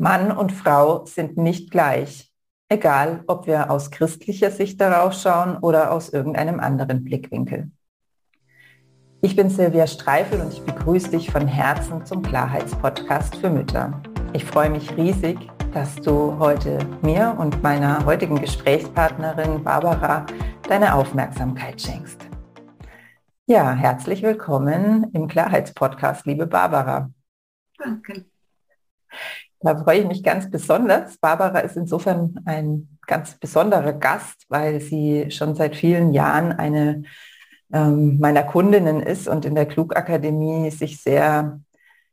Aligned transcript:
Mann 0.00 0.32
und 0.32 0.50
Frau 0.50 1.04
sind 1.04 1.36
nicht 1.36 1.70
gleich, 1.70 2.32
egal 2.70 3.22
ob 3.26 3.46
wir 3.46 3.70
aus 3.70 3.90
christlicher 3.90 4.50
Sicht 4.50 4.80
darauf 4.80 5.12
schauen 5.12 5.58
oder 5.58 5.92
aus 5.92 6.08
irgendeinem 6.08 6.58
anderen 6.58 7.04
Blickwinkel. 7.04 7.70
Ich 9.20 9.36
bin 9.36 9.50
Silvia 9.50 9.86
Streifel 9.86 10.40
und 10.40 10.54
ich 10.54 10.62
begrüße 10.62 11.10
dich 11.10 11.30
von 11.30 11.46
Herzen 11.46 12.06
zum 12.06 12.22
Klarheitspodcast 12.22 13.36
für 13.36 13.50
Mütter. 13.50 14.00
Ich 14.32 14.42
freue 14.42 14.70
mich 14.70 14.96
riesig, 14.96 15.36
dass 15.74 15.96
du 15.96 16.38
heute 16.38 16.78
mir 17.02 17.36
und 17.38 17.62
meiner 17.62 18.06
heutigen 18.06 18.40
Gesprächspartnerin 18.40 19.62
Barbara 19.62 20.24
deine 20.66 20.94
Aufmerksamkeit 20.94 21.78
schenkst. 21.78 22.26
Ja, 23.44 23.74
herzlich 23.74 24.22
willkommen 24.22 25.10
im 25.12 25.28
Klarheitspodcast, 25.28 26.24
liebe 26.24 26.46
Barbara. 26.46 27.10
Danke. 27.76 28.24
Da 29.62 29.76
freue 29.76 30.00
ich 30.00 30.06
mich 30.06 30.22
ganz 30.22 30.50
besonders. 30.50 31.18
Barbara 31.18 31.58
ist 31.58 31.76
insofern 31.76 32.40
ein 32.46 32.98
ganz 33.06 33.34
besonderer 33.34 33.92
Gast, 33.92 34.46
weil 34.48 34.80
sie 34.80 35.30
schon 35.30 35.54
seit 35.54 35.76
vielen 35.76 36.14
Jahren 36.14 36.52
eine 36.52 37.02
ähm, 37.72 38.18
meiner 38.18 38.42
Kundinnen 38.42 39.00
ist 39.00 39.28
und 39.28 39.44
in 39.44 39.54
der 39.54 39.66
Klugakademie 39.66 40.70
sich 40.70 41.02
sehr 41.02 41.60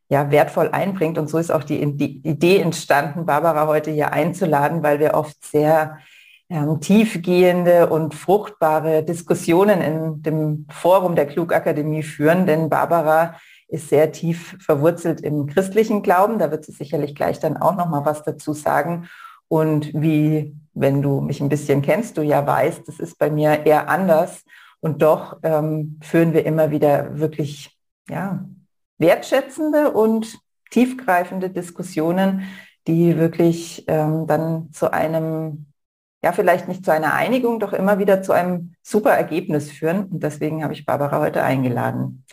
ja, 0.10 0.30
wertvoll 0.30 0.70
einbringt. 0.70 1.18
Und 1.18 1.30
so 1.30 1.38
ist 1.38 1.52
auch 1.52 1.64
die, 1.64 1.96
die 1.96 2.28
Idee 2.28 2.60
entstanden, 2.60 3.26
Barbara 3.26 3.68
heute 3.68 3.92
hier 3.92 4.12
einzuladen, 4.12 4.84
weil 4.84 5.00
wir 5.00 5.14
oft 5.14 5.44
sehr 5.46 6.00
ähm, 6.50 6.80
tiefgehende 6.80 7.88
und 7.90 8.14
fruchtbare 8.14 9.04
Diskussionen 9.04 9.82
in 9.82 10.22
dem 10.22 10.68
Forum 10.70 11.16
der 11.16 11.28
Klugakademie 11.28 12.04
führen. 12.04 12.46
Denn 12.46 12.70
Barbara 12.70 13.36
ist 13.68 13.90
sehr 13.90 14.12
tief 14.12 14.56
verwurzelt 14.60 15.22
im 15.22 15.48
christlichen 15.48 16.02
Glauben. 16.02 16.40
Da 16.40 16.52
wird 16.52 16.66
sie 16.66 16.72
sicherlich 16.72 17.16
gleich 17.16 17.40
dann 17.40 17.58
auch 17.58 17.76
noch 17.76 17.88
mal 17.88 18.06
was 18.06 18.24
dazu 18.24 18.54
sagen. 18.54 19.08
Und 19.48 19.94
wie, 19.94 20.56
wenn 20.74 21.02
du 21.02 21.22
mich 21.22 21.42
ein 21.42 21.50
bisschen 21.50 21.82
kennst, 21.82 22.18
du 22.18 22.22
ja 22.22 22.46
weißt, 22.46 22.88
das 22.88 23.00
ist 23.00 23.18
bei 23.18 23.30
mir 23.30 23.66
eher 23.66 23.90
anders. 23.90 24.44
Und 24.80 25.02
doch 25.02 25.38
ähm, 25.44 26.00
führen 26.02 26.34
wir 26.34 26.46
immer 26.46 26.72
wieder 26.72 27.18
wirklich 27.20 27.78
ja, 28.10 28.46
wertschätzende 28.98 29.92
und 29.92 30.40
tiefgreifende 30.70 31.50
Diskussionen, 31.50 32.44
die 32.88 33.18
wirklich 33.18 33.84
ähm, 33.88 34.28
dann 34.28 34.72
zu 34.72 34.94
einem, 34.94 35.66
ja 36.24 36.32
vielleicht 36.32 36.68
nicht 36.68 36.86
zu 36.86 36.92
einer 36.92 37.14
Einigung, 37.14 37.60
doch 37.60 37.74
immer 37.74 38.00
wieder 38.00 38.22
zu 38.22 38.32
einem 38.32 38.76
super 38.82 39.12
Ergebnis 39.12 39.72
führen. 39.72 40.06
Und 40.06 40.24
deswegen 40.24 40.64
habe 40.64 40.74
ich 40.74 40.86
Barbara 40.86 41.20
heute 41.20 41.44
eingeladen. 41.44 42.24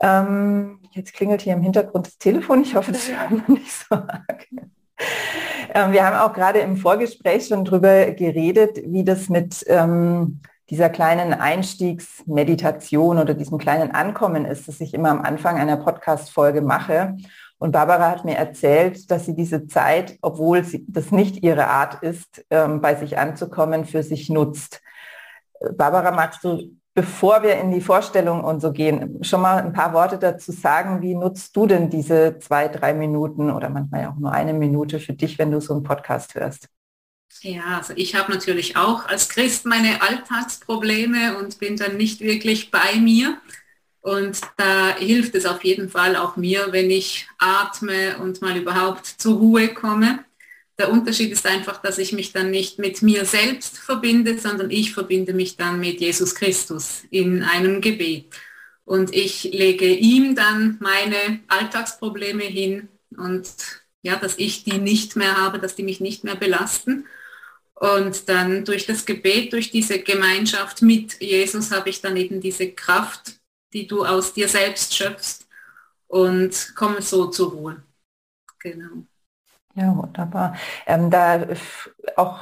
Ähm, 0.00 0.80
jetzt 0.92 1.12
klingelt 1.12 1.42
hier 1.42 1.54
im 1.54 1.62
Hintergrund 1.62 2.06
das 2.06 2.18
Telefon. 2.18 2.62
Ich 2.62 2.74
hoffe, 2.74 2.92
das 2.92 3.08
hört 3.08 3.30
man 3.30 3.56
nicht 3.56 3.70
so 3.70 3.94
arg. 3.94 4.46
Ähm, 5.74 5.92
wir 5.92 6.04
haben 6.04 6.16
auch 6.16 6.32
gerade 6.32 6.60
im 6.60 6.76
Vorgespräch 6.76 7.46
schon 7.46 7.64
drüber 7.64 8.10
geredet, 8.12 8.80
wie 8.84 9.04
das 9.04 9.28
mit 9.28 9.64
ähm, 9.68 10.40
dieser 10.70 10.90
kleinen 10.90 11.32
Einstiegsmeditation 11.32 13.18
oder 13.18 13.34
diesem 13.34 13.58
kleinen 13.58 13.90
Ankommen 13.90 14.44
ist, 14.44 14.68
das 14.68 14.80
ich 14.80 14.94
immer 14.94 15.10
am 15.10 15.22
Anfang 15.22 15.58
einer 15.58 15.76
Podcast-Folge 15.76 16.62
mache. 16.62 17.16
Und 17.58 17.72
Barbara 17.72 18.10
hat 18.10 18.24
mir 18.24 18.36
erzählt, 18.36 19.10
dass 19.10 19.26
sie 19.26 19.34
diese 19.34 19.66
Zeit, 19.66 20.18
obwohl 20.22 20.62
sie, 20.64 20.84
das 20.88 21.10
nicht 21.10 21.42
ihre 21.42 21.66
Art 21.66 22.02
ist, 22.02 22.44
ähm, 22.50 22.80
bei 22.80 22.94
sich 22.94 23.18
anzukommen, 23.18 23.84
für 23.84 24.02
sich 24.02 24.30
nutzt. 24.30 24.80
Barbara, 25.76 26.12
magst 26.12 26.44
du 26.44 26.77
bevor 26.98 27.44
wir 27.44 27.54
in 27.60 27.70
die 27.70 27.80
Vorstellung 27.80 28.42
und 28.42 28.60
so 28.60 28.72
gehen, 28.72 29.22
schon 29.22 29.40
mal 29.40 29.62
ein 29.62 29.72
paar 29.72 29.92
Worte 29.92 30.18
dazu 30.18 30.50
sagen. 30.50 31.00
Wie 31.00 31.14
nutzt 31.14 31.54
du 31.54 31.64
denn 31.64 31.90
diese 31.90 32.40
zwei, 32.40 32.66
drei 32.66 32.92
Minuten 32.92 33.52
oder 33.52 33.68
manchmal 33.68 34.06
auch 34.06 34.16
nur 34.16 34.32
eine 34.32 34.52
Minute 34.52 34.98
für 34.98 35.12
dich, 35.12 35.38
wenn 35.38 35.52
du 35.52 35.60
so 35.60 35.74
einen 35.74 35.84
Podcast 35.84 36.34
hörst? 36.34 36.66
Ja, 37.42 37.76
also 37.76 37.92
ich 37.94 38.16
habe 38.16 38.32
natürlich 38.32 38.76
auch 38.76 39.06
als 39.06 39.28
Christ 39.28 39.64
meine 39.64 40.02
Alltagsprobleme 40.02 41.38
und 41.38 41.60
bin 41.60 41.76
dann 41.76 41.96
nicht 41.96 42.20
wirklich 42.20 42.72
bei 42.72 42.96
mir. 42.96 43.40
Und 44.00 44.40
da 44.56 44.96
hilft 44.96 45.36
es 45.36 45.46
auf 45.46 45.62
jeden 45.62 45.90
Fall 45.90 46.16
auch 46.16 46.34
mir, 46.34 46.66
wenn 46.72 46.90
ich 46.90 47.28
atme 47.38 48.18
und 48.18 48.42
mal 48.42 48.56
überhaupt 48.56 49.06
zur 49.06 49.38
Ruhe 49.38 49.68
komme. 49.68 50.24
Der 50.78 50.92
Unterschied 50.92 51.32
ist 51.32 51.44
einfach, 51.44 51.82
dass 51.82 51.98
ich 51.98 52.12
mich 52.12 52.32
dann 52.32 52.50
nicht 52.50 52.78
mit 52.78 53.02
mir 53.02 53.24
selbst 53.24 53.78
verbinde, 53.78 54.38
sondern 54.38 54.70
ich 54.70 54.92
verbinde 54.94 55.32
mich 55.32 55.56
dann 55.56 55.80
mit 55.80 56.00
Jesus 56.00 56.34
Christus 56.36 57.02
in 57.10 57.42
einem 57.42 57.80
Gebet. 57.80 58.32
Und 58.84 59.14
ich 59.14 59.44
lege 59.44 59.86
ihm 59.86 60.36
dann 60.36 60.78
meine 60.80 61.40
Alltagsprobleme 61.48 62.44
hin 62.44 62.88
und 63.16 63.48
ja, 64.02 64.16
dass 64.16 64.38
ich 64.38 64.64
die 64.64 64.78
nicht 64.78 65.16
mehr 65.16 65.36
habe, 65.36 65.58
dass 65.58 65.74
die 65.74 65.82
mich 65.82 66.00
nicht 66.00 66.24
mehr 66.24 66.36
belasten. 66.36 67.06
Und 67.74 68.28
dann 68.28 68.64
durch 68.64 68.86
das 68.86 69.04
Gebet, 69.04 69.52
durch 69.52 69.70
diese 69.70 70.00
Gemeinschaft 70.00 70.82
mit 70.82 71.20
Jesus 71.20 71.70
habe 71.70 71.90
ich 71.90 72.00
dann 72.00 72.16
eben 72.16 72.40
diese 72.40 72.72
Kraft, 72.72 73.40
die 73.72 73.86
du 73.86 74.04
aus 74.04 74.32
dir 74.32 74.48
selbst 74.48 74.96
schöpfst 74.96 75.46
und 76.06 76.72
komme 76.74 77.02
so 77.02 77.26
zur 77.26 77.50
Ruhe. 77.50 77.82
Genau. 78.60 79.06
Ja, 79.74 79.96
wunderbar. 79.96 80.56
Ähm, 80.86 81.10
da 81.10 81.46
auch, 82.16 82.40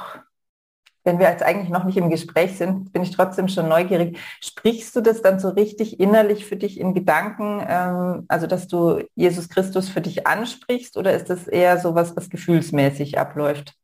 wenn 1.03 1.19
wir 1.19 1.29
jetzt 1.29 1.43
eigentlich 1.43 1.69
noch 1.69 1.83
nicht 1.85 1.97
im 1.97 2.09
Gespräch 2.09 2.57
sind, 2.57 2.91
bin 2.93 3.03
ich 3.03 3.11
trotzdem 3.11 3.47
schon 3.47 3.69
neugierig. 3.69 4.17
Sprichst 4.41 4.95
du 4.95 5.01
das 5.01 5.21
dann 5.21 5.39
so 5.39 5.49
richtig 5.49 5.99
innerlich 5.99 6.45
für 6.45 6.57
dich 6.57 6.79
in 6.79 6.93
Gedanken, 6.93 7.63
ähm, 7.67 8.25
also 8.27 8.47
dass 8.47 8.67
du 8.67 9.03
Jesus 9.15 9.49
Christus 9.49 9.89
für 9.89 10.01
dich 10.01 10.27
ansprichst 10.27 10.97
oder 10.97 11.13
ist 11.15 11.29
das 11.29 11.47
eher 11.47 11.79
so 11.79 11.95
was, 11.95 12.15
was 12.17 12.29
gefühlsmäßig 12.29 13.17
abläuft? 13.19 13.75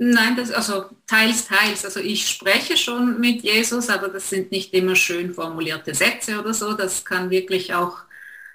Nein, 0.00 0.36
das 0.36 0.52
also 0.52 0.84
teils, 1.06 1.46
teils. 1.48 1.84
Also 1.84 1.98
ich 2.00 2.28
spreche 2.28 2.76
schon 2.76 3.18
mit 3.20 3.42
Jesus, 3.42 3.88
aber 3.88 4.08
das 4.08 4.30
sind 4.30 4.52
nicht 4.52 4.72
immer 4.74 4.94
schön 4.94 5.34
formulierte 5.34 5.92
Sätze 5.94 6.38
oder 6.38 6.54
so. 6.54 6.74
Das 6.74 7.04
kann 7.04 7.30
wirklich 7.30 7.74
auch 7.74 7.98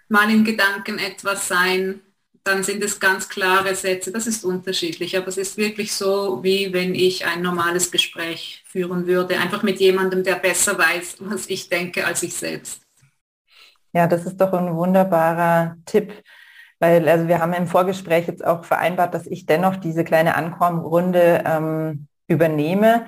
mal 0.07 0.29
in 0.31 0.45
Gedanken 0.45 0.99
etwas 0.99 1.47
sein, 1.49 2.01
dann 2.43 2.63
sind 2.63 2.83
es 2.83 2.99
ganz 2.99 3.29
klare 3.29 3.73
Sätze. 3.75 4.11
Das 4.11 4.27
ist 4.27 4.43
unterschiedlich, 4.43 5.17
aber 5.17 5.27
es 5.27 5.37
ist 5.37 5.57
wirklich 5.57 5.93
so, 5.93 6.43
wie 6.43 6.73
wenn 6.73 6.93
ich 6.93 7.25
ein 7.25 7.41
normales 7.41 7.91
Gespräch 7.91 8.63
führen 8.67 9.07
würde, 9.07 9.37
einfach 9.37 9.63
mit 9.63 9.79
jemandem, 9.79 10.23
der 10.23 10.35
besser 10.35 10.77
weiß, 10.77 11.17
was 11.19 11.49
ich 11.49 11.69
denke, 11.69 12.05
als 12.05 12.23
ich 12.23 12.33
selbst. 12.33 12.81
Ja, 13.93 14.07
das 14.07 14.25
ist 14.25 14.37
doch 14.37 14.51
ein 14.53 14.75
wunderbarer 14.75 15.77
Tipp, 15.85 16.11
weil 16.79 17.07
also 17.07 17.27
wir 17.27 17.39
haben 17.39 17.53
im 17.53 17.67
Vorgespräch 17.67 18.27
jetzt 18.27 18.43
auch 18.43 18.65
vereinbart, 18.65 19.13
dass 19.13 19.27
ich 19.27 19.45
dennoch 19.45 19.77
diese 19.77 20.03
kleine 20.03 20.35
Ankommrunde 20.35 21.43
ähm, 21.45 22.07
übernehme. 22.27 23.07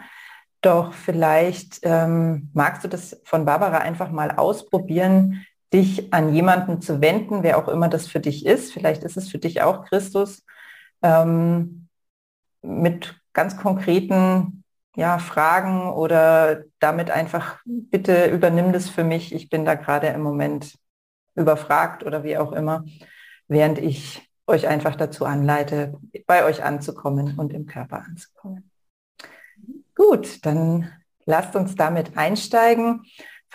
Doch 0.61 0.93
vielleicht 0.93 1.79
ähm, 1.83 2.49
magst 2.53 2.83
du 2.83 2.87
das 2.87 3.19
von 3.25 3.45
Barbara 3.45 3.79
einfach 3.79 4.11
mal 4.11 4.31
ausprobieren, 4.31 5.45
dich 5.75 6.13
an 6.13 6.33
jemanden 6.33 6.81
zu 6.81 7.01
wenden, 7.01 7.43
wer 7.43 7.57
auch 7.57 7.67
immer 7.67 7.89
das 7.89 8.07
für 8.07 8.21
dich 8.21 8.45
ist. 8.45 8.71
Vielleicht 8.71 9.03
ist 9.03 9.17
es 9.17 9.29
für 9.29 9.39
dich 9.39 9.61
auch 9.61 9.83
Christus, 9.85 10.45
ähm, 11.01 11.89
mit 12.61 13.19
ganz 13.33 13.57
konkreten 13.57 14.63
ja, 14.95 15.19
Fragen 15.19 15.91
oder 15.91 16.63
damit 16.79 17.11
einfach, 17.11 17.59
bitte 17.65 18.27
übernimm 18.27 18.71
das 18.71 18.89
für 18.89 19.03
mich, 19.03 19.35
ich 19.35 19.49
bin 19.49 19.65
da 19.65 19.75
gerade 19.75 20.07
im 20.07 20.21
Moment 20.21 20.75
überfragt 21.35 22.05
oder 22.05 22.23
wie 22.23 22.37
auch 22.37 22.53
immer, 22.53 22.85
während 23.49 23.77
ich 23.77 24.31
euch 24.47 24.67
einfach 24.67 24.95
dazu 24.95 25.25
anleite, 25.25 25.99
bei 26.25 26.45
euch 26.45 26.63
anzukommen 26.63 27.37
und 27.37 27.51
im 27.51 27.65
Körper 27.65 28.05
anzukommen. 28.05 28.71
Gut, 29.95 30.45
dann 30.45 30.89
lasst 31.25 31.55
uns 31.57 31.75
damit 31.75 32.17
einsteigen. 32.17 33.03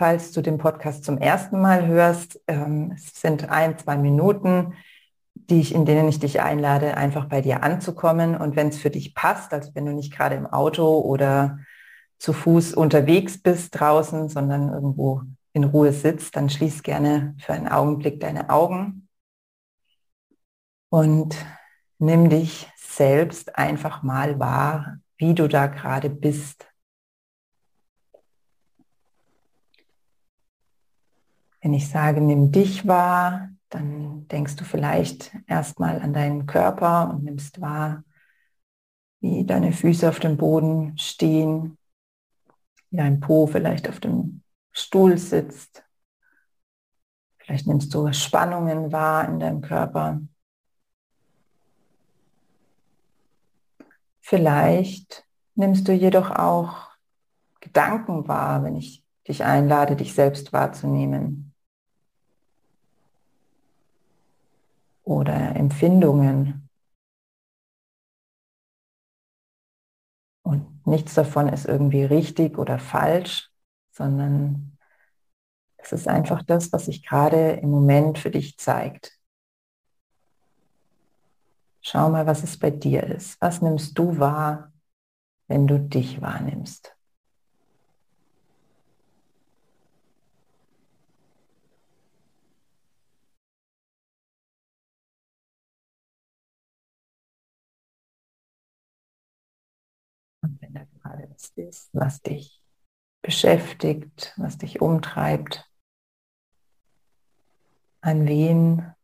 Falls 0.00 0.32
du 0.32 0.40
den 0.40 0.56
Podcast 0.56 1.04
zum 1.04 1.18
ersten 1.18 1.60
Mal 1.60 1.86
hörst, 1.86 2.40
ähm, 2.46 2.92
es 2.96 3.20
sind 3.20 3.50
ein, 3.50 3.76
zwei 3.76 3.98
Minuten, 3.98 4.72
die 5.34 5.60
ich, 5.60 5.74
in 5.74 5.84
denen 5.84 6.08
ich 6.08 6.18
dich 6.18 6.40
einlade, 6.40 6.96
einfach 6.96 7.26
bei 7.26 7.42
dir 7.42 7.62
anzukommen. 7.62 8.34
Und 8.34 8.56
wenn 8.56 8.68
es 8.68 8.78
für 8.78 8.88
dich 8.88 9.14
passt, 9.14 9.52
also 9.52 9.74
wenn 9.74 9.84
du 9.84 9.92
nicht 9.92 10.10
gerade 10.10 10.36
im 10.36 10.46
Auto 10.46 11.00
oder 11.00 11.58
zu 12.18 12.32
Fuß 12.32 12.72
unterwegs 12.72 13.42
bist 13.42 13.78
draußen, 13.78 14.30
sondern 14.30 14.72
irgendwo 14.72 15.20
in 15.52 15.64
Ruhe 15.64 15.92
sitzt, 15.92 16.34
dann 16.34 16.48
schließ 16.48 16.82
gerne 16.82 17.34
für 17.38 17.52
einen 17.52 17.68
Augenblick 17.68 18.20
deine 18.20 18.48
Augen 18.48 19.06
und 20.88 21.36
nimm 21.98 22.30
dich 22.30 22.72
selbst 22.78 23.54
einfach 23.58 24.02
mal 24.02 24.38
wahr, 24.38 24.96
wie 25.18 25.34
du 25.34 25.46
da 25.46 25.66
gerade 25.66 26.08
bist. 26.08 26.69
Wenn 31.60 31.74
ich 31.74 31.88
sage, 31.88 32.20
nimm 32.20 32.52
dich 32.52 32.86
wahr, 32.86 33.50
dann 33.68 34.26
denkst 34.28 34.56
du 34.56 34.64
vielleicht 34.64 35.36
erstmal 35.46 36.00
an 36.00 36.12
deinen 36.12 36.46
Körper 36.46 37.10
und 37.10 37.24
nimmst 37.24 37.60
wahr, 37.60 38.02
wie 39.20 39.44
deine 39.44 39.72
Füße 39.72 40.08
auf 40.08 40.18
dem 40.18 40.36
Boden 40.36 40.96
stehen, 40.96 41.76
wie 42.90 42.96
dein 42.96 43.20
Po 43.20 43.46
vielleicht 43.46 43.88
auf 43.88 44.00
dem 44.00 44.42
Stuhl 44.72 45.18
sitzt. 45.18 45.84
Vielleicht 47.38 47.66
nimmst 47.66 47.92
du 47.94 48.12
Spannungen 48.12 48.92
wahr 48.92 49.28
in 49.28 49.38
deinem 49.38 49.60
Körper. 49.60 50.20
Vielleicht 54.20 55.26
nimmst 55.56 55.88
du 55.88 55.92
jedoch 55.92 56.30
auch 56.30 56.90
Gedanken 57.60 58.26
wahr, 58.28 58.62
wenn 58.62 58.76
ich 58.76 59.04
dich 59.28 59.44
einlade, 59.44 59.96
dich 59.96 60.14
selbst 60.14 60.52
wahrzunehmen. 60.52 61.49
Oder 65.10 65.56
Empfindungen. 65.56 66.68
Und 70.42 70.86
nichts 70.86 71.14
davon 71.14 71.48
ist 71.48 71.66
irgendwie 71.66 72.04
richtig 72.04 72.56
oder 72.58 72.78
falsch, 72.78 73.50
sondern 73.90 74.78
es 75.78 75.90
ist 75.90 76.06
einfach 76.06 76.44
das, 76.44 76.72
was 76.72 76.84
sich 76.84 77.04
gerade 77.04 77.54
im 77.54 77.70
Moment 77.70 78.18
für 78.18 78.30
dich 78.30 78.56
zeigt. 78.56 79.18
Schau 81.80 82.08
mal, 82.08 82.28
was 82.28 82.44
es 82.44 82.56
bei 82.56 82.70
dir 82.70 83.02
ist. 83.02 83.40
Was 83.40 83.62
nimmst 83.62 83.98
du 83.98 84.20
wahr, 84.20 84.72
wenn 85.48 85.66
du 85.66 85.80
dich 85.80 86.22
wahrnimmst? 86.22 86.96
Was 101.18 101.52
ist, 101.56 101.90
was 101.92 102.22
dich 102.22 102.62
beschäftigt, 103.22 104.32
was 104.36 104.58
dich 104.58 104.80
umtreibt, 104.80 105.68
an 108.00 108.26
wen 108.26 108.94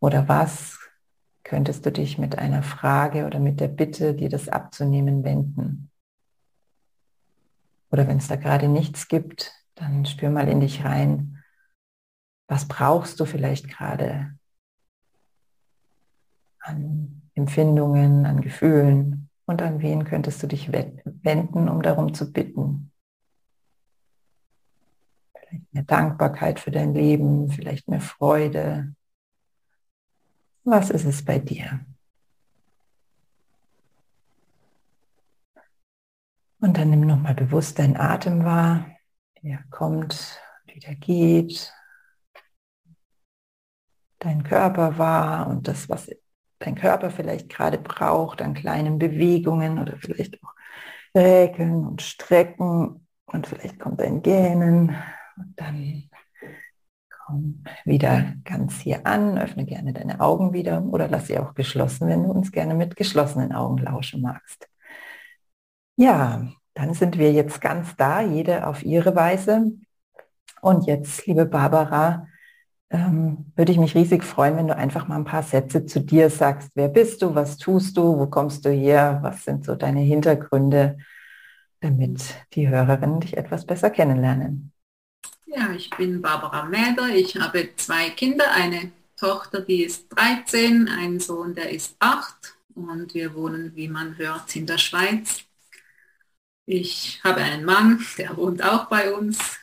oder 0.00 0.28
was 0.28 0.78
könntest 1.44 1.86
du 1.86 1.92
dich 1.92 2.18
mit 2.18 2.38
einer 2.38 2.62
Frage 2.62 3.26
oder 3.26 3.38
mit 3.38 3.60
der 3.60 3.68
Bitte, 3.68 4.14
dir 4.14 4.28
das 4.28 4.48
abzunehmen, 4.48 5.24
wenden. 5.24 5.90
Oder 7.90 8.08
wenn 8.08 8.18
es 8.18 8.28
da 8.28 8.36
gerade 8.36 8.68
nichts 8.68 9.08
gibt, 9.08 9.52
dann 9.74 10.06
spür 10.06 10.30
mal 10.30 10.48
in 10.48 10.60
dich 10.60 10.84
rein, 10.84 11.42
was 12.48 12.66
brauchst 12.68 13.20
du 13.20 13.24
vielleicht 13.24 13.68
gerade 13.68 14.36
an 16.58 17.22
Empfindungen, 17.34 18.26
an 18.26 18.40
Gefühlen 18.40 19.21
und 19.46 19.62
an 19.62 19.80
wen 19.82 20.04
könntest 20.04 20.42
du 20.42 20.46
dich 20.46 20.72
wenden, 20.72 21.68
um 21.68 21.82
darum 21.82 22.14
zu 22.14 22.32
bitten. 22.32 22.92
Vielleicht 25.34 25.74
mehr 25.74 25.82
Dankbarkeit 25.84 26.60
für 26.60 26.70
dein 26.70 26.94
Leben, 26.94 27.48
vielleicht 27.50 27.88
mehr 27.88 28.00
Freude, 28.00 28.94
was 30.64 30.90
ist 30.90 31.04
es 31.04 31.24
bei 31.24 31.38
dir? 31.38 31.84
Und 36.60 36.76
dann 36.76 36.90
nimm 36.90 37.00
nochmal 37.00 37.34
bewusst 37.34 37.80
deinen 37.80 37.96
Atem 37.96 38.44
wahr, 38.44 38.86
wie 39.40 39.50
er 39.50 39.64
kommt, 39.70 40.40
wieder 40.66 40.94
geht. 40.94 41.74
Dein 44.20 44.44
Körper 44.44 44.98
wahr 44.98 45.48
und 45.48 45.66
das, 45.66 45.88
was 45.88 46.08
dein 46.64 46.74
Körper 46.74 47.10
vielleicht 47.10 47.48
gerade 47.48 47.78
braucht 47.78 48.42
an 48.42 48.54
kleinen 48.54 48.98
Bewegungen 48.98 49.78
oder 49.78 49.96
vielleicht 49.98 50.42
auch 50.42 50.54
Räkeln 51.14 51.86
und 51.86 52.02
Strecken 52.02 53.06
und 53.26 53.46
vielleicht 53.46 53.78
kommt 53.78 54.00
ein 54.00 54.22
Gähnen 54.22 54.96
und 55.36 55.54
dann 55.56 56.08
Komm 57.26 57.62
wieder 57.84 58.34
ganz 58.44 58.80
hier 58.80 59.06
an, 59.06 59.38
öffne 59.38 59.64
gerne 59.64 59.92
deine 59.92 60.20
Augen 60.20 60.52
wieder 60.52 60.82
oder 60.84 61.08
lass 61.08 61.28
sie 61.28 61.38
auch 61.38 61.54
geschlossen, 61.54 62.08
wenn 62.08 62.24
du 62.24 62.30
uns 62.30 62.50
gerne 62.50 62.74
mit 62.74 62.96
geschlossenen 62.96 63.52
Augen 63.52 63.78
lauschen 63.78 64.22
magst. 64.22 64.68
Ja, 65.96 66.48
dann 66.74 66.94
sind 66.94 67.18
wir 67.18 67.32
jetzt 67.32 67.60
ganz 67.60 67.94
da, 67.96 68.20
jede 68.20 68.66
auf 68.66 68.82
ihre 68.82 69.14
Weise. 69.14 69.72
Und 70.60 70.86
jetzt, 70.86 71.26
liebe 71.26 71.46
Barbara, 71.46 72.26
ähm, 72.92 73.46
würde 73.56 73.72
ich 73.72 73.78
mich 73.78 73.94
riesig 73.94 74.22
freuen, 74.22 74.56
wenn 74.56 74.68
du 74.68 74.76
einfach 74.76 75.08
mal 75.08 75.16
ein 75.16 75.24
paar 75.24 75.42
Sätze 75.42 75.86
zu 75.86 76.00
dir 76.00 76.28
sagst. 76.28 76.70
Wer 76.74 76.88
bist 76.88 77.22
du? 77.22 77.34
Was 77.34 77.56
tust 77.56 77.96
du? 77.96 78.18
Wo 78.18 78.26
kommst 78.26 78.64
du 78.64 78.70
her? 78.70 79.18
Was 79.22 79.44
sind 79.44 79.64
so 79.64 79.74
deine 79.74 80.00
Hintergründe, 80.00 80.98
damit 81.80 82.22
die 82.52 82.68
Hörerinnen 82.68 83.20
dich 83.20 83.36
etwas 83.36 83.66
besser 83.66 83.88
kennenlernen? 83.90 84.72
Ja, 85.46 85.72
ich 85.72 85.88
bin 85.90 86.20
Barbara 86.20 86.64
Mäder. 86.66 87.08
Ich 87.08 87.34
habe 87.36 87.70
zwei 87.76 88.10
Kinder, 88.10 88.44
eine 88.52 88.92
Tochter, 89.16 89.62
die 89.62 89.84
ist 89.84 90.08
13, 90.10 90.88
ein 90.88 91.18
Sohn, 91.18 91.54
der 91.54 91.70
ist 91.70 91.96
8 91.98 92.56
und 92.74 93.14
wir 93.14 93.34
wohnen, 93.34 93.74
wie 93.74 93.88
man 93.88 94.18
hört, 94.18 94.54
in 94.54 94.66
der 94.66 94.78
Schweiz. 94.78 95.44
Ich 96.66 97.20
habe 97.24 97.40
einen 97.40 97.64
Mann, 97.64 98.04
der 98.18 98.36
wohnt 98.36 98.62
auch 98.62 98.86
bei 98.86 99.12
uns 99.12 99.58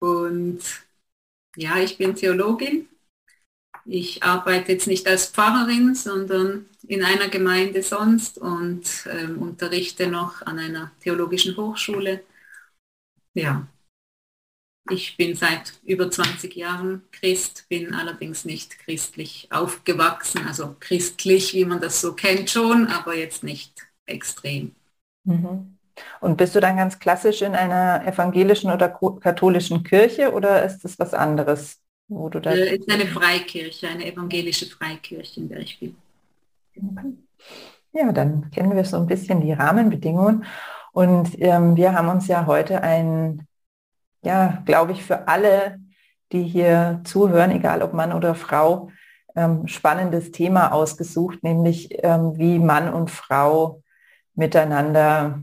und 0.00 0.60
ja, 1.56 1.78
ich 1.78 1.98
bin 1.98 2.14
Theologin. 2.14 2.88
Ich 3.86 4.22
arbeite 4.22 4.72
jetzt 4.72 4.86
nicht 4.86 5.06
als 5.06 5.26
Pfarrerin, 5.26 5.94
sondern 5.94 6.66
in 6.86 7.02
einer 7.04 7.28
Gemeinde 7.28 7.82
sonst 7.82 8.38
und 8.38 9.06
ähm, 9.10 9.38
unterrichte 9.40 10.06
noch 10.06 10.42
an 10.42 10.58
einer 10.58 10.90
theologischen 11.02 11.56
Hochschule. 11.56 12.22
Ja, 13.34 13.66
ich 14.90 15.16
bin 15.16 15.34
seit 15.34 15.74
über 15.84 16.10
20 16.10 16.56
Jahren 16.56 17.02
Christ, 17.10 17.66
bin 17.68 17.94
allerdings 17.94 18.44
nicht 18.44 18.78
christlich 18.78 19.48
aufgewachsen, 19.50 20.46
also 20.46 20.76
christlich, 20.78 21.54
wie 21.54 21.64
man 21.64 21.80
das 21.80 22.00
so 22.00 22.12
kennt 22.14 22.50
schon, 22.50 22.86
aber 22.88 23.16
jetzt 23.16 23.42
nicht 23.44 23.86
extrem. 24.06 24.74
Mhm. 25.24 25.73
Und 26.20 26.36
bist 26.36 26.54
du 26.54 26.60
dann 26.60 26.76
ganz 26.76 26.98
klassisch 26.98 27.42
in 27.42 27.54
einer 27.54 28.06
evangelischen 28.06 28.70
oder 28.70 28.88
katholischen 29.20 29.84
Kirche 29.84 30.32
oder 30.32 30.64
ist 30.64 30.84
das 30.84 30.98
was 30.98 31.14
anderes? 31.14 31.80
Wo 32.08 32.28
du 32.28 32.40
da 32.40 32.52
Es 32.52 32.58
äh, 32.58 32.76
ist 32.76 32.90
eine 32.90 33.06
Freikirche, 33.06 33.88
eine 33.88 34.04
evangelische 34.06 34.66
Freikirche, 34.66 35.40
in 35.40 35.48
der 35.48 35.60
ich 35.60 35.78
bin. 35.78 35.96
Ja, 37.92 38.12
dann 38.12 38.50
kennen 38.50 38.74
wir 38.74 38.84
so 38.84 38.96
ein 38.96 39.06
bisschen 39.06 39.40
die 39.40 39.52
Rahmenbedingungen. 39.52 40.44
Und 40.92 41.30
ähm, 41.40 41.76
wir 41.76 41.94
haben 41.94 42.08
uns 42.08 42.26
ja 42.26 42.46
heute 42.46 42.82
ein 42.82 43.46
ja, 44.24 44.62
glaube 44.64 44.92
ich, 44.92 45.04
für 45.04 45.28
alle, 45.28 45.78
die 46.32 46.42
hier 46.42 47.00
zuhören, 47.04 47.50
egal 47.50 47.82
ob 47.82 47.92
Mann 47.92 48.12
oder 48.12 48.34
Frau, 48.34 48.90
ähm, 49.36 49.68
spannendes 49.68 50.32
Thema 50.32 50.72
ausgesucht, 50.72 51.42
nämlich 51.42 51.88
ähm, 52.02 52.36
wie 52.36 52.58
Mann 52.58 52.92
und 52.92 53.10
Frau 53.10 53.82
miteinander 54.34 55.42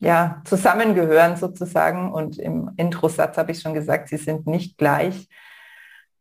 ja, 0.00 0.42
zusammengehören 0.44 1.36
sozusagen. 1.36 2.12
Und 2.12 2.38
im 2.38 2.72
Intro-Satz 2.76 3.36
habe 3.38 3.52
ich 3.52 3.60
schon 3.60 3.74
gesagt, 3.74 4.08
sie 4.08 4.16
sind 4.16 4.46
nicht 4.46 4.76
gleich, 4.78 5.28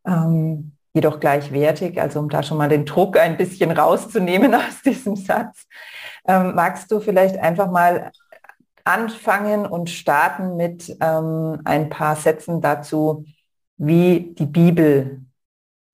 ähm, 0.05 0.73
jedoch 0.93 1.19
gleichwertig. 1.19 1.99
Also 1.99 2.19
um 2.19 2.29
da 2.29 2.43
schon 2.43 2.57
mal 2.57 2.69
den 2.69 2.85
Druck 2.85 3.17
ein 3.17 3.37
bisschen 3.37 3.71
rauszunehmen 3.71 4.53
aus 4.55 4.81
diesem 4.85 5.15
Satz, 5.15 5.65
ähm, 6.27 6.55
magst 6.55 6.91
du 6.91 6.99
vielleicht 6.99 7.37
einfach 7.37 7.71
mal 7.71 8.11
anfangen 8.83 9.65
und 9.65 9.89
starten 9.89 10.55
mit 10.55 10.95
ähm, 10.99 11.61
ein 11.63 11.89
paar 11.89 12.15
Sätzen 12.15 12.61
dazu, 12.61 13.25
wie 13.77 14.35
die 14.37 14.45
Bibel 14.45 15.21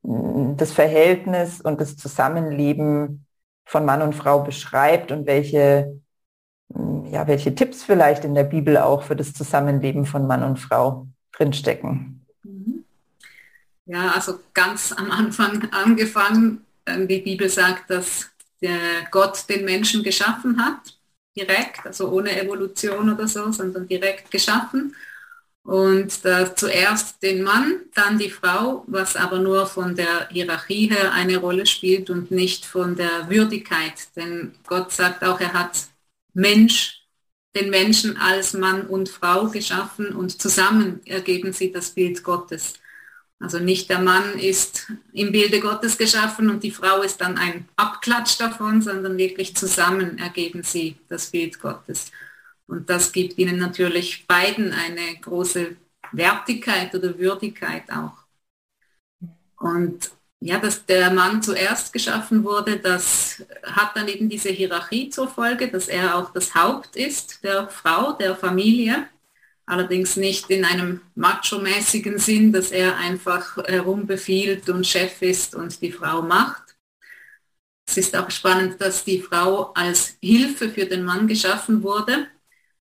mm, 0.04 0.56
das 0.56 0.72
Verhältnis 0.72 1.62
und 1.62 1.82
das 1.82 1.98
Zusammenleben 1.98 3.26
von 3.66 3.86
Mann 3.86 4.02
und 4.02 4.16
Frau 4.16 4.42
beschreibt 4.42 5.12
und 5.12 5.26
welche, 5.28 6.00
ja, 7.16 7.28
welche 7.28 7.56
Tipps 7.56 7.82
vielleicht 7.82 8.26
in 8.26 8.36
der 8.36 8.44
Bibel 8.44 8.78
auch 8.78 9.04
für 9.04 9.16
das 9.16 9.34
Zusammenleben 9.34 10.06
von 10.06 10.28
Mann 10.28 10.44
und 10.44 10.60
Frau 10.60 11.08
drinstecken. 11.32 12.26
Mhm. 12.44 12.84
Ja, 13.86 14.12
also 14.12 14.40
ganz 14.54 14.92
am 14.92 15.12
Anfang 15.12 15.72
angefangen, 15.72 16.66
ähm, 16.86 17.08
die 17.08 17.22
Bibel 17.22 17.48
sagt, 17.48 17.90
dass 17.90 18.30
der 18.62 19.08
Gott 19.12 19.46
den 19.48 19.64
Menschen 19.64 20.04
geschaffen 20.04 20.64
hat 20.64 20.98
direkt, 21.38 21.86
also 21.86 22.10
ohne 22.10 22.38
Evolution 22.38 23.10
oder 23.14 23.28
so, 23.28 23.50
sondern 23.52 23.88
direkt 23.88 24.30
geschaffen. 24.30 24.94
Und 25.64 26.24
da 26.26 26.54
zuerst 26.54 27.24
den 27.24 27.44
Mann, 27.44 27.82
dann 27.94 28.20
die 28.20 28.30
Frau, 28.30 28.84
was 28.88 29.16
aber 29.16 29.40
nur 29.40 29.66
von 29.68 29.96
der 29.96 30.28
Hierarchie 30.30 30.90
her 30.90 31.14
eine 31.14 31.38
Rolle 31.38 31.66
spielt 31.66 32.10
und 32.10 32.30
nicht 32.30 32.66
von 32.66 32.96
der 32.96 33.30
Würdigkeit. 33.30 33.94
Denn 34.16 34.54
Gott 34.68 34.92
sagt 34.92 35.24
auch, 35.24 35.40
er 35.40 35.54
hat 35.54 35.88
Mensch, 36.34 37.05
den 37.56 37.70
Menschen 37.70 38.18
als 38.18 38.54
Mann 38.54 38.88
und 38.88 39.10
Frau 39.10 39.48
geschaffen 39.48 40.14
und 40.14 40.42
zusammen 40.42 41.02
ergeben 41.06 41.54
sie 41.54 41.72
das 41.72 41.92
Bild 41.92 42.24
Gottes. 42.24 42.76
Also 43.40 43.60
nicht 43.60 43.90
der 43.90 44.00
Mann 44.00 44.38
ist 44.40 44.92
im 45.14 45.32
Bilde 45.32 45.60
Gottes 45.60 45.98
geschaffen 45.98 46.50
und 46.50 46.64
die 46.64 46.72
Frau 46.72 47.02
ist 47.02 47.22
dann 47.22 47.38
ein 47.38 47.68
Abklatsch 47.76 48.38
davon, 48.40 48.82
sondern 48.82 49.18
wirklich 49.18 49.56
zusammen 49.56 50.18
ergeben 50.18 50.64
sie 50.64 50.98
das 51.10 51.32
Bild 51.32 51.60
Gottes. 51.60 52.12
Und 52.68 52.90
das 52.90 53.12
gibt 53.12 53.38
ihnen 53.38 53.58
natürlich 53.58 54.26
beiden 54.28 54.72
eine 54.72 55.20
große 55.22 55.76
Wertigkeit 56.12 56.94
oder 56.96 57.18
Würdigkeit 57.18 57.84
auch. 57.92 58.26
Und 59.58 60.12
ja, 60.40 60.60
dass 60.60 60.86
der 60.86 61.12
Mann 61.12 61.42
zuerst 61.42 61.94
geschaffen 61.94 62.44
wurde, 62.44 62.78
das 62.78 63.44
hat 63.64 63.96
dann 63.96 64.08
eben 64.08 64.30
diese 64.30 64.50
Hierarchie 64.50 65.10
zur 65.10 65.28
Folge, 65.28 65.70
dass 65.70 65.88
er 65.88 66.16
auch 66.16 66.32
das 66.32 66.54
Haupt 66.54 66.96
ist 66.96 67.44
der 67.44 67.70
Frau, 67.70 68.14
der 68.14 68.36
Familie. 68.36 69.08
Allerdings 69.66 70.16
nicht 70.16 70.50
in 70.52 70.64
einem 70.64 71.02
macho-mäßigen 71.16 72.20
Sinn, 72.20 72.54
dass 72.54 72.72
er 72.72 72.98
einfach 72.98 73.58
herumbefiehlt 73.66 74.70
und 74.70 74.86
Chef 74.86 75.22
ist 75.24 75.56
und 75.56 75.82
die 75.82 75.92
Frau 75.92 76.22
macht. 76.22 76.76
Es 77.88 77.98
ist 77.98 78.16
auch 78.16 78.30
spannend, 78.30 78.80
dass 78.80 79.04
die 79.04 79.22
Frau 79.22 79.72
als 79.74 80.18
Hilfe 80.22 80.70
für 80.70 80.86
den 80.86 81.04
Mann 81.04 81.28
geschaffen 81.28 81.82
wurde. 81.82 82.28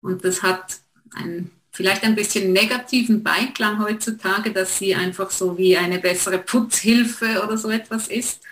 Und 0.03 0.25
das 0.25 0.43
hat 0.43 0.81
einen 1.15 1.51
vielleicht 1.75 2.05
ein 2.05 2.15
bisschen 2.15 2.53
negativen 2.53 3.23
Beiklang 3.23 3.83
heutzutage, 3.83 4.53
dass 4.53 4.79
sie 4.79 4.95
einfach 4.95 5.31
so 5.31 5.59
wie 5.59 5.77
eine 5.77 5.99
bessere 5.99 6.39
Putzhilfe 6.39 7.43
oder 7.45 7.59
so 7.59 7.69
etwas 7.69 8.09
ist. 8.09 8.43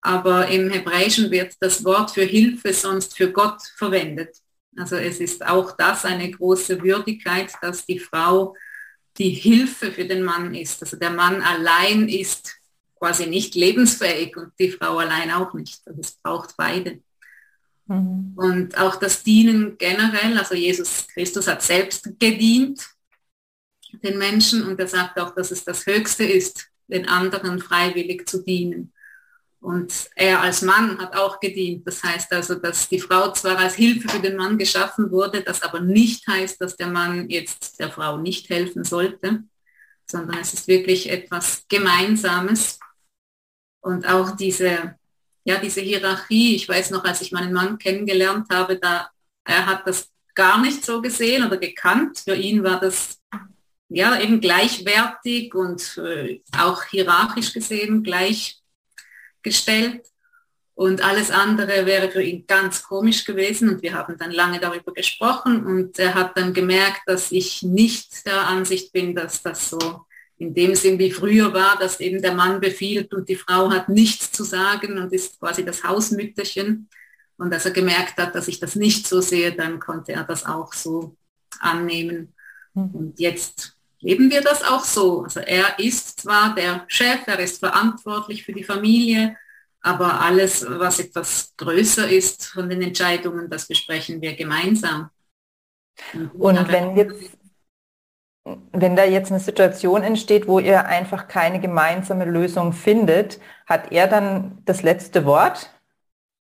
Aber 0.00 0.48
im 0.48 0.70
Hebräischen 0.70 1.30
wird 1.30 1.54
das 1.60 1.84
Wort 1.84 2.12
für 2.12 2.22
Hilfe 2.22 2.72
sonst 2.72 3.16
für 3.16 3.30
Gott 3.32 3.60
verwendet. 3.76 4.36
Also 4.76 4.96
es 4.96 5.20
ist 5.20 5.44
auch 5.44 5.76
das 5.76 6.04
eine 6.04 6.30
große 6.30 6.80
Würdigkeit, 6.82 7.52
dass 7.60 7.84
die 7.84 7.98
Frau 7.98 8.54
die 9.18 9.30
Hilfe 9.30 9.90
für 9.90 10.04
den 10.04 10.22
Mann 10.22 10.54
ist. 10.54 10.80
Also 10.80 10.96
der 10.96 11.10
Mann 11.10 11.42
allein 11.42 12.08
ist 12.08 12.56
quasi 12.96 13.26
nicht 13.26 13.56
lebensfähig 13.56 14.36
und 14.36 14.52
die 14.58 14.70
Frau 14.70 14.98
allein 14.98 15.32
auch 15.32 15.52
nicht. 15.54 15.80
Also 15.86 16.00
es 16.00 16.12
braucht 16.12 16.56
beide. 16.56 17.02
Mhm. 17.90 18.34
Und 18.36 18.78
auch 18.78 18.96
das 18.96 19.22
Dienen 19.24 19.76
generell, 19.76 20.38
also 20.38 20.54
Jesus 20.54 21.08
Christus 21.08 21.48
hat 21.48 21.62
selbst 21.62 22.08
gedient 22.18 22.80
den 24.04 24.18
Menschen 24.18 24.62
und 24.62 24.78
er 24.78 24.86
sagt 24.86 25.18
auch, 25.18 25.34
dass 25.34 25.50
es 25.50 25.64
das 25.64 25.84
Höchste 25.84 26.22
ist, 26.24 26.68
den 26.86 27.08
anderen 27.08 27.58
freiwillig 27.58 28.28
zu 28.28 28.44
dienen. 28.44 28.92
Und 29.58 30.08
er 30.14 30.40
als 30.40 30.62
Mann 30.62 30.98
hat 30.98 31.16
auch 31.16 31.40
gedient. 31.40 31.84
Das 31.86 32.02
heißt 32.02 32.32
also, 32.32 32.54
dass 32.54 32.88
die 32.88 33.00
Frau 33.00 33.32
zwar 33.32 33.58
als 33.58 33.74
Hilfe 33.74 34.08
für 34.08 34.20
den 34.20 34.36
Mann 34.36 34.56
geschaffen 34.56 35.10
wurde, 35.10 35.42
das 35.42 35.62
aber 35.62 35.80
nicht 35.80 36.26
heißt, 36.28 36.60
dass 36.60 36.76
der 36.76 36.86
Mann 36.86 37.28
jetzt 37.28 37.80
der 37.80 37.90
Frau 37.90 38.18
nicht 38.18 38.48
helfen 38.48 38.84
sollte, 38.84 39.42
sondern 40.08 40.38
es 40.38 40.54
ist 40.54 40.68
wirklich 40.68 41.10
etwas 41.10 41.64
Gemeinsames. 41.68 42.78
Und 43.80 44.06
auch 44.08 44.30
diese, 44.36 44.94
ja, 45.44 45.58
diese 45.58 45.80
Hierarchie, 45.80 46.56
ich 46.56 46.68
weiß 46.68 46.90
noch, 46.90 47.04
als 47.04 47.22
ich 47.22 47.32
meinen 47.32 47.52
Mann 47.52 47.78
kennengelernt 47.78 48.46
habe, 48.50 48.78
da 48.78 49.10
er 49.44 49.66
hat 49.66 49.86
das 49.86 50.10
gar 50.34 50.60
nicht 50.60 50.84
so 50.84 51.00
gesehen 51.00 51.46
oder 51.46 51.56
gekannt. 51.56 52.20
Für 52.20 52.34
ihn 52.34 52.62
war 52.62 52.78
das 52.78 53.18
ja 53.88 54.20
eben 54.20 54.40
gleichwertig 54.40 55.54
und 55.54 55.98
äh, 55.98 56.40
auch 56.56 56.84
hierarchisch 56.84 57.52
gesehen 57.52 58.02
gleich 58.02 58.60
gestellt 59.42 60.06
und 60.80 61.04
alles 61.04 61.30
andere 61.30 61.84
wäre 61.84 62.10
für 62.10 62.22
ihn 62.22 62.46
ganz 62.46 62.82
komisch 62.82 63.26
gewesen 63.26 63.68
und 63.68 63.82
wir 63.82 63.92
haben 63.92 64.16
dann 64.16 64.30
lange 64.30 64.60
darüber 64.60 64.94
gesprochen 64.94 65.66
und 65.66 65.98
er 65.98 66.14
hat 66.14 66.38
dann 66.38 66.54
gemerkt, 66.54 67.02
dass 67.04 67.32
ich 67.32 67.62
nicht 67.62 68.24
der 68.24 68.46
Ansicht 68.46 68.90
bin, 68.90 69.14
dass 69.14 69.42
das 69.42 69.68
so 69.68 70.06
in 70.40 70.54
dem 70.54 70.74
Sinn 70.74 70.98
wie 70.98 71.12
früher 71.12 71.52
war, 71.52 71.78
dass 71.78 72.00
eben 72.00 72.22
der 72.22 72.32
Mann 72.32 72.60
befiehlt 72.60 73.12
und 73.12 73.28
die 73.28 73.36
Frau 73.36 73.70
hat 73.70 73.90
nichts 73.90 74.32
zu 74.32 74.42
sagen 74.42 74.96
und 74.96 75.12
ist 75.12 75.38
quasi 75.38 75.62
das 75.66 75.84
Hausmütterchen. 75.84 76.88
Und 77.36 77.52
als 77.52 77.66
er 77.66 77.72
gemerkt 77.72 78.16
hat, 78.16 78.34
dass 78.34 78.48
ich 78.48 78.58
das 78.58 78.74
nicht 78.74 79.06
so 79.06 79.20
sehe, 79.20 79.52
dann 79.52 79.78
konnte 79.78 80.12
er 80.12 80.24
das 80.24 80.46
auch 80.46 80.72
so 80.72 81.14
annehmen. 81.60 82.32
Hm. 82.74 82.90
Und 82.90 83.20
jetzt 83.20 83.76
leben 84.00 84.30
wir 84.30 84.40
das 84.40 84.62
auch 84.62 84.84
so. 84.84 85.24
Also 85.24 85.40
er 85.40 85.78
ist 85.78 86.20
zwar 86.20 86.54
der 86.54 86.84
Chef, 86.88 87.20
er 87.26 87.38
ist 87.38 87.58
verantwortlich 87.58 88.42
für 88.42 88.54
die 88.54 88.64
Familie, 88.64 89.36
aber 89.82 90.22
alles, 90.22 90.64
was 90.66 91.00
etwas 91.00 91.52
größer 91.58 92.08
ist 92.08 92.46
von 92.46 92.70
den 92.70 92.80
Entscheidungen, 92.80 93.50
das 93.50 93.68
besprechen 93.68 94.22
wir 94.22 94.34
gemeinsam. 94.34 95.10
Und, 96.14 96.30
Und 96.32 96.68
wenn 96.68 96.96
jetzt 96.96 97.39
wenn 98.72 98.96
da 98.96 99.04
jetzt 99.04 99.30
eine 99.30 99.40
Situation 99.40 100.02
entsteht, 100.02 100.46
wo 100.46 100.58
ihr 100.58 100.86
einfach 100.86 101.28
keine 101.28 101.60
gemeinsame 101.60 102.24
Lösung 102.24 102.72
findet, 102.72 103.40
hat 103.66 103.92
er 103.92 104.06
dann 104.06 104.58
das 104.64 104.82
letzte 104.82 105.24
Wort? 105.24 105.70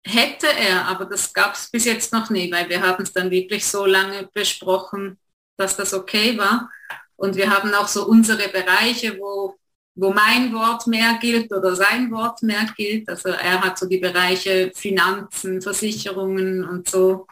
Hätte 0.04 0.46
er, 0.46 0.84
aber 0.86 1.06
das 1.06 1.32
gab 1.32 1.54
es 1.54 1.68
bis 1.70 1.84
jetzt 1.84 2.12
noch 2.12 2.30
nie, 2.30 2.50
weil 2.52 2.68
wir 2.68 2.80
haben 2.80 3.02
es 3.02 3.12
dann 3.12 3.30
wirklich 3.30 3.66
so 3.66 3.86
lange 3.86 4.28
besprochen, 4.32 5.18
dass 5.56 5.76
das 5.76 5.92
okay 5.94 6.38
war. 6.38 6.70
Und 7.16 7.36
wir 7.36 7.50
haben 7.50 7.74
auch 7.74 7.88
so 7.88 8.06
unsere 8.06 8.48
Bereiche, 8.48 9.18
wo, 9.18 9.56
wo 9.94 10.12
mein 10.12 10.52
Wort 10.52 10.86
mehr 10.86 11.18
gilt 11.20 11.52
oder 11.52 11.74
sein 11.74 12.10
Wort 12.12 12.42
mehr 12.42 12.66
gilt. 12.76 13.08
Also 13.08 13.30
er 13.30 13.60
hat 13.62 13.78
so 13.78 13.86
die 13.88 13.98
Bereiche 13.98 14.70
Finanzen, 14.74 15.60
Versicherungen 15.60 16.64
und 16.64 16.88
so. 16.88 17.26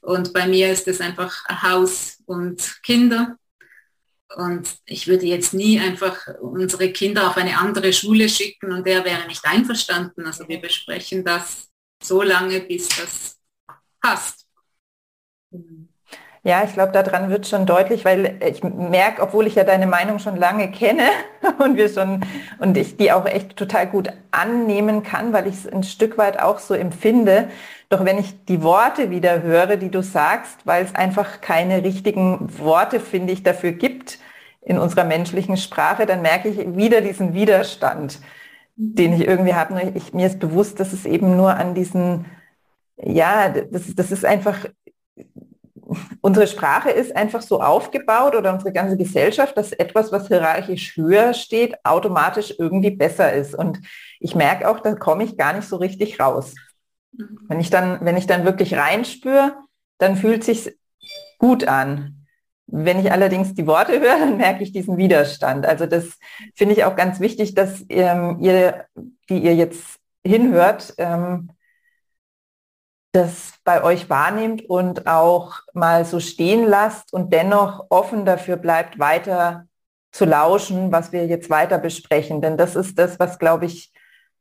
Und 0.00 0.32
bei 0.32 0.46
mir 0.46 0.70
ist 0.70 0.86
es 0.88 1.00
einfach 1.00 1.44
Haus 1.62 2.18
und 2.26 2.82
Kinder. 2.82 3.36
Und 4.36 4.76
ich 4.84 5.08
würde 5.08 5.26
jetzt 5.26 5.54
nie 5.54 5.80
einfach 5.80 6.18
unsere 6.40 6.92
Kinder 6.92 7.28
auf 7.28 7.36
eine 7.36 7.58
andere 7.58 7.92
Schule 7.92 8.28
schicken 8.28 8.72
und 8.72 8.86
der 8.86 9.04
wäre 9.04 9.26
nicht 9.26 9.44
einverstanden. 9.44 10.26
Also 10.26 10.46
wir 10.48 10.60
besprechen 10.60 11.24
das 11.24 11.68
so 12.02 12.22
lange, 12.22 12.60
bis 12.60 12.88
das 12.88 13.38
passt. 14.00 14.46
Ja, 16.44 16.62
ich 16.64 16.72
glaube, 16.72 16.92
daran 16.92 17.30
wird 17.30 17.46
schon 17.46 17.66
deutlich, 17.66 18.04
weil 18.04 18.40
ich 18.46 18.62
merke, 18.62 19.22
obwohl 19.22 19.46
ich 19.46 19.56
ja 19.56 19.64
deine 19.64 19.86
Meinung 19.86 20.18
schon 20.18 20.36
lange 20.36 20.70
kenne 20.70 21.08
und 21.58 21.76
wir 21.76 21.88
schon 21.88 22.24
und 22.58 22.76
ich 22.76 22.96
die 22.96 23.12
auch 23.12 23.26
echt 23.26 23.56
total 23.56 23.86
gut 23.88 24.08
annehmen 24.30 25.02
kann, 25.02 25.32
weil 25.32 25.46
ich 25.46 25.54
es 25.56 25.66
ein 25.66 25.82
Stück 25.82 26.16
weit 26.16 26.38
auch 26.40 26.58
so 26.58 26.74
empfinde. 26.74 27.48
Doch 27.88 28.04
wenn 28.04 28.18
ich 28.18 28.44
die 28.44 28.62
Worte 28.62 29.10
wieder 29.10 29.42
höre, 29.42 29.76
die 29.76 29.90
du 29.90 30.02
sagst, 30.02 30.66
weil 30.66 30.84
es 30.84 30.94
einfach 30.94 31.40
keine 31.40 31.82
richtigen 31.82 32.58
Worte, 32.58 33.00
finde 33.00 33.32
ich, 33.32 33.42
dafür 33.42 33.72
gibt 33.72 34.18
in 34.60 34.78
unserer 34.78 35.04
menschlichen 35.04 35.56
Sprache, 35.56 36.04
dann 36.04 36.20
merke 36.20 36.48
ich 36.48 36.76
wieder 36.76 37.00
diesen 37.00 37.32
Widerstand, 37.32 38.20
den 38.76 39.14
ich 39.14 39.26
irgendwie 39.26 39.54
habe. 39.54 39.92
Ich, 39.94 40.12
mir 40.12 40.26
ist 40.26 40.38
bewusst, 40.38 40.80
dass 40.80 40.92
es 40.92 41.06
eben 41.06 41.36
nur 41.36 41.54
an 41.54 41.74
diesen, 41.74 42.26
ja, 42.96 43.48
das, 43.48 43.94
das 43.94 44.12
ist 44.12 44.24
einfach 44.26 44.66
unsere 46.20 46.46
Sprache 46.46 46.90
ist 46.90 47.16
einfach 47.16 47.42
so 47.42 47.62
aufgebaut 47.62 48.34
oder 48.34 48.52
unsere 48.52 48.72
ganze 48.72 48.96
Gesellschaft, 48.96 49.56
dass 49.56 49.72
etwas, 49.72 50.12
was 50.12 50.28
hierarchisch 50.28 50.96
höher 50.96 51.32
steht, 51.34 51.76
automatisch 51.84 52.54
irgendwie 52.58 52.90
besser 52.90 53.32
ist. 53.32 53.54
Und 53.54 53.80
ich 54.20 54.34
merke 54.34 54.68
auch, 54.68 54.80
da 54.80 54.94
komme 54.94 55.24
ich 55.24 55.36
gar 55.36 55.54
nicht 55.54 55.68
so 55.68 55.76
richtig 55.76 56.20
raus. 56.20 56.54
Mhm. 57.12 57.38
Wenn 57.48 57.60
ich 57.60 57.70
dann, 57.70 58.04
wenn 58.04 58.16
ich 58.16 58.26
dann 58.26 58.44
wirklich 58.44 58.74
reinspüre, 58.74 59.56
dann 59.98 60.16
fühlt 60.16 60.44
sich 60.44 60.76
gut 61.38 61.66
an. 61.66 62.26
Wenn 62.66 63.00
ich 63.00 63.10
allerdings 63.10 63.54
die 63.54 63.66
Worte 63.66 63.92
höre, 64.00 64.18
dann 64.18 64.36
merke 64.36 64.62
ich 64.62 64.72
diesen 64.72 64.96
Widerstand. 64.96 65.66
Also 65.66 65.86
das 65.86 66.18
finde 66.54 66.74
ich 66.74 66.84
auch 66.84 66.96
ganz 66.96 67.20
wichtig, 67.20 67.54
dass 67.54 67.84
ähm, 67.88 68.38
ihr, 68.40 68.86
die 69.28 69.38
ihr 69.38 69.54
jetzt 69.54 69.98
hinhört, 70.24 70.94
ähm, 70.98 71.50
das 73.12 73.54
bei 73.64 73.82
euch 73.82 74.10
wahrnehmt 74.10 74.68
und 74.68 75.06
auch 75.06 75.60
mal 75.72 76.04
so 76.04 76.20
stehen 76.20 76.64
lasst 76.64 77.12
und 77.12 77.32
dennoch 77.32 77.86
offen 77.88 78.24
dafür 78.26 78.56
bleibt, 78.56 78.98
weiter 78.98 79.66
zu 80.12 80.24
lauschen, 80.24 80.92
was 80.92 81.12
wir 81.12 81.26
jetzt 81.26 81.50
weiter 81.50 81.78
besprechen. 81.78 82.42
Denn 82.42 82.56
das 82.56 82.76
ist 82.76 82.98
das, 82.98 83.18
was, 83.18 83.38
glaube 83.38 83.66
ich, 83.66 83.92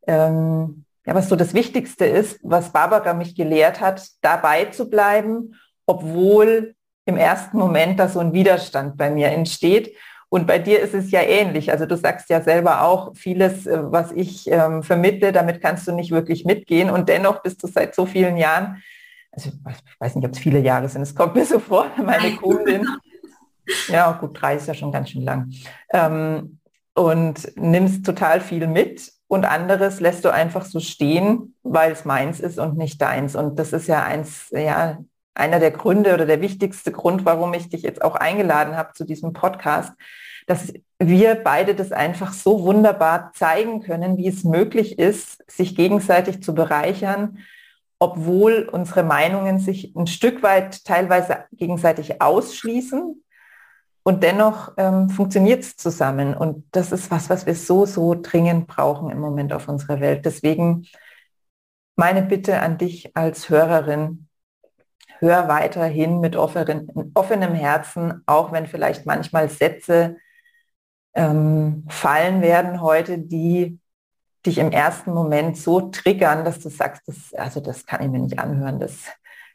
ähm, 0.05 0.85
ja, 1.07 1.15
was 1.15 1.29
so 1.29 1.35
das 1.35 1.53
Wichtigste 1.53 2.05
ist, 2.05 2.39
was 2.43 2.73
Barbara 2.73 3.13
mich 3.13 3.35
gelehrt 3.35 3.79
hat, 3.79 4.05
dabei 4.21 4.65
zu 4.65 4.89
bleiben, 4.89 5.55
obwohl 5.85 6.75
im 7.05 7.15
ersten 7.15 7.57
Moment 7.57 7.99
da 7.99 8.09
so 8.09 8.19
ein 8.19 8.33
Widerstand 8.33 8.97
bei 8.97 9.09
mir 9.09 9.29
entsteht 9.29 9.95
und 10.29 10.45
bei 10.45 10.59
dir 10.59 10.81
ist 10.81 10.93
es 10.93 11.11
ja 11.11 11.21
ähnlich. 11.21 11.71
Also 11.71 11.85
du 11.85 11.95
sagst 11.95 12.29
ja 12.29 12.41
selber 12.41 12.83
auch 12.83 13.15
vieles, 13.15 13.65
äh, 13.65 13.79
was 13.91 14.11
ich 14.11 14.49
ähm, 14.51 14.83
vermittle, 14.83 15.31
damit 15.31 15.61
kannst 15.61 15.87
du 15.87 15.93
nicht 15.93 16.11
wirklich 16.11 16.43
mitgehen. 16.43 16.89
Und 16.89 17.07
dennoch 17.07 17.41
bist 17.41 17.63
du 17.63 17.67
seit 17.67 17.95
so 17.95 18.05
vielen 18.05 18.35
Jahren, 18.35 18.83
also 19.31 19.49
ich 19.69 19.99
weiß 19.99 20.15
nicht, 20.15 20.25
ob 20.25 20.33
es 20.33 20.39
viele 20.39 20.59
Jahre 20.59 20.89
sind, 20.89 21.01
es 21.01 21.15
kommt 21.15 21.35
mir 21.35 21.45
so 21.45 21.59
vor, 21.59 21.87
meine 22.03 22.35
Kundin. 22.35 22.85
Ja, 23.87 24.11
gut, 24.13 24.41
drei 24.41 24.55
ist 24.55 24.67
ja 24.67 24.73
schon 24.73 24.91
ganz 24.91 25.09
schön 25.09 25.23
lang. 25.23 25.51
Ähm, 25.91 26.59
und 26.93 27.55
nimmst 27.55 28.05
total 28.05 28.41
viel 28.41 28.67
mit 28.67 29.11
und 29.27 29.45
anderes 29.45 29.99
lässt 29.99 30.23
du 30.25 30.29
einfach 30.29 30.65
so 30.65 30.79
stehen, 30.79 31.55
weil 31.63 31.91
es 31.91 32.05
meins 32.05 32.39
ist 32.39 32.59
und 32.59 32.77
nicht 32.77 33.01
deins. 33.01 33.35
Und 33.35 33.59
das 33.59 33.73
ist 33.73 33.87
ja 33.87 34.03
eins, 34.03 34.49
ja, 34.51 34.99
einer 35.33 35.59
der 35.59 35.71
Gründe 35.71 36.13
oder 36.13 36.25
der 36.25 36.41
wichtigste 36.41 36.91
Grund, 36.91 37.25
warum 37.25 37.53
ich 37.53 37.69
dich 37.69 37.81
jetzt 37.83 38.01
auch 38.01 38.15
eingeladen 38.15 38.75
habe 38.75 38.93
zu 38.93 39.03
diesem 39.03 39.33
Podcast, 39.33 39.93
dass 40.47 40.73
wir 40.97 41.35
beide 41.35 41.75
das 41.75 41.91
einfach 41.91 42.33
so 42.33 42.63
wunderbar 42.63 43.31
zeigen 43.35 43.81
können, 43.81 44.17
wie 44.17 44.27
es 44.27 44.43
möglich 44.43 44.97
ist, 44.97 45.43
sich 45.51 45.75
gegenseitig 45.75 46.41
zu 46.41 46.55
bereichern, 46.55 47.39
obwohl 47.99 48.69
unsere 48.71 49.03
Meinungen 49.03 49.59
sich 49.59 49.93
ein 49.95 50.07
Stück 50.07 50.41
weit 50.41 50.85
teilweise 50.85 51.45
gegenseitig 51.51 52.21
ausschließen 52.21 53.21
Und 54.07 54.23
dennoch 54.23 54.71
ähm, 54.77 55.09
funktioniert 55.09 55.63
es 55.63 55.75
zusammen. 55.75 56.33
Und 56.33 56.65
das 56.71 56.93
ist 56.93 57.11
was, 57.11 57.29
was 57.29 57.45
wir 57.45 57.55
so, 57.55 57.85
so 57.85 58.15
dringend 58.15 58.65
brauchen 58.65 59.09
im 59.09 59.19
Moment 59.19 59.51
auf 59.51 59.67
unserer 59.67 59.99
Welt. 59.99 60.23
Deswegen 60.23 60.87
meine 61.97 62.21
Bitte 62.21 62.61
an 62.61 62.77
dich 62.77 63.17
als 63.17 63.49
Hörerin, 63.49 64.29
hör 65.19 65.49
weiterhin 65.49 66.21
mit 66.21 66.37
offenen, 66.37 67.11
offenem 67.15 67.53
Herzen, 67.53 68.23
auch 68.27 68.53
wenn 68.53 68.67
vielleicht 68.67 69.05
manchmal 69.05 69.49
Sätze 69.49 70.15
ähm, 71.13 71.85
fallen 71.89 72.41
werden 72.41 72.79
heute, 72.79 73.17
die 73.17 73.77
dich 74.45 74.59
im 74.59 74.71
ersten 74.71 75.11
Moment 75.11 75.57
so 75.57 75.81
triggern, 75.81 76.45
dass 76.45 76.61
du 76.61 76.69
sagst, 76.69 77.01
das, 77.07 77.33
also 77.33 77.59
das 77.59 77.85
kann 77.85 78.01
ich 78.01 78.09
mir 78.09 78.19
nicht 78.19 78.39
anhören, 78.39 78.79
das 78.79 79.03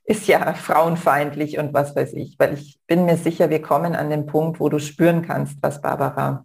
ist 0.05 0.27
ja 0.27 0.55
frauenfeindlich 0.55 1.59
und 1.59 1.73
was 1.73 1.95
weiß 1.95 2.15
ich, 2.15 2.37
weil 2.39 2.55
ich 2.55 2.79
bin 2.87 3.05
mir 3.05 3.17
sicher, 3.17 3.51
wir 3.51 3.63
kommen 3.63 3.95
an 3.95 4.11
den 4.11 4.27
Punkt, 4.27 4.59
wo 4.59 4.69
du 4.69 4.79
spüren 4.79 5.23
kannst, 5.23 5.59
was 5.63 5.81
Barbara 5.81 6.45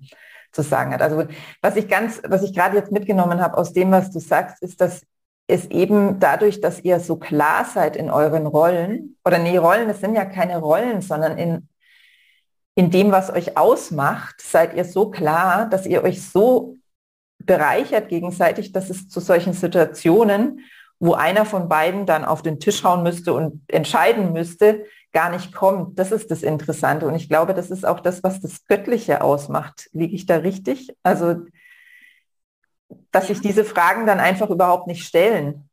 zu 0.51 0.61
sagen 0.61 0.93
hat. 0.93 1.01
Also 1.01 1.25
was 1.61 1.75
ich 1.75 1.87
ganz, 1.87 2.21
was 2.27 2.43
ich 2.43 2.53
gerade 2.53 2.77
jetzt 2.77 2.91
mitgenommen 2.91 3.41
habe 3.41 3.57
aus 3.57 3.73
dem, 3.73 3.91
was 3.91 4.11
du 4.11 4.19
sagst, 4.19 4.61
ist, 4.61 4.79
dass 4.79 5.01
es 5.47 5.65
eben 5.67 6.19
dadurch, 6.19 6.61
dass 6.61 6.83
ihr 6.83 6.99
so 6.99 7.15
klar 7.15 7.65
seid 7.65 7.95
in 7.95 8.11
euren 8.11 8.45
Rollen, 8.45 9.17
oder 9.23 9.39
nee, 9.39 9.57
Rollen, 9.57 9.89
es 9.89 10.01
sind 10.01 10.13
ja 10.13 10.25
keine 10.25 10.57
Rollen, 10.57 11.01
sondern 11.01 11.37
in, 11.37 11.69
in 12.75 12.91
dem, 12.91 13.11
was 13.11 13.31
euch 13.31 13.57
ausmacht, 13.57 14.41
seid 14.41 14.75
ihr 14.75 14.85
so 14.85 15.09
klar, 15.09 15.69
dass 15.69 15.85
ihr 15.85 16.03
euch 16.03 16.21
so 16.21 16.75
bereichert 17.39 18.09
gegenseitig, 18.09 18.73
dass 18.73 18.89
es 18.89 19.07
zu 19.09 19.19
solchen 19.19 19.53
Situationen, 19.53 20.65
wo 20.99 21.13
einer 21.13 21.45
von 21.45 21.69
beiden 21.69 22.05
dann 22.05 22.25
auf 22.25 22.41
den 22.41 22.59
Tisch 22.59 22.83
hauen 22.83 23.03
müsste 23.03 23.33
und 23.33 23.61
entscheiden 23.67 24.33
müsste, 24.33 24.85
gar 25.13 25.29
nicht 25.29 25.53
kommt. 25.53 25.97
Das 25.99 26.11
ist 26.11 26.31
das 26.31 26.43
Interessante. 26.43 27.07
Und 27.07 27.15
ich 27.15 27.29
glaube, 27.29 27.53
das 27.53 27.71
ist 27.71 27.85
auch 27.85 27.99
das, 27.99 28.23
was 28.23 28.41
das 28.41 28.65
Göttliche 28.65 29.21
ausmacht. 29.21 29.89
Liege 29.93 30.15
ich 30.15 30.25
da 30.25 30.37
richtig? 30.37 30.89
Also, 31.03 31.45
dass 33.11 33.27
sich 33.27 33.41
diese 33.41 33.63
Fragen 33.63 34.05
dann 34.05 34.19
einfach 34.19 34.49
überhaupt 34.49 34.87
nicht 34.87 35.05
stellen. 35.05 35.69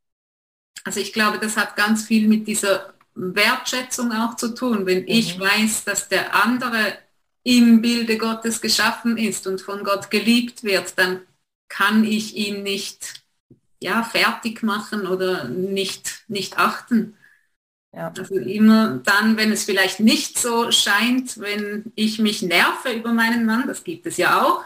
Also 0.84 1.00
ich 1.00 1.12
glaube, 1.12 1.38
das 1.38 1.56
hat 1.56 1.76
ganz 1.76 2.04
viel 2.04 2.28
mit 2.28 2.46
dieser 2.46 2.92
Wertschätzung 3.14 4.12
auch 4.12 4.36
zu 4.36 4.54
tun. 4.54 4.86
Wenn 4.86 5.00
mhm. 5.00 5.08
ich 5.08 5.38
weiß, 5.38 5.84
dass 5.84 6.08
der 6.08 6.34
andere 6.34 6.98
im 7.42 7.82
Bilde 7.82 8.18
Gottes 8.18 8.60
geschaffen 8.60 9.16
ist 9.16 9.46
und 9.46 9.60
von 9.60 9.84
Gott 9.84 10.10
geliebt 10.10 10.64
wird, 10.64 10.98
dann 10.98 11.20
kann 11.68 12.04
ich 12.04 12.36
ihn 12.36 12.62
nicht 12.62 13.23
ja, 13.82 14.02
fertig 14.02 14.62
machen 14.62 15.06
oder 15.06 15.48
nicht, 15.48 16.24
nicht 16.28 16.58
achten. 16.58 17.16
Ja. 17.92 18.12
Also 18.16 18.36
immer 18.36 18.98
dann, 19.04 19.36
wenn 19.36 19.52
es 19.52 19.64
vielleicht 19.64 20.00
nicht 20.00 20.38
so 20.38 20.72
scheint, 20.72 21.38
wenn 21.38 21.92
ich 21.94 22.18
mich 22.18 22.42
nerve 22.42 22.92
über 22.92 23.12
meinen 23.12 23.46
Mann, 23.46 23.68
das 23.68 23.84
gibt 23.84 24.06
es 24.06 24.16
ja 24.16 24.42
auch, 24.42 24.64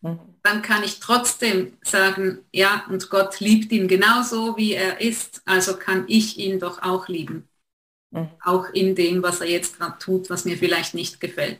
mhm. 0.00 0.20
dann 0.42 0.62
kann 0.62 0.84
ich 0.84 1.00
trotzdem 1.00 1.76
sagen, 1.82 2.44
ja, 2.52 2.84
und 2.88 3.10
Gott 3.10 3.40
liebt 3.40 3.72
ihn 3.72 3.88
genauso, 3.88 4.56
wie 4.56 4.74
er 4.74 5.00
ist, 5.00 5.42
also 5.44 5.76
kann 5.76 6.04
ich 6.06 6.38
ihn 6.38 6.60
doch 6.60 6.82
auch 6.82 7.08
lieben. 7.08 7.48
Mhm. 8.10 8.28
Auch 8.44 8.68
in 8.72 8.94
dem, 8.94 9.22
was 9.22 9.40
er 9.40 9.48
jetzt 9.48 9.78
gerade 9.78 9.98
tut, 9.98 10.30
was 10.30 10.44
mir 10.44 10.56
vielleicht 10.56 10.94
nicht 10.94 11.20
gefällt. 11.20 11.58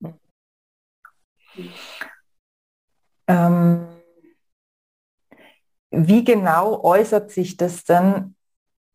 Mhm. 0.00 0.14
Ähm, 3.26 3.91
wie 5.92 6.24
genau 6.24 6.82
äußert 6.82 7.30
sich 7.30 7.56
das 7.56 7.84
denn 7.84 8.34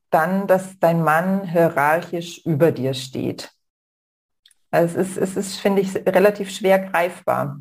dann, 0.10 0.48
dass 0.48 0.80
dein 0.80 1.04
Mann 1.04 1.46
hierarchisch 1.48 2.39
über 2.46 2.72
dir 2.72 2.94
steht? 2.94 3.51
Also 4.72 5.00
es 5.00 5.18
ist, 5.18 5.18
es 5.18 5.38
ist 5.38 5.56
finde 5.58 5.82
ich, 5.82 5.96
relativ 5.96 6.51
schwer 6.51 6.80
greifbar. 6.80 7.60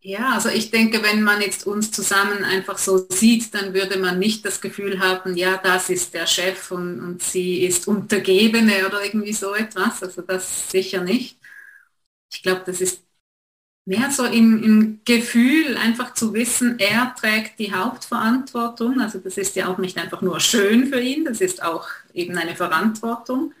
Ja, 0.00 0.34
also 0.34 0.48
ich 0.48 0.70
denke, 0.70 1.02
wenn 1.02 1.22
man 1.22 1.40
jetzt 1.42 1.66
uns 1.66 1.90
zusammen 1.90 2.44
einfach 2.44 2.78
so 2.78 2.98
sieht, 3.10 3.52
dann 3.54 3.74
würde 3.74 3.98
man 3.98 4.18
nicht 4.18 4.44
das 4.44 4.60
Gefühl 4.60 5.00
haben, 5.00 5.36
ja, 5.36 5.56
das 5.58 5.90
ist 5.90 6.14
der 6.14 6.26
Chef 6.26 6.70
und, 6.70 7.00
und 7.00 7.22
sie 7.22 7.64
ist 7.64 7.88
Untergebene 7.88 8.86
oder 8.86 9.04
irgendwie 9.04 9.32
so 9.32 9.54
etwas. 9.54 10.02
Also 10.02 10.22
das 10.22 10.70
sicher 10.70 11.02
nicht. 11.02 11.38
Ich 12.32 12.42
glaube, 12.42 12.62
das 12.66 12.80
ist 12.80 13.02
mehr 13.88 14.10
so 14.10 14.26
im, 14.26 14.62
im 14.62 15.00
Gefühl, 15.06 15.78
einfach 15.78 16.12
zu 16.12 16.34
wissen, 16.34 16.78
er 16.78 17.14
trägt 17.18 17.58
die 17.58 17.72
Hauptverantwortung. 17.72 19.00
Also 19.00 19.18
das 19.18 19.38
ist 19.38 19.56
ja 19.56 19.68
auch 19.68 19.78
nicht 19.78 19.96
einfach 19.96 20.20
nur 20.20 20.40
schön 20.40 20.88
für 20.88 21.00
ihn, 21.00 21.24
das 21.24 21.40
ist 21.40 21.62
auch 21.62 21.88
eben 22.12 22.36
eine 22.36 22.54
Verantwortung. 22.54 23.54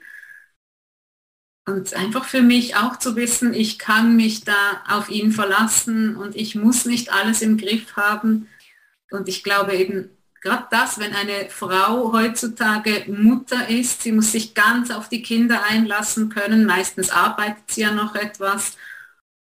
Und 1.66 1.94
einfach 1.94 2.26
für 2.26 2.42
mich 2.42 2.76
auch 2.76 2.98
zu 2.98 3.16
wissen, 3.16 3.54
ich 3.54 3.78
kann 3.78 4.16
mich 4.16 4.44
da 4.44 4.82
auf 4.86 5.08
ihn 5.08 5.32
verlassen 5.32 6.14
und 6.14 6.36
ich 6.36 6.54
muss 6.54 6.84
nicht 6.84 7.10
alles 7.10 7.40
im 7.40 7.56
Griff 7.56 7.96
haben. 7.96 8.48
Und 9.10 9.28
ich 9.30 9.42
glaube 9.42 9.76
eben, 9.76 10.10
gerade 10.42 10.66
das, 10.70 10.98
wenn 10.98 11.14
eine 11.14 11.48
Frau 11.48 12.12
heutzutage 12.12 13.04
Mutter 13.08 13.68
ist, 13.68 14.02
sie 14.02 14.12
muss 14.12 14.32
sich 14.32 14.54
ganz 14.54 14.90
auf 14.90 15.08
die 15.08 15.22
Kinder 15.22 15.62
einlassen 15.64 16.28
können. 16.28 16.66
Meistens 16.66 17.08
arbeitet 17.08 17.70
sie 17.70 17.80
ja 17.82 17.92
noch 17.92 18.14
etwas. 18.14 18.76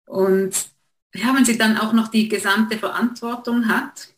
Und 0.05 0.72
ja, 1.13 1.33
wenn 1.35 1.45
sie 1.45 1.57
dann 1.57 1.77
auch 1.77 1.93
noch 1.93 2.07
die 2.09 2.27
gesamte 2.27 2.77
Verantwortung 2.77 3.67
hat, 3.67 4.13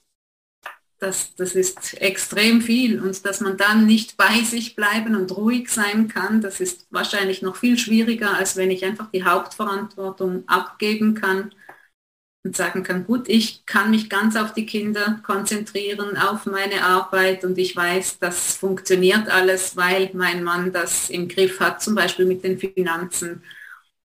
das, 0.99 1.35
das 1.35 1.55
ist 1.55 2.01
extrem 2.01 2.61
viel 2.61 3.01
und 3.01 3.25
dass 3.25 3.41
man 3.41 3.57
dann 3.57 3.85
nicht 3.85 4.17
bei 4.17 4.41
sich 4.43 4.75
bleiben 4.75 5.15
und 5.15 5.35
ruhig 5.35 5.69
sein 5.69 6.07
kann, 6.07 6.41
das 6.41 6.61
ist 6.61 6.87
wahrscheinlich 6.89 7.41
noch 7.41 7.57
viel 7.57 7.77
schwieriger, 7.77 8.33
als 8.35 8.55
wenn 8.55 8.71
ich 8.71 8.85
einfach 8.85 9.11
die 9.11 9.25
Hauptverantwortung 9.25 10.47
abgeben 10.47 11.13
kann 11.13 11.53
und 12.43 12.55
sagen 12.55 12.83
kann, 12.83 13.05
gut, 13.05 13.27
ich 13.27 13.65
kann 13.65 13.91
mich 13.91 14.09
ganz 14.09 14.35
auf 14.37 14.53
die 14.53 14.65
Kinder 14.65 15.19
konzentrieren, 15.23 16.15
auf 16.17 16.45
meine 16.45 16.83
Arbeit 16.83 17.43
und 17.43 17.57
ich 17.57 17.75
weiß, 17.75 18.19
das 18.19 18.55
funktioniert 18.55 19.27
alles, 19.27 19.75
weil 19.75 20.11
mein 20.13 20.43
Mann 20.43 20.71
das 20.71 21.09
im 21.09 21.27
Griff 21.27 21.59
hat, 21.59 21.81
zum 21.81 21.95
Beispiel 21.95 22.25
mit 22.25 22.43
den 22.43 22.57
Finanzen 22.57 23.43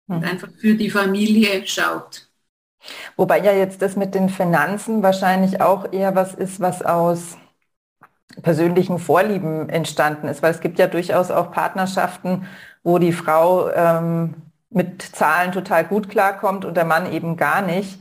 und 0.06 0.18
mhm. 0.18 0.24
einfach 0.24 0.48
für 0.58 0.74
die 0.74 0.90
Familie 0.90 1.66
schaut. 1.66 2.29
Wobei 3.16 3.40
ja 3.40 3.52
jetzt 3.52 3.82
das 3.82 3.96
mit 3.96 4.14
den 4.14 4.28
Finanzen 4.28 5.02
wahrscheinlich 5.02 5.60
auch 5.60 5.92
eher 5.92 6.14
was 6.14 6.34
ist, 6.34 6.60
was 6.60 6.82
aus 6.82 7.36
persönlichen 8.42 8.98
Vorlieben 8.98 9.68
entstanden 9.68 10.28
ist, 10.28 10.42
weil 10.42 10.52
es 10.52 10.60
gibt 10.60 10.78
ja 10.78 10.86
durchaus 10.86 11.30
auch 11.30 11.50
Partnerschaften, 11.50 12.46
wo 12.82 12.98
die 12.98 13.12
Frau 13.12 13.70
ähm, 13.70 14.34
mit 14.70 15.02
Zahlen 15.02 15.52
total 15.52 15.84
gut 15.84 16.08
klarkommt 16.08 16.64
und 16.64 16.76
der 16.76 16.84
Mann 16.84 17.12
eben 17.12 17.36
gar 17.36 17.62
nicht. 17.62 18.00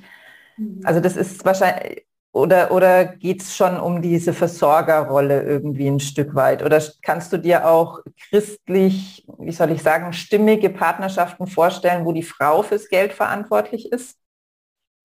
Mhm. 0.57 0.81
Also 0.83 0.99
das 0.99 1.17
ist 1.17 1.43
wahrscheinlich, 1.45 2.05
oder, 2.31 2.71
oder 2.71 3.05
geht 3.05 3.41
es 3.41 3.55
schon 3.55 3.79
um 3.79 4.01
diese 4.03 4.33
Versorgerrolle 4.33 5.41
irgendwie 5.41 5.87
ein 5.87 5.99
Stück 5.99 6.35
weit? 6.35 6.63
Oder 6.63 6.81
kannst 7.01 7.33
du 7.33 7.37
dir 7.37 7.67
auch 7.67 8.01
christlich, 8.29 9.25
wie 9.39 9.51
soll 9.51 9.71
ich 9.71 9.81
sagen, 9.81 10.13
stimmige 10.13 10.69
Partnerschaften 10.69 11.47
vorstellen, 11.47 12.05
wo 12.05 12.11
die 12.11 12.23
Frau 12.23 12.61
fürs 12.61 12.87
Geld 12.87 13.13
verantwortlich 13.13 13.91
ist? 13.91 14.15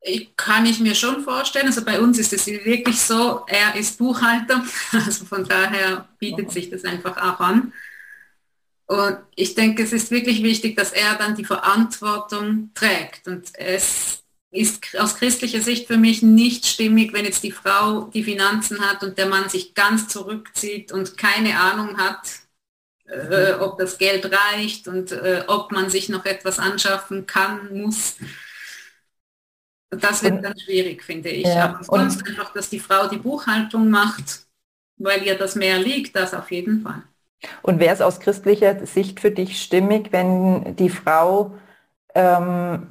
Ich, 0.07 0.37
kann 0.37 0.67
ich 0.67 0.81
mir 0.81 0.95
schon 0.95 1.25
vorstellen. 1.25 1.67
Also 1.67 1.85
bei 1.85 1.99
uns 1.99 2.19
ist 2.19 2.33
es 2.33 2.47
wirklich 2.47 3.01
so, 3.01 3.45
er 3.47 3.75
ist 3.75 3.99
Buchhalter, 3.99 4.63
also 4.93 5.25
von 5.25 5.45
daher 5.49 6.09
bietet 6.19 6.53
sich 6.53 6.71
das 6.71 6.85
einfach 6.85 7.17
auch 7.17 7.41
an. 7.41 7.73
Und 8.87 9.19
ich 9.35 9.55
denke, 9.55 9.83
es 9.83 9.93
ist 9.93 10.11
wirklich 10.11 10.43
wichtig, 10.43 10.77
dass 10.77 10.93
er 10.93 11.15
dann 11.15 11.37
die 11.37 11.45
Verantwortung 11.45 12.71
trägt. 12.75 13.27
Und 13.27 13.49
es 13.55 14.23
ist 14.51 14.97
aus 14.99 15.17
christlicher 15.17 15.61
Sicht 15.61 15.87
für 15.87 15.97
mich 15.97 16.23
nicht 16.23 16.67
stimmig, 16.67 17.13
wenn 17.13 17.25
jetzt 17.25 17.43
die 17.43 17.51
Frau 17.51 18.11
die 18.15 18.23
Finanzen 18.23 18.81
hat 18.81 19.03
und 19.03 19.19
der 19.19 19.27
Mann 19.27 19.49
sich 19.49 19.75
ganz 19.75 20.09
zurückzieht 20.09 20.93
und 20.93 21.17
keine 21.17 21.59
Ahnung 21.59 21.97
hat, 21.99 22.29
äh, 23.07 23.55
ob 23.55 23.79
das 23.79 23.99
Geld 23.99 24.31
reicht 24.31 24.87
und 24.87 25.13
äh, 25.13 25.45
ob 25.49 25.73
man 25.73 25.91
sich 25.91 26.09
noch 26.09 26.25
etwas 26.25 26.59
anschaffen 26.59 27.27
kann, 27.27 27.75
muss. 27.75 28.17
Das 30.01 30.23
wird 30.23 30.35
und, 30.35 30.43
dann 30.43 30.59
schwierig, 30.59 31.03
finde 31.03 31.31
ich. 31.31 31.47
Ja, 31.47 31.67
Aber 31.67 31.85
sonst 31.85 32.23
und, 32.23 32.29
einfach, 32.29 32.53
dass 32.53 32.71
die 32.71 32.81
Frau 32.81 33.09
die 33.09 33.19
Buchhaltung 33.19 33.91
macht, 33.91 34.47
weil 34.97 35.23
ihr 35.23 35.37
das 35.37 35.55
mehr 35.55 35.79
liegt, 35.79 36.17
das 36.17 36.35
auf 36.35 36.51
jeden 36.51 36.83
Fall. 36.83 37.03
Und 37.63 37.79
wäre 37.79 37.95
es 37.95 38.01
aus 38.01 38.21
christlicher 38.21 38.87
Sicht 38.87 39.21
für 39.21 39.31
dich 39.31 39.61
stimmig, 39.61 40.13
wenn 40.13 40.77
die 40.77 40.89
Frau 40.89 41.55
ähm, 42.15 42.87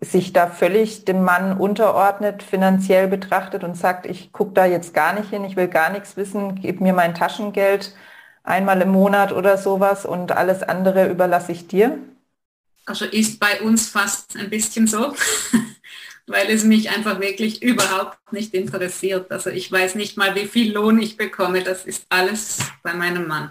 sich 0.00 0.32
da 0.32 0.46
völlig 0.46 1.04
dem 1.04 1.24
Mann 1.24 1.58
unterordnet, 1.58 2.42
finanziell 2.42 3.08
betrachtet 3.08 3.64
und 3.64 3.76
sagt, 3.76 4.06
ich 4.06 4.32
gucke 4.32 4.52
da 4.54 4.64
jetzt 4.64 4.94
gar 4.94 5.12
nicht 5.12 5.30
hin, 5.30 5.44
ich 5.44 5.56
will 5.56 5.68
gar 5.68 5.90
nichts 5.90 6.16
wissen, 6.16 6.54
gib 6.54 6.80
mir 6.80 6.92
mein 6.92 7.14
Taschengeld 7.14 7.94
einmal 8.42 8.80
im 8.80 8.90
Monat 8.90 9.32
oder 9.32 9.58
sowas 9.58 10.06
und 10.06 10.32
alles 10.32 10.62
andere 10.62 11.08
überlasse 11.08 11.52
ich 11.52 11.66
dir? 11.66 11.98
Also 12.86 13.04
ist 13.04 13.38
bei 13.38 13.60
uns 13.60 13.88
fast 13.88 14.36
ein 14.36 14.50
bisschen 14.50 14.86
so. 14.86 15.14
weil 16.30 16.50
es 16.50 16.64
mich 16.64 16.90
einfach 16.90 17.20
wirklich 17.20 17.62
überhaupt 17.62 18.18
nicht 18.32 18.54
interessiert. 18.54 19.30
Also 19.30 19.50
ich 19.50 19.70
weiß 19.70 19.94
nicht 19.96 20.16
mal, 20.16 20.34
wie 20.34 20.46
viel 20.46 20.72
Lohn 20.72 21.00
ich 21.00 21.16
bekomme. 21.16 21.62
Das 21.62 21.84
ist 21.84 22.06
alles 22.08 22.58
bei 22.82 22.94
meinem 22.94 23.26
Mann. 23.26 23.50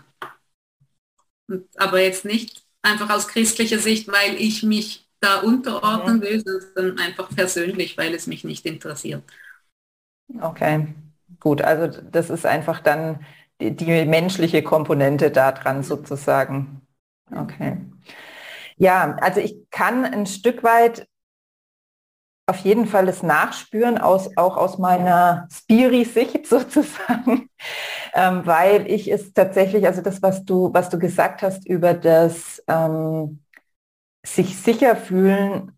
Und, 1.48 1.68
aber 1.78 2.02
jetzt 2.02 2.26
nicht 2.26 2.64
einfach 2.82 3.10
aus 3.10 3.28
christlicher 3.28 3.80
Sicht, 3.80 4.08
weil 4.08 4.36
ich 4.36 4.64
mich 4.64 5.08
da 5.20 5.42
unterordnen 5.42 6.22
will, 6.22 6.44
sondern 6.44 6.98
einfach 7.00 7.30
persönlich, 7.36 7.98
weil 7.98 8.14
es 8.14 8.28
mich 8.28 8.44
nicht 8.44 8.66
interessiert. 8.66 9.24
Okay, 10.40 10.88
gut. 11.40 11.62
Also 11.62 12.02
das 12.10 12.30
ist 12.30 12.46
einfach 12.46 12.80
dann 12.80 13.26
die, 13.60 13.76
die 13.76 14.06
menschliche 14.06 14.64
Komponente 14.64 15.32
daran 15.32 15.84
sozusagen. 15.84 16.88
Okay. 17.36 17.78
Ja, 18.78 19.18
also 19.18 19.42
ich 19.42 19.70
kann 19.72 20.06
ein 20.06 20.26
Stück 20.26 20.64
weit 20.64 21.08
auf 22.50 22.58
jeden 22.58 22.88
Fall 22.88 23.06
das 23.06 23.22
Nachspüren, 23.22 23.98
aus, 24.00 24.36
auch 24.36 24.58
aus 24.58 24.80
meiner 24.80 25.48
Spiri-Sicht 25.52 26.48
sozusagen, 26.48 27.50
ähm, 28.14 28.46
weil 28.46 28.90
ich 28.90 29.12
es 29.12 29.34
tatsächlich, 29.34 29.86
also 29.86 30.02
das, 30.02 30.22
was 30.22 30.46
du, 30.46 30.74
was 30.74 30.90
du 30.90 30.98
gesagt 30.98 31.44
hast 31.44 31.68
über 31.68 31.94
das 31.94 32.64
ähm, 32.68 33.44
sich 34.26 34.58
sicher 34.58 34.96
fühlen 34.96 35.78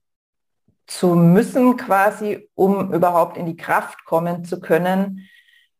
zu 0.88 1.16
müssen 1.16 1.78
quasi, 1.78 2.50
um 2.56 2.94
überhaupt 2.94 3.38
in 3.38 3.46
die 3.46 3.56
Kraft 3.56 4.04
kommen 4.06 4.44
zu 4.46 4.60
können, 4.60 5.28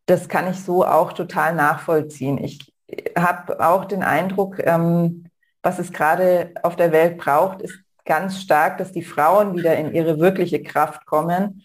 das 0.06 0.28
kann 0.28 0.50
ich 0.50 0.60
so 0.60 0.86
auch 0.86 1.12
total 1.12 1.54
nachvollziehen. 1.54 2.38
Ich 2.42 2.72
habe 3.16 3.64
auch 3.64 3.84
den 3.84 4.02
Eindruck, 4.02 4.58
ähm, 4.58 5.24
was 5.62 5.78
es 5.78 5.92
gerade 5.92 6.52
auf 6.62 6.76
der 6.76 6.92
Welt 6.92 7.18
braucht, 7.18 7.62
ist 7.62 7.81
ganz 8.04 8.40
stark, 8.40 8.78
dass 8.78 8.92
die 8.92 9.02
Frauen 9.02 9.56
wieder 9.56 9.76
in 9.76 9.94
ihre 9.94 10.18
wirkliche 10.18 10.62
Kraft 10.62 11.06
kommen. 11.06 11.62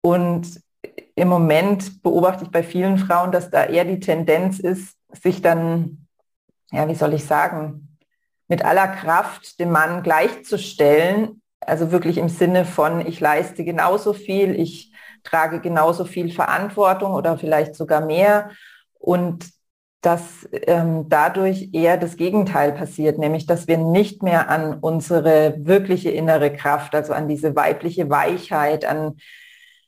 Und 0.00 0.60
im 1.14 1.28
Moment 1.28 2.02
beobachte 2.02 2.44
ich 2.44 2.50
bei 2.50 2.62
vielen 2.62 2.98
Frauen, 2.98 3.32
dass 3.32 3.50
da 3.50 3.64
eher 3.64 3.84
die 3.84 4.00
Tendenz 4.00 4.58
ist, 4.58 4.96
sich 5.12 5.42
dann, 5.42 6.06
ja, 6.70 6.88
wie 6.88 6.94
soll 6.94 7.14
ich 7.14 7.24
sagen, 7.24 7.98
mit 8.48 8.64
aller 8.64 8.88
Kraft 8.88 9.58
dem 9.60 9.70
Mann 9.70 10.02
gleichzustellen. 10.02 11.40
Also 11.60 11.92
wirklich 11.92 12.18
im 12.18 12.28
Sinne 12.28 12.64
von, 12.64 13.06
ich 13.06 13.20
leiste 13.20 13.64
genauso 13.64 14.12
viel, 14.12 14.58
ich 14.58 14.92
trage 15.22 15.60
genauso 15.60 16.04
viel 16.04 16.30
Verantwortung 16.30 17.14
oder 17.14 17.38
vielleicht 17.38 17.74
sogar 17.74 18.04
mehr. 18.04 18.50
Und 18.98 19.46
dass 20.04 20.46
ähm, 20.52 21.08
dadurch 21.08 21.70
eher 21.72 21.96
das 21.96 22.16
Gegenteil 22.16 22.72
passiert, 22.72 23.18
nämlich 23.18 23.46
dass 23.46 23.68
wir 23.68 23.78
nicht 23.78 24.22
mehr 24.22 24.50
an 24.50 24.78
unsere 24.80 25.56
wirkliche 25.58 26.10
innere 26.10 26.52
Kraft, 26.52 26.94
also 26.94 27.14
an 27.14 27.26
diese 27.26 27.56
weibliche 27.56 28.10
Weichheit, 28.10 28.84
an, 28.84 29.16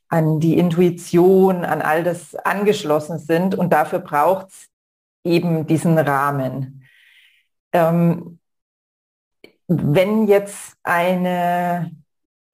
an 0.09 0.39
die 0.39 0.57
Intuition, 0.57 1.63
an 1.63 1.83
all 1.83 2.03
das 2.03 2.33
angeschlossen 2.33 3.19
sind. 3.19 3.53
Und 3.53 3.71
dafür 3.71 3.99
braucht 3.99 4.47
es 4.47 4.69
eben 5.23 5.67
diesen 5.67 5.99
Rahmen. 5.99 6.83
Ähm, 7.71 8.39
wenn 9.67 10.27
jetzt 10.27 10.77
eine 10.81 11.91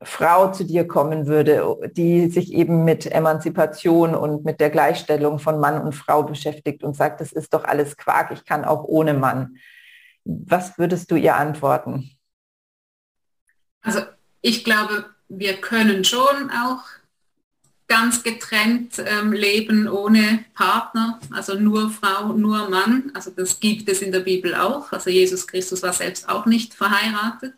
Frau 0.06 0.52
zu 0.52 0.66
dir 0.66 0.88
kommen 0.88 1.28
würde, 1.28 1.78
die 1.96 2.30
sich 2.30 2.54
eben 2.54 2.84
mit 2.84 3.06
Emanzipation 3.06 4.16
und 4.16 4.46
mit 4.46 4.60
der 4.60 4.70
Gleichstellung 4.70 5.40
von 5.40 5.60
Mann 5.60 5.82
und 5.82 5.94
Frau 5.94 6.24
beschäftigt 6.24 6.84
und 6.84 6.96
sagt, 6.96 7.22
das 7.22 7.32
ist 7.32 7.54
doch 7.54 7.64
alles 7.64 7.98
Quark, 7.98 8.32
ich 8.32 8.46
kann 8.46 8.66
auch 8.66 8.84
ohne 8.84 9.14
Mann. 9.14 9.58
Was 10.26 10.78
würdest 10.78 11.12
du 11.12 11.16
ihr 11.16 11.36
antworten? 11.36 12.12
Also 13.82 14.02
ich 14.42 14.64
glaube, 14.64 15.06
wir 15.28 15.56
können 15.56 16.04
schon 16.04 16.50
auch 16.52 16.84
ganz 17.88 18.24
getrennt 18.24 19.04
ähm, 19.06 19.34
leben 19.34 19.88
ohne 19.88 20.46
Partner, 20.54 21.20
also 21.32 21.60
nur 21.60 21.92
Frau, 21.92 22.34
nur 22.34 22.70
Mann. 22.70 23.12
Also 23.14 23.32
das 23.32 23.60
gibt 23.60 23.90
es 23.90 24.02
in 24.02 24.12
der 24.12 24.22
Bibel 24.22 24.56
auch. 24.56 24.92
Also 24.92 25.10
Jesus 25.10 25.46
Christus 25.46 25.84
war 25.84 25.94
selbst 25.94 26.30
auch 26.30 26.46
nicht 26.46 26.74
verheiratet. 26.74 27.54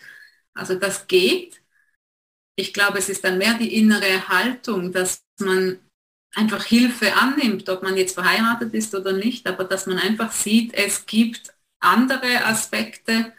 Also 0.54 0.76
das 0.76 1.08
geht 1.08 1.62
ich 2.56 2.74
glaube, 2.74 2.98
es 2.98 3.10
ist 3.10 3.24
dann 3.24 3.38
mehr 3.38 3.56
die 3.56 3.76
innere 3.76 4.30
Haltung, 4.30 4.92
dass 4.92 5.24
man 5.40 5.80
einfach 6.34 6.64
Hilfe 6.64 7.16
annimmt, 7.16 7.70
ob 7.70 7.84
man 7.84 7.98
jetzt 7.98 8.14
verheiratet 8.14 8.74
ist 8.74 8.94
oder 8.96 9.14
nicht, 9.14 9.48
aber 9.48 9.64
dass 9.64 9.88
man 9.88 9.98
einfach 9.98 10.32
sieht, 10.32 10.74
es 10.74 11.06
gibt 11.06 11.54
andere 11.80 12.46
Aspekte, 12.46 13.34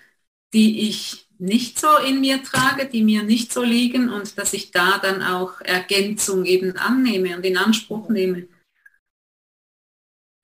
die 0.52 0.88
ich 0.88 1.26
nicht 1.38 1.79
so 1.79 1.98
in 1.98 2.20
mir 2.20 2.42
trage, 2.42 2.87
die 2.87 3.02
mir 3.02 3.22
nicht 3.22 3.52
so 3.52 3.62
liegen 3.62 4.09
und 4.09 4.38
dass 4.38 4.55
ich 4.55 4.70
da 4.70 4.98
dann 4.98 5.22
auch 5.22 5.61
Ergänzung 5.61 6.44
eben 6.46 6.76
annehme 6.76 7.37
und 7.37 7.44
in 7.44 7.59
Anspruch 7.59 8.09
nehme. 8.09 8.48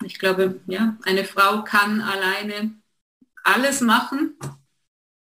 Ich 0.05 0.19
glaube, 0.19 0.61
ja, 0.67 0.99
eine 1.05 1.25
Frau 1.25 1.63
kann 1.63 2.01
alleine 2.01 2.75
alles 3.45 3.81
machen, 3.81 4.37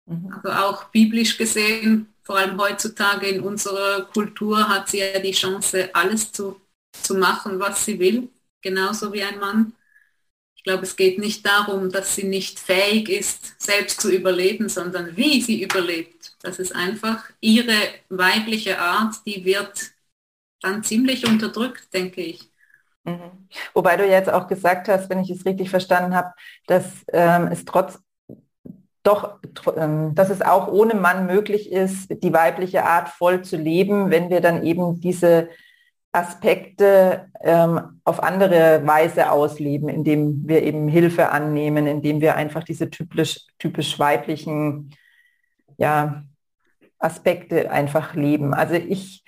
also 0.06 0.50
auch 0.50 0.84
biblisch 0.90 1.38
gesehen 1.38 2.12
vor 2.26 2.38
allem 2.38 2.60
heutzutage 2.60 3.28
in 3.28 3.40
unserer 3.40 4.02
Kultur 4.06 4.68
hat 4.68 4.88
sie 4.88 4.98
ja 4.98 5.20
die 5.20 5.30
Chance, 5.30 5.90
alles 5.94 6.32
zu, 6.32 6.60
zu 6.92 7.14
machen, 7.14 7.60
was 7.60 7.84
sie 7.84 8.00
will, 8.00 8.28
genauso 8.60 9.12
wie 9.12 9.22
ein 9.22 9.38
Mann. 9.38 9.74
Ich 10.56 10.64
glaube, 10.64 10.82
es 10.82 10.96
geht 10.96 11.20
nicht 11.20 11.46
darum, 11.46 11.92
dass 11.92 12.16
sie 12.16 12.24
nicht 12.24 12.58
fähig 12.58 13.08
ist, 13.08 13.54
selbst 13.62 14.00
zu 14.00 14.10
überleben, 14.10 14.68
sondern 14.68 15.16
wie 15.16 15.40
sie 15.40 15.62
überlebt. 15.62 16.34
Das 16.42 16.58
ist 16.58 16.74
einfach 16.74 17.30
ihre 17.40 17.76
weibliche 18.08 18.80
Art, 18.80 19.14
die 19.24 19.44
wird 19.44 19.92
dann 20.60 20.82
ziemlich 20.82 21.28
unterdrückt, 21.28 21.94
denke 21.94 22.22
ich. 22.22 22.50
Mhm. 23.04 23.48
Wobei 23.72 23.96
du 23.96 24.04
jetzt 24.04 24.30
auch 24.30 24.48
gesagt 24.48 24.88
hast, 24.88 25.08
wenn 25.10 25.20
ich 25.20 25.30
es 25.30 25.46
richtig 25.46 25.70
verstanden 25.70 26.16
habe, 26.16 26.32
dass 26.66 26.86
ähm, 27.12 27.46
es 27.52 27.64
trotz 27.64 28.00
doch, 29.06 29.38
ähm, 29.76 30.14
dass 30.14 30.30
es 30.30 30.42
auch 30.42 30.68
ohne 30.68 30.94
Mann 30.94 31.26
möglich 31.26 31.70
ist, 31.70 32.08
die 32.22 32.32
weibliche 32.32 32.84
Art 32.84 33.08
voll 33.08 33.42
zu 33.42 33.56
leben, 33.56 34.10
wenn 34.10 34.30
wir 34.30 34.40
dann 34.40 34.64
eben 34.64 35.00
diese 35.00 35.48
Aspekte 36.12 37.26
ähm, 37.42 38.00
auf 38.04 38.22
andere 38.22 38.86
Weise 38.86 39.30
ausleben, 39.30 39.88
indem 39.88 40.48
wir 40.48 40.62
eben 40.62 40.88
Hilfe 40.88 41.30
annehmen, 41.30 41.86
indem 41.86 42.20
wir 42.20 42.36
einfach 42.36 42.64
diese 42.64 42.88
typisch, 42.88 43.46
typisch 43.58 43.98
weiblichen 43.98 44.94
ja, 45.76 46.24
Aspekte 46.98 47.70
einfach 47.70 48.14
leben. 48.14 48.54
Also 48.54 48.74
ich 48.74 49.25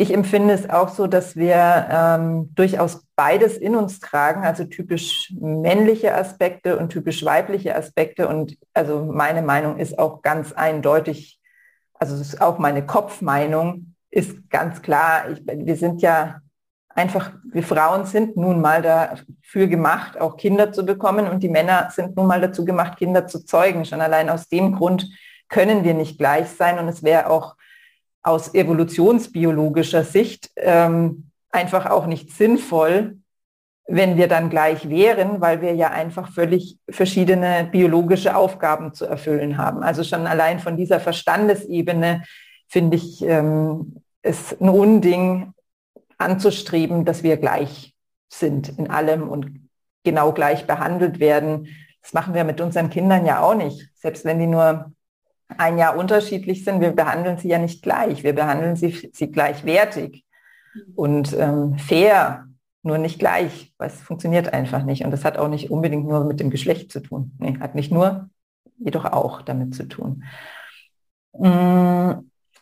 ich 0.00 0.14
empfinde 0.14 0.54
es 0.54 0.70
auch 0.70 0.90
so, 0.90 1.08
dass 1.08 1.34
wir 1.34 1.88
ähm, 1.90 2.54
durchaus 2.54 3.04
beides 3.16 3.56
in 3.56 3.74
uns 3.74 3.98
tragen, 3.98 4.44
also 4.44 4.62
typisch 4.62 5.34
männliche 5.40 6.14
Aspekte 6.14 6.78
und 6.78 6.90
typisch 6.90 7.24
weibliche 7.24 7.74
Aspekte. 7.74 8.28
Und 8.28 8.56
also 8.72 9.04
meine 9.04 9.42
Meinung 9.42 9.76
ist 9.78 9.98
auch 9.98 10.22
ganz 10.22 10.52
eindeutig, 10.52 11.40
also 11.94 12.14
auch 12.38 12.58
meine 12.58 12.86
Kopfmeinung, 12.86 13.96
ist 14.08 14.48
ganz 14.50 14.82
klar, 14.82 15.30
ich, 15.30 15.42
wir 15.44 15.76
sind 15.76 16.00
ja 16.00 16.42
einfach, 16.90 17.32
wir 17.50 17.64
Frauen 17.64 18.06
sind 18.06 18.36
nun 18.36 18.60
mal 18.60 18.82
dafür 18.82 19.66
gemacht, 19.66 20.20
auch 20.20 20.36
Kinder 20.36 20.72
zu 20.72 20.86
bekommen 20.86 21.26
und 21.26 21.42
die 21.42 21.48
Männer 21.48 21.90
sind 21.90 22.16
nun 22.16 22.28
mal 22.28 22.40
dazu 22.40 22.64
gemacht, 22.64 22.98
Kinder 22.98 23.26
zu 23.26 23.44
zeugen. 23.44 23.84
Schon 23.84 24.00
allein 24.00 24.30
aus 24.30 24.48
dem 24.48 24.76
Grund 24.76 25.10
können 25.48 25.82
wir 25.82 25.94
nicht 25.94 26.18
gleich 26.18 26.48
sein 26.50 26.78
und 26.78 26.86
es 26.86 27.02
wäre 27.02 27.28
auch 27.30 27.56
aus 28.22 28.54
evolutionsbiologischer 28.54 30.04
Sicht 30.04 30.50
ähm, 30.56 31.30
einfach 31.50 31.86
auch 31.86 32.06
nicht 32.06 32.30
sinnvoll, 32.30 33.18
wenn 33.86 34.18
wir 34.18 34.28
dann 34.28 34.50
gleich 34.50 34.88
wären, 34.90 35.40
weil 35.40 35.62
wir 35.62 35.74
ja 35.74 35.88
einfach 35.88 36.30
völlig 36.30 36.78
verschiedene 36.90 37.68
biologische 37.72 38.36
Aufgaben 38.36 38.92
zu 38.92 39.06
erfüllen 39.06 39.56
haben. 39.56 39.82
Also 39.82 40.04
schon 40.04 40.26
allein 40.26 40.60
von 40.60 40.76
dieser 40.76 41.00
Verstandesebene 41.00 42.22
finde 42.68 42.96
ich 42.98 43.22
ähm, 43.22 44.02
es 44.20 44.60
ein 44.60 44.68
Unding 44.68 45.54
anzustreben, 46.18 47.06
dass 47.06 47.22
wir 47.22 47.38
gleich 47.38 47.94
sind 48.28 48.78
in 48.78 48.90
allem 48.90 49.26
und 49.26 49.68
genau 50.04 50.32
gleich 50.32 50.66
behandelt 50.66 51.18
werden. 51.18 51.68
Das 52.02 52.12
machen 52.12 52.34
wir 52.34 52.44
mit 52.44 52.60
unseren 52.60 52.90
Kindern 52.90 53.24
ja 53.24 53.40
auch 53.40 53.54
nicht. 53.54 53.88
Selbst 53.94 54.26
wenn 54.26 54.38
die 54.38 54.46
nur 54.46 54.92
ein 55.56 55.78
Jahr 55.78 55.96
unterschiedlich 55.96 56.64
sind, 56.64 56.80
wir 56.80 56.92
behandeln 56.92 57.38
sie 57.38 57.48
ja 57.48 57.58
nicht 57.58 57.82
gleich. 57.82 58.22
Wir 58.22 58.34
behandeln 58.34 58.76
sie, 58.76 59.10
sie 59.12 59.30
gleichwertig 59.30 60.24
und 60.94 61.34
ähm, 61.38 61.78
fair, 61.78 62.46
nur 62.82 62.98
nicht 62.98 63.18
gleich, 63.18 63.74
es 63.78 64.00
funktioniert 64.00 64.52
einfach 64.52 64.84
nicht. 64.84 65.04
Und 65.04 65.10
das 65.10 65.24
hat 65.24 65.36
auch 65.36 65.48
nicht 65.48 65.70
unbedingt 65.70 66.06
nur 66.06 66.24
mit 66.24 66.40
dem 66.40 66.50
Geschlecht 66.50 66.92
zu 66.92 67.00
tun. 67.00 67.32
Nee, 67.38 67.58
hat 67.60 67.74
nicht 67.74 67.90
nur, 67.90 68.30
jedoch 68.78 69.04
auch 69.04 69.42
damit 69.42 69.74
zu 69.74 69.88
tun. 69.88 70.24
Mm, 71.32 72.12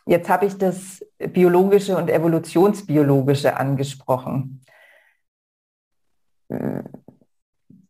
jetzt 0.05 0.29
habe 0.29 0.45
ich 0.45 0.57
das 0.57 1.05
biologische 1.17 1.97
und 1.97 2.09
evolutionsbiologische 2.09 3.57
angesprochen. 3.57 4.61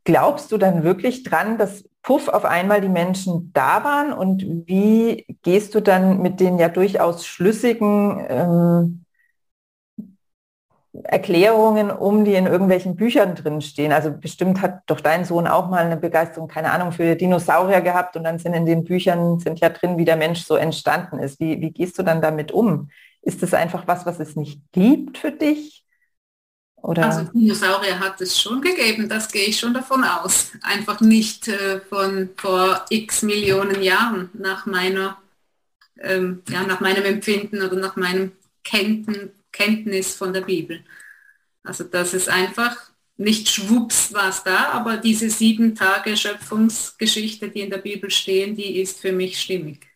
Glaubst 0.03 0.51
du 0.51 0.57
dann 0.57 0.83
wirklich 0.83 1.23
dran, 1.23 1.57
dass 1.57 1.86
puff 2.07 2.29
auf 2.29 2.45
einmal 2.45 2.79
die 2.79 2.87
Menschen 2.87 3.51
da 3.51 3.83
waren 3.83 4.13
und 4.13 4.41
wie 4.65 5.25
gehst 5.41 5.75
du 5.75 5.81
dann 5.81 6.21
mit 6.21 6.39
den 6.39 6.57
ja 6.57 6.69
durchaus 6.69 7.25
schlüssigen 7.25 8.25
ähm, 8.29 9.05
Erklärungen 11.03 11.91
um, 11.91 12.23
die 12.23 12.35
in 12.35 12.45
irgendwelchen 12.45 12.95
Büchern 12.95 13.35
drin 13.35 13.59
stehen. 13.59 13.91
Also 13.91 14.13
bestimmt 14.17 14.61
hat 14.61 14.83
doch 14.85 15.01
dein 15.01 15.25
Sohn 15.25 15.47
auch 15.47 15.67
mal 15.67 15.85
eine 15.85 15.97
Begeisterung, 15.97 16.47
keine 16.47 16.71
Ahnung, 16.71 16.93
für 16.93 17.17
Dinosaurier 17.17 17.81
gehabt 17.81 18.15
und 18.15 18.23
dann 18.23 18.39
sind 18.39 18.53
in 18.53 18.65
den 18.65 18.85
Büchern 18.85 19.39
sind 19.39 19.59
ja 19.59 19.67
drin, 19.67 19.97
wie 19.97 20.05
der 20.05 20.15
Mensch 20.15 20.45
so 20.45 20.55
entstanden 20.55 21.19
ist. 21.19 21.41
Wie, 21.41 21.59
wie 21.59 21.71
gehst 21.71 21.99
du 21.99 22.03
dann 22.03 22.21
damit 22.21 22.53
um? 22.53 22.89
Ist 23.21 23.43
es 23.43 23.53
einfach 23.53 23.85
was, 23.85 24.05
was 24.05 24.21
es 24.21 24.37
nicht 24.37 24.61
gibt 24.71 25.17
für 25.17 25.33
dich? 25.33 25.85
Oder? 26.81 27.05
Also 27.05 27.23
Dinosaurier 27.31 27.99
hat 27.99 28.21
es 28.21 28.39
schon 28.39 28.61
gegeben, 28.61 29.09
das 29.09 29.31
gehe 29.31 29.45
ich 29.47 29.59
schon 29.59 29.73
davon 29.73 30.03
aus. 30.03 30.51
Einfach 30.61 31.01
nicht 31.01 31.47
äh, 31.47 31.81
von 31.81 32.29
vor 32.37 32.85
x 32.89 33.23
Millionen 33.23 33.81
Jahren 33.81 34.29
nach 34.33 34.65
meiner, 34.65 35.17
ähm, 35.99 36.43
ja, 36.49 36.63
nach 36.63 36.79
meinem 36.79 37.03
Empfinden 37.05 37.61
oder 37.61 37.75
nach 37.75 37.95
meinem 37.95 38.31
Kenntnis, 38.63 39.29
Kenntnis 39.51 40.15
von 40.15 40.33
der 40.33 40.41
Bibel. 40.41 40.83
Also 41.63 41.83
das 41.83 42.13
ist 42.13 42.29
einfach 42.29 42.77
nicht 43.17 43.49
schwupps 43.49 44.13
war 44.13 44.29
es 44.29 44.43
da, 44.43 44.69
aber 44.71 44.97
diese 44.97 45.29
sieben 45.29 45.73
Tage 45.75 46.15
Schöpfungsgeschichte, 46.15 47.49
die 47.49 47.61
in 47.61 47.71
der 47.71 47.79
Bibel 47.79 48.11
stehen, 48.11 48.55
die 48.55 48.79
ist 48.79 48.99
für 48.99 49.11
mich 49.11 49.39
stimmig. 49.41 49.87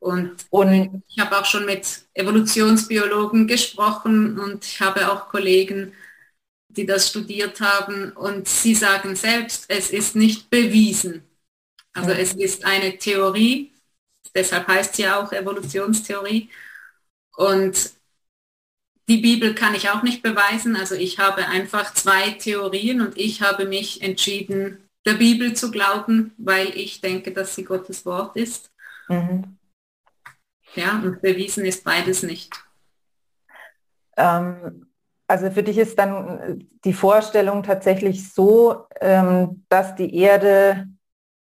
Und, 0.00 0.46
und 0.50 1.02
ich 1.08 1.18
habe 1.18 1.38
auch 1.38 1.44
schon 1.44 1.66
mit 1.66 2.02
Evolutionsbiologen 2.14 3.46
gesprochen 3.46 4.38
und 4.38 4.64
ich 4.64 4.80
habe 4.80 5.10
auch 5.10 5.28
Kollegen, 5.28 5.92
die 6.68 6.86
das 6.86 7.08
studiert 7.08 7.60
haben 7.60 8.12
und 8.12 8.48
sie 8.48 8.74
sagen 8.74 9.16
selbst, 9.16 9.64
es 9.68 9.90
ist 9.90 10.16
nicht 10.16 10.50
bewiesen. 10.50 11.24
Also 11.92 12.10
es 12.10 12.34
ist 12.34 12.64
eine 12.64 12.96
Theorie, 12.98 13.72
deshalb 14.34 14.68
heißt 14.68 14.94
sie 14.94 15.08
auch 15.08 15.32
Evolutionstheorie. 15.32 16.48
Und 17.36 17.92
die 19.08 19.18
Bibel 19.18 19.54
kann 19.54 19.74
ich 19.74 19.88
auch 19.90 20.02
nicht 20.02 20.22
beweisen. 20.22 20.76
Also 20.76 20.94
ich 20.94 21.18
habe 21.18 21.46
einfach 21.46 21.94
zwei 21.94 22.30
Theorien 22.32 23.00
und 23.00 23.16
ich 23.16 23.42
habe 23.42 23.64
mich 23.64 24.02
entschieden, 24.02 24.88
der 25.06 25.14
Bibel 25.14 25.54
zu 25.54 25.70
glauben, 25.70 26.34
weil 26.36 26.76
ich 26.76 27.00
denke, 27.00 27.32
dass 27.32 27.54
sie 27.54 27.64
Gottes 27.64 28.04
Wort 28.04 28.36
ist. 28.36 28.70
Mhm. 29.08 29.56
Ja, 30.74 30.98
und 30.98 31.22
bewiesen 31.22 31.64
ist 31.64 31.82
beides 31.82 32.22
nicht. 32.22 32.52
Ähm, 34.16 34.87
also 35.28 35.50
für 35.50 35.62
dich 35.62 35.78
ist 35.78 35.98
dann 35.98 36.38
äh, 36.38 36.56
die 36.84 36.92
Vorstellung 36.92 37.62
tatsächlich 37.62 38.32
so, 38.32 38.86
ähm, 39.00 39.64
dass 39.68 39.94
die 39.94 40.16
Erde 40.16 40.88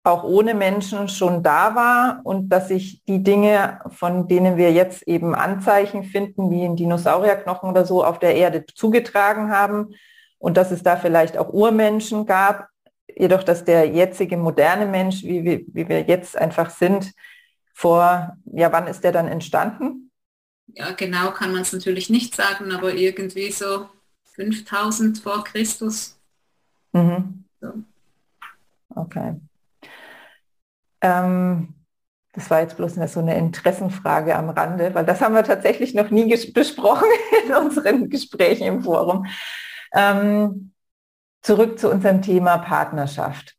auch 0.04 0.24
ohne 0.24 0.54
Menschen 0.54 1.08
schon 1.08 1.44
da 1.44 1.76
war 1.76 2.22
und 2.24 2.50
dass 2.50 2.68
sich 2.68 3.04
die 3.06 3.24
Dinge, 3.24 3.80
von 3.90 4.28
denen 4.28 4.58
wir 4.58 4.72
jetzt 4.72 5.04
eben 5.08 5.34
Anzeichen 5.34 6.04
finden, 6.04 6.52
wie 6.52 6.66
ein 6.66 6.76
Dinosaurierknochen 6.76 7.70
oder 7.70 7.86
so, 7.86 8.04
auf 8.04 8.20
der 8.20 8.36
Erde 8.36 8.66
zugetragen 8.66 9.50
haben 9.50 9.96
und 10.40 10.58
dass 10.58 10.72
es 10.72 10.84
da 10.84 10.98
vielleicht 10.98 11.38
auch 11.38 11.54
Urmenschen 11.54 12.26
gab, 12.26 12.68
jedoch 13.16 13.44
dass 13.44 13.64
der 13.64 13.88
jetzige 13.88 14.36
moderne 14.36 14.86
Mensch, 14.86 15.24
wie 15.24 15.44
wir, 15.46 15.62
wie 15.68 15.88
wir 15.88 16.02
jetzt 16.02 16.38
einfach 16.38 16.70
sind, 16.70 17.14
vor, 17.74 18.36
ja, 18.46 18.72
wann 18.72 18.88
ist 18.88 19.04
der 19.04 19.14
dann 19.14 19.28
entstanden? 19.28 20.12
Ja, 20.68 20.92
genau 20.92 21.32
kann 21.32 21.52
man 21.52 21.62
es 21.62 21.74
natürlich 21.74 22.10
nicht 22.10 22.36
sagen, 22.36 22.72
aber 22.72 22.94
irgendwie 22.94 23.52
so 23.52 23.90
5000 24.36 25.20
vor 25.20 25.44
Christus. 25.44 26.20
Mhm. 26.94 27.46
So. 27.62 27.74
Okay. 28.96 29.40
Ähm, 31.02 31.76
das 32.34 32.50
war 32.50 32.62
jetzt 32.62 32.78
bloß 32.78 32.98
eine, 32.98 33.08
so 33.08 33.20
eine 33.20 33.38
Interessenfrage 33.38 34.36
am 34.36 34.50
Rande, 34.50 34.94
weil 34.96 35.06
das 35.06 35.22
haben 35.22 35.36
wir 35.36 35.44
tatsächlich 35.44 35.94
noch 35.94 36.10
nie 36.10 36.36
besprochen 36.52 37.08
in 37.46 37.54
unseren 37.54 38.10
Gesprächen 38.10 38.66
im 38.66 38.84
Forum. 38.84 39.28
Ähm, 39.94 40.72
zurück 41.42 41.78
zu 41.78 41.92
unserem 41.92 42.22
Thema 42.22 42.58
Partnerschaft. 42.58 43.56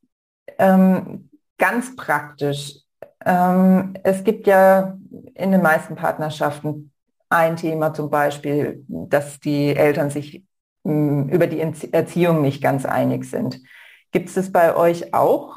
Ähm, 0.58 1.30
ganz 1.58 1.94
praktisch. 1.94 2.80
Ähm, 3.24 3.94
es 4.02 4.24
gibt 4.24 4.46
ja 4.46 4.98
in 5.34 5.52
den 5.52 5.62
meisten 5.62 5.94
Partnerschaften 5.94 6.92
ein 7.28 7.56
Thema 7.56 7.94
zum 7.94 8.10
Beispiel, 8.10 8.84
dass 8.88 9.40
die 9.40 9.74
Eltern 9.74 10.10
sich 10.10 10.44
hm, 10.84 11.28
über 11.28 11.46
die 11.46 11.60
Erziehung 11.60 12.42
nicht 12.42 12.62
ganz 12.62 12.84
einig 12.84 13.24
sind. 13.24 13.60
Gibt 14.12 14.28
es 14.28 14.34
das 14.34 14.52
bei 14.52 14.76
euch 14.76 15.12
auch, 15.14 15.56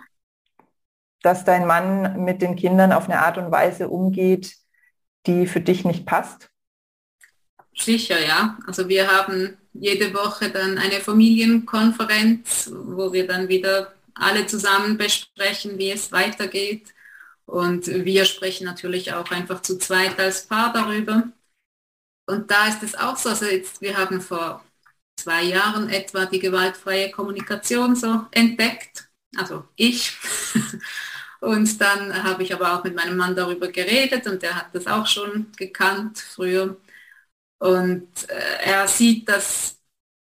dass 1.21 1.45
dein 1.45 1.67
Mann 1.67 2.23
mit 2.23 2.41
den 2.41 2.55
Kindern 2.55 2.91
auf 2.91 3.05
eine 3.05 3.19
Art 3.19 3.37
und 3.37 3.51
Weise 3.51 3.89
umgeht, 3.89 4.55
die 5.25 5.45
für 5.45 5.61
dich 5.61 5.83
nicht 5.83 6.05
passt? 6.05 6.49
Sicher, 7.75 8.19
ja. 8.19 8.57
Also 8.65 8.89
wir 8.89 9.07
haben 9.11 9.57
jede 9.73 10.13
Woche 10.13 10.49
dann 10.49 10.77
eine 10.77 10.99
Familienkonferenz, 10.99 12.71
wo 12.73 13.13
wir 13.13 13.27
dann 13.27 13.47
wieder 13.47 13.93
alle 14.15 14.47
zusammen 14.47 14.97
besprechen, 14.97 15.77
wie 15.77 15.91
es 15.91 16.11
weitergeht. 16.11 16.93
Und 17.45 17.87
wir 17.87 18.25
sprechen 18.25 18.65
natürlich 18.65 19.13
auch 19.13 19.31
einfach 19.31 19.61
zu 19.61 19.77
zweit 19.77 20.19
als 20.19 20.47
Paar 20.47 20.73
darüber. 20.73 21.29
Und 22.27 22.51
da 22.51 22.69
ist 22.69 22.83
es 22.83 22.95
auch 22.95 23.17
so, 23.17 23.29
also 23.29 23.45
jetzt, 23.45 23.81
wir 23.81 23.97
haben 23.97 24.21
vor 24.21 24.63
zwei 25.17 25.43
Jahren 25.43 25.89
etwa 25.89 26.25
die 26.25 26.39
gewaltfreie 26.39 27.11
Kommunikation 27.11 27.95
so 27.95 28.27
entdeckt, 28.31 29.09
also 29.37 29.65
ich. 29.75 30.17
Und 31.41 31.79
dann 31.81 32.23
habe 32.23 32.43
ich 32.43 32.53
aber 32.53 32.73
auch 32.73 32.83
mit 32.83 32.95
meinem 32.95 33.17
Mann 33.17 33.35
darüber 33.35 33.67
geredet 33.69 34.25
und 34.27 34.41
der 34.41 34.55
hat 34.55 34.73
das 34.73 34.87
auch 34.87 35.05
schon 35.05 35.51
gekannt 35.57 36.19
früher. 36.19 36.77
Und 37.59 38.09
äh, 38.29 38.65
er 38.65 38.87
sieht 38.87 39.29
das 39.29 39.79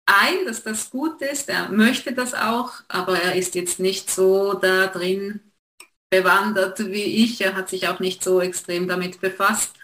ein, 0.06 0.46
dass 0.46 0.62
das 0.64 0.90
gut 0.90 1.22
ist, 1.22 1.48
er 1.48 1.70
möchte 1.70 2.14
das 2.14 2.34
auch, 2.34 2.74
aber 2.88 3.20
er 3.20 3.36
ist 3.36 3.54
jetzt 3.56 3.80
nicht 3.80 4.10
so 4.10 4.54
da 4.54 4.88
drin 4.88 5.40
bewandert 6.10 6.78
wie 6.80 7.24
ich. 7.24 7.40
Er 7.40 7.54
hat 7.56 7.68
sich 7.70 7.88
auch 7.88 8.00
nicht 8.00 8.22
so 8.24 8.40
extrem 8.40 8.88
damit 8.88 9.20
befasst. 9.20 9.74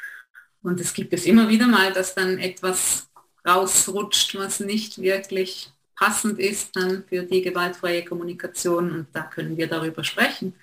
Und 0.62 0.80
es 0.80 0.94
gibt 0.94 1.12
es 1.12 1.26
immer 1.26 1.48
wieder 1.48 1.66
mal, 1.66 1.92
dass 1.92 2.14
dann 2.14 2.38
etwas 2.38 3.10
rausrutscht, 3.46 4.36
was 4.36 4.60
nicht 4.60 5.00
wirklich 5.00 5.72
passend 5.96 6.38
ist 6.38 6.74
dann 6.74 7.04
für 7.08 7.22
die 7.22 7.42
gewaltfreie 7.42 8.04
Kommunikation 8.04 8.90
und 8.90 9.06
da 9.12 9.22
können 9.22 9.56
wir 9.56 9.68
darüber 9.68 10.04
sprechen. 10.04 10.54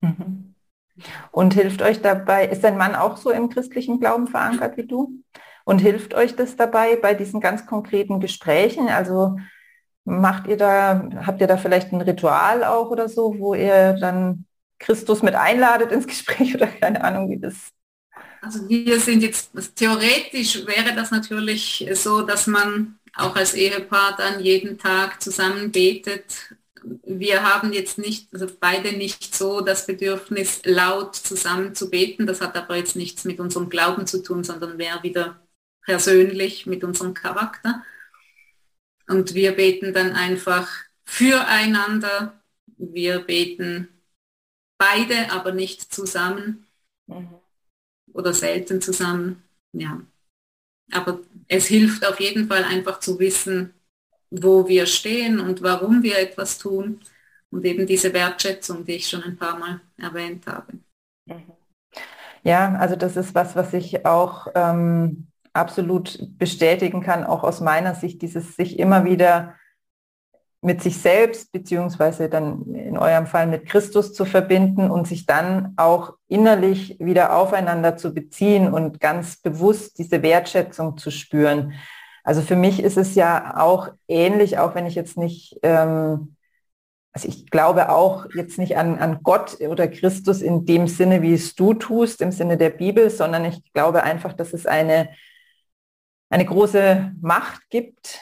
Mhm. 0.00 0.54
Und 1.32 1.54
hilft 1.54 1.82
euch 1.82 2.02
dabei, 2.02 2.46
ist 2.46 2.62
dein 2.62 2.76
Mann 2.76 2.94
auch 2.94 3.16
so 3.16 3.30
im 3.30 3.48
christlichen 3.48 4.00
Glauben 4.00 4.26
verankert 4.26 4.76
wie 4.76 4.86
du? 4.86 5.22
Und 5.64 5.78
hilft 5.78 6.14
euch 6.14 6.36
das 6.36 6.56
dabei 6.56 6.96
bei 6.96 7.14
diesen 7.14 7.40
ganz 7.40 7.66
konkreten 7.66 8.20
Gesprächen? 8.20 8.88
Also 8.88 9.38
macht 10.04 10.46
ihr 10.46 10.56
da, 10.56 11.08
habt 11.24 11.40
ihr 11.40 11.46
da 11.46 11.56
vielleicht 11.56 11.92
ein 11.92 12.00
Ritual 12.00 12.64
auch 12.64 12.90
oder 12.90 13.08
so, 13.08 13.38
wo 13.38 13.54
ihr 13.54 13.94
dann 13.94 14.46
Christus 14.78 15.22
mit 15.22 15.34
einladet 15.34 15.92
ins 15.92 16.06
Gespräch 16.06 16.54
oder 16.56 16.66
keine 16.66 17.02
Ahnung, 17.02 17.30
wie 17.30 17.38
das 17.38 17.70
also 18.40 18.68
wir 18.68 19.00
sind 19.00 19.22
jetzt, 19.22 19.50
theoretisch 19.76 20.66
wäre 20.66 20.94
das 20.94 21.10
natürlich 21.10 21.86
so, 21.94 22.22
dass 22.22 22.46
man 22.46 22.98
auch 23.14 23.36
als 23.36 23.54
Ehepaar 23.54 24.16
dann 24.16 24.40
jeden 24.40 24.78
Tag 24.78 25.20
zusammen 25.22 25.72
betet. 25.72 26.54
Wir 26.82 27.42
haben 27.42 27.72
jetzt 27.72 27.98
nicht, 27.98 28.32
also 28.32 28.46
beide 28.58 28.92
nicht 28.92 29.34
so 29.34 29.60
das 29.60 29.86
Bedürfnis, 29.86 30.62
laut 30.64 31.16
zusammen 31.16 31.74
zu 31.74 31.90
beten. 31.90 32.26
Das 32.26 32.40
hat 32.40 32.56
aber 32.56 32.76
jetzt 32.76 32.96
nichts 32.96 33.24
mit 33.24 33.40
unserem 33.40 33.68
Glauben 33.68 34.06
zu 34.06 34.22
tun, 34.22 34.44
sondern 34.44 34.78
wäre 34.78 35.02
wieder 35.02 35.46
persönlich 35.82 36.66
mit 36.66 36.82
unserem 36.84 37.12
Charakter. 37.14 37.84
Und 39.08 39.34
wir 39.34 39.52
beten 39.52 39.92
dann 39.92 40.12
einfach 40.12 40.70
füreinander. 41.04 42.40
Wir 42.78 43.18
beten 43.18 43.88
beide, 44.78 45.30
aber 45.32 45.52
nicht 45.52 45.92
zusammen. 45.92 46.66
Mhm 47.06 47.39
oder 48.20 48.32
selten 48.32 48.80
zusammen. 48.80 49.42
Ja. 49.72 50.00
Aber 50.92 51.20
es 51.48 51.66
hilft 51.66 52.06
auf 52.06 52.20
jeden 52.20 52.48
Fall 52.48 52.64
einfach 52.64 53.00
zu 53.00 53.18
wissen, 53.18 53.74
wo 54.30 54.68
wir 54.68 54.86
stehen 54.86 55.40
und 55.40 55.62
warum 55.62 56.02
wir 56.02 56.18
etwas 56.18 56.58
tun 56.58 57.00
und 57.50 57.64
eben 57.64 57.86
diese 57.86 58.12
Wertschätzung, 58.12 58.84
die 58.84 58.96
ich 58.96 59.08
schon 59.08 59.22
ein 59.22 59.36
paar 59.36 59.58
Mal 59.58 59.80
erwähnt 59.96 60.46
habe. 60.46 60.74
Ja, 62.42 62.74
also 62.76 62.96
das 62.96 63.16
ist 63.16 63.34
was, 63.34 63.56
was 63.56 63.72
ich 63.74 64.06
auch 64.06 64.48
ähm, 64.54 65.26
absolut 65.52 66.18
bestätigen 66.38 67.02
kann, 67.02 67.24
auch 67.24 67.42
aus 67.42 67.60
meiner 67.60 67.94
Sicht, 67.94 68.22
dieses 68.22 68.56
sich 68.56 68.78
immer 68.78 69.04
wieder 69.04 69.54
mit 70.62 70.82
sich 70.82 70.98
selbst, 70.98 71.52
beziehungsweise 71.52 72.28
dann 72.28 72.74
in 72.74 72.98
eurem 72.98 73.26
Fall 73.26 73.46
mit 73.46 73.66
Christus 73.66 74.12
zu 74.12 74.24
verbinden 74.24 74.90
und 74.90 75.06
sich 75.06 75.24
dann 75.24 75.72
auch 75.76 76.14
innerlich 76.28 76.96
wieder 77.00 77.36
aufeinander 77.36 77.96
zu 77.96 78.12
beziehen 78.12 78.72
und 78.72 79.00
ganz 79.00 79.40
bewusst 79.40 79.98
diese 79.98 80.22
Wertschätzung 80.22 80.98
zu 80.98 81.10
spüren. 81.10 81.72
Also 82.24 82.42
für 82.42 82.56
mich 82.56 82.82
ist 82.82 82.98
es 82.98 83.14
ja 83.14 83.56
auch 83.56 83.88
ähnlich, 84.06 84.58
auch 84.58 84.74
wenn 84.74 84.86
ich 84.86 84.94
jetzt 84.94 85.16
nicht, 85.16 85.58
ähm, 85.62 86.36
also 87.12 87.26
ich 87.26 87.50
glaube 87.50 87.88
auch 87.88 88.26
jetzt 88.34 88.58
nicht 88.58 88.76
an, 88.76 88.98
an 88.98 89.20
Gott 89.22 89.58
oder 89.60 89.88
Christus 89.88 90.42
in 90.42 90.66
dem 90.66 90.86
Sinne, 90.86 91.22
wie 91.22 91.32
es 91.32 91.54
du 91.54 91.72
tust, 91.72 92.20
im 92.20 92.32
Sinne 92.32 92.58
der 92.58 92.70
Bibel, 92.70 93.08
sondern 93.08 93.46
ich 93.46 93.72
glaube 93.72 94.02
einfach, 94.02 94.34
dass 94.34 94.52
es 94.52 94.66
eine 94.66 95.08
eine 96.30 96.46
große 96.46 97.12
Macht 97.20 97.68
gibt. 97.68 98.20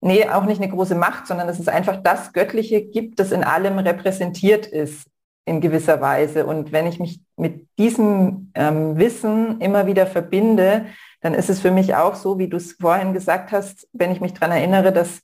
Nee, 0.00 0.28
auch 0.28 0.44
nicht 0.44 0.62
eine 0.62 0.70
große 0.70 0.94
Macht, 0.94 1.26
sondern 1.26 1.48
dass 1.48 1.58
es 1.58 1.68
einfach 1.68 2.02
das 2.02 2.32
Göttliche 2.32 2.82
gibt, 2.82 3.18
das 3.18 3.32
in 3.32 3.42
allem 3.42 3.78
repräsentiert 3.78 4.66
ist 4.66 5.08
in 5.48 5.60
gewisser 5.60 6.00
Weise. 6.00 6.46
Und 6.46 6.72
wenn 6.72 6.86
ich 6.86 7.00
mich 7.00 7.20
mit 7.36 7.66
diesem 7.78 8.52
ähm, 8.54 8.96
Wissen 8.96 9.60
immer 9.60 9.86
wieder 9.86 10.06
verbinde, 10.06 10.86
dann 11.20 11.34
ist 11.34 11.50
es 11.50 11.60
für 11.60 11.70
mich 11.70 11.96
auch 11.96 12.14
so, 12.14 12.38
wie 12.38 12.48
du 12.48 12.58
es 12.58 12.72
vorhin 12.74 13.12
gesagt 13.12 13.50
hast, 13.50 13.88
wenn 13.92 14.12
ich 14.12 14.20
mich 14.20 14.34
daran 14.34 14.56
erinnere, 14.56 14.92
dass 14.92 15.22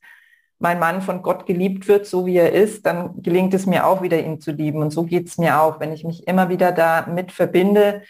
mein 0.58 0.78
Mann 0.78 1.02
von 1.02 1.22
Gott 1.22 1.46
geliebt 1.46 1.86
wird, 1.88 2.06
so 2.06 2.26
wie 2.26 2.36
er 2.36 2.52
ist, 2.52 2.86
dann 2.86 3.22
gelingt 3.22 3.54
es 3.54 3.66
mir 3.66 3.86
auch 3.86 4.02
wieder, 4.02 4.18
ihn 4.18 4.40
zu 4.40 4.50
lieben. 4.50 4.80
Und 4.80 4.90
so 4.90 5.04
geht 5.04 5.28
es 5.28 5.38
mir 5.38 5.60
auch. 5.60 5.78
Wenn 5.78 5.92
ich 5.92 6.04
mich 6.04 6.26
immer 6.26 6.48
wieder 6.48 6.72
damit 6.72 7.30
verbinde, 7.32 8.02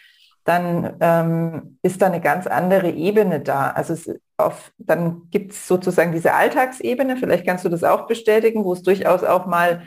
dann 0.45 0.97
ähm, 1.01 1.79
ist 1.83 2.01
da 2.01 2.07
eine 2.07 2.21
ganz 2.21 2.47
andere 2.47 2.91
Ebene 2.91 3.41
da. 3.41 3.71
Also 3.71 3.95
es, 3.95 4.11
auf, 4.37 4.73
dann 4.79 5.29
gibt 5.31 5.53
es 5.53 5.69
sozusagen 5.69 6.13
diese 6.13 6.35
Alltagsebene, 6.35 7.17
vielleicht 7.17 7.47
kannst 7.47 7.65
du 7.65 7.69
das 7.69 7.85
auch 7.85 8.07
bestätigen, 8.07 8.65
wo 8.65 8.73
es 8.73 8.83
durchaus 8.83 9.23
auch 9.23 9.47
mal 9.47 9.85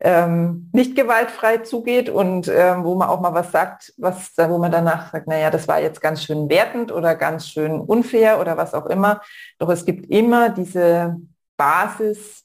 ähm, 0.00 0.68
nicht 0.72 0.96
gewaltfrei 0.96 1.58
zugeht 1.58 2.08
und 2.08 2.48
ähm, 2.48 2.82
wo 2.82 2.96
man 2.96 3.08
auch 3.08 3.20
mal 3.20 3.34
was 3.34 3.52
sagt, 3.52 3.94
was, 3.98 4.32
wo 4.36 4.58
man 4.58 4.72
danach 4.72 5.12
sagt, 5.12 5.28
naja, 5.28 5.50
das 5.50 5.68
war 5.68 5.80
jetzt 5.80 6.00
ganz 6.00 6.24
schön 6.24 6.48
wertend 6.48 6.90
oder 6.90 7.14
ganz 7.14 7.48
schön 7.48 7.80
unfair 7.80 8.40
oder 8.40 8.56
was 8.56 8.74
auch 8.74 8.86
immer. 8.86 9.20
Doch 9.58 9.68
es 9.68 9.84
gibt 9.84 10.10
immer 10.10 10.48
diese 10.50 11.16
Basis 11.56 12.44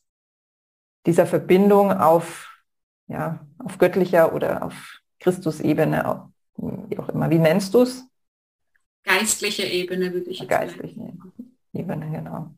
dieser 1.08 1.26
Verbindung 1.26 1.92
auf, 1.92 2.62
ja, 3.08 3.40
auf 3.58 3.80
göttlicher 3.80 4.34
oder 4.34 4.64
auf 4.64 5.00
Christus-Ebene, 5.20 6.30
wie 6.58 7.00
auch 7.00 7.10
immer. 7.10 7.30
Wie 7.30 7.40
nennst 7.40 7.74
du 7.74 7.82
es? 7.82 8.04
Geistliche 9.04 9.64
Ebene 9.64 10.14
würde 10.14 10.30
ich 10.30 10.40
jetzt 10.40 10.50
Geistliche. 10.50 11.14
Ebene, 11.78 12.10
genau. 12.12 12.52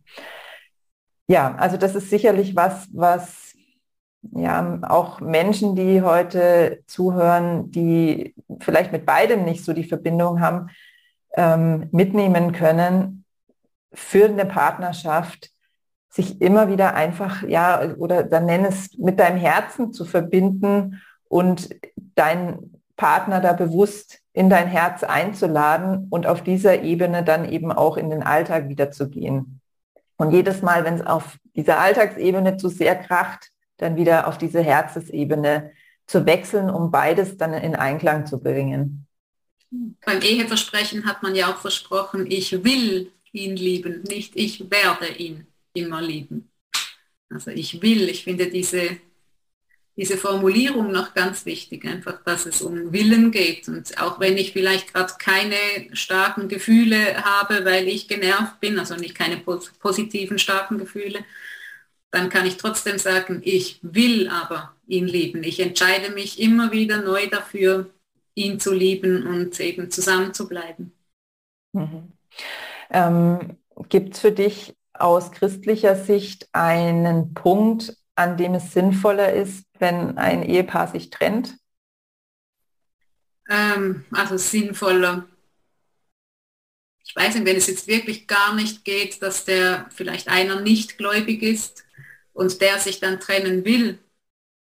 Ja, 1.28 1.56
also 1.56 1.78
das 1.78 1.96
ist 1.96 2.10
sicherlich 2.10 2.56
was, 2.56 2.88
was 2.94 3.54
ja 4.32 4.80
auch 4.84 5.22
Menschen, 5.22 5.76
die 5.76 6.02
heute 6.02 6.84
zuhören, 6.88 7.72
die 7.72 8.36
vielleicht 8.60 8.92
mit 8.92 9.06
beidem 9.06 9.46
nicht 9.46 9.64
so 9.64 9.74
die 9.74 9.84
Verbindung 9.84 10.42
haben, 10.42 10.70
ähm, 11.36 11.88
mitnehmen 11.92 12.52
können 12.52 13.26
für 13.94 14.26
eine 14.26 14.46
Partnerschaft, 14.46 15.52
sich 16.10 16.42
immer 16.42 16.70
wieder 16.70 16.96
einfach, 16.96 17.44
ja, 17.44 17.96
oder 17.98 18.24
dann 18.24 18.46
nenn 18.46 18.66
es 18.66 18.98
mit 18.98 19.20
deinem 19.20 19.38
Herzen 19.38 19.94
zu 19.94 20.06
verbinden 20.06 21.02
und 21.26 21.70
deinen 22.16 22.82
Partner 22.98 23.40
da 23.40 23.54
bewusst 23.54 24.20
in 24.40 24.50
dein 24.50 24.70
Herz 24.70 25.04
einzuladen 25.04 26.08
und 26.10 26.26
auf 26.26 26.42
dieser 26.42 26.82
Ebene 26.82 27.26
dann 27.26 27.52
eben 27.52 27.74
auch 27.74 27.98
in 27.98 28.10
den 28.10 28.24
Alltag 28.24 28.70
wieder 28.70 28.90
zu 28.90 29.10
gehen. 29.10 29.60
Und 30.16 30.32
jedes 30.32 30.62
Mal, 30.62 30.86
wenn 30.86 30.94
es 30.94 31.06
auf 31.06 31.38
dieser 31.58 31.78
Alltagsebene 31.78 32.56
zu 32.56 32.70
sehr 32.70 32.96
kracht, 32.96 33.50
dann 33.76 33.98
wieder 33.98 34.30
auf 34.30 34.38
diese 34.38 34.62
Herzesebene 34.62 35.74
zu 36.08 36.26
wechseln, 36.26 36.70
um 36.70 36.90
beides 36.90 37.36
dann 37.36 37.54
in 37.54 37.76
Einklang 37.76 38.28
zu 38.28 38.42
bringen. 38.42 39.08
Beim 40.06 40.22
Eheversprechen 40.22 41.06
hat 41.06 41.22
man 41.22 41.36
ja 41.36 41.52
auch 41.52 41.58
versprochen, 41.58 42.26
ich 42.32 42.64
will 42.64 43.12
ihn 43.34 43.58
lieben, 43.58 44.04
nicht 44.04 44.38
ich 44.38 44.72
werde 44.72 45.10
ihn 45.18 45.48
immer 45.74 46.02
lieben. 46.02 46.50
Also 47.30 47.52
ich 47.52 47.82
will, 47.82 48.08
ich 48.08 48.24
finde 48.24 48.48
diese, 48.48 49.02
diese 50.00 50.16
Formulierung 50.16 50.94
noch 50.94 51.14
ganz 51.14 51.46
wichtig, 51.46 51.84
einfach, 51.84 52.24
dass 52.24 52.46
es 52.46 52.62
um 52.62 52.94
Willen 52.94 53.32
geht. 53.32 53.68
Und 53.68 54.02
auch 54.02 54.18
wenn 54.22 54.38
ich 54.38 54.54
vielleicht 54.54 54.94
gerade 54.94 55.12
keine 55.20 55.56
starken 55.92 56.48
Gefühle 56.48 57.22
habe, 57.26 57.66
weil 57.66 57.90
ich 57.90 58.08
genervt 58.08 58.62
bin, 58.62 58.80
also 58.80 58.96
nicht 58.96 59.14
keine 59.14 59.38
positiven 59.38 60.40
starken 60.40 60.78
Gefühle, 60.78 61.20
dann 62.12 62.30
kann 62.30 62.46
ich 62.46 62.56
trotzdem 62.56 62.98
sagen, 62.98 63.42
ich 63.44 63.80
will 63.82 64.30
aber 64.30 64.74
ihn 64.88 65.06
lieben. 65.06 65.44
Ich 65.44 65.60
entscheide 65.60 66.14
mich 66.14 66.40
immer 66.40 66.72
wieder 66.72 67.02
neu 67.02 67.28
dafür, 67.28 67.90
ihn 68.36 68.58
zu 68.62 68.74
lieben 68.74 69.28
und 69.28 69.60
eben 69.60 69.92
zusammen 69.92 70.34
zu 70.34 70.48
bleiben. 70.48 70.94
Mhm. 71.74 72.14
Ähm, 72.90 73.58
Gibt 73.90 74.14
es 74.14 74.22
für 74.22 74.32
dich 74.32 74.74
aus 74.94 75.34
christlicher 75.34 75.98
Sicht 75.98 76.48
einen 76.54 77.34
Punkt, 77.34 77.98
an 78.16 78.38
dem 78.38 78.54
es 78.54 78.72
sinnvoller 78.72 79.34
ist, 79.34 79.66
wenn 79.80 80.18
ein 80.18 80.44
Ehepaar 80.44 80.88
sich 80.88 81.10
trennt? 81.10 81.58
Ähm, 83.50 84.06
also 84.12 84.38
sinnvoller. 84.38 85.28
Ich 87.04 87.16
weiß 87.16 87.36
nicht, 87.36 87.46
wenn 87.46 87.56
es 87.58 87.68
jetzt 87.68 87.88
wirklich 87.88 88.28
gar 88.28 88.54
nicht 88.54 88.86
geht, 88.86 89.22
dass 89.24 89.46
der 89.46 89.88
vielleicht 89.90 90.28
einer 90.28 90.62
nicht 90.62 90.98
gläubig 90.98 91.42
ist 91.42 91.84
und 92.34 92.62
der 92.62 92.78
sich 92.78 93.00
dann 93.00 93.20
trennen 93.20 93.66
will, 93.66 93.98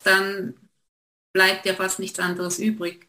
dann 0.03 0.55
bleibt 1.33 1.67
ja 1.67 1.75
fast 1.75 1.99
nichts 1.99 2.19
anderes 2.19 2.59
übrig. 2.59 3.09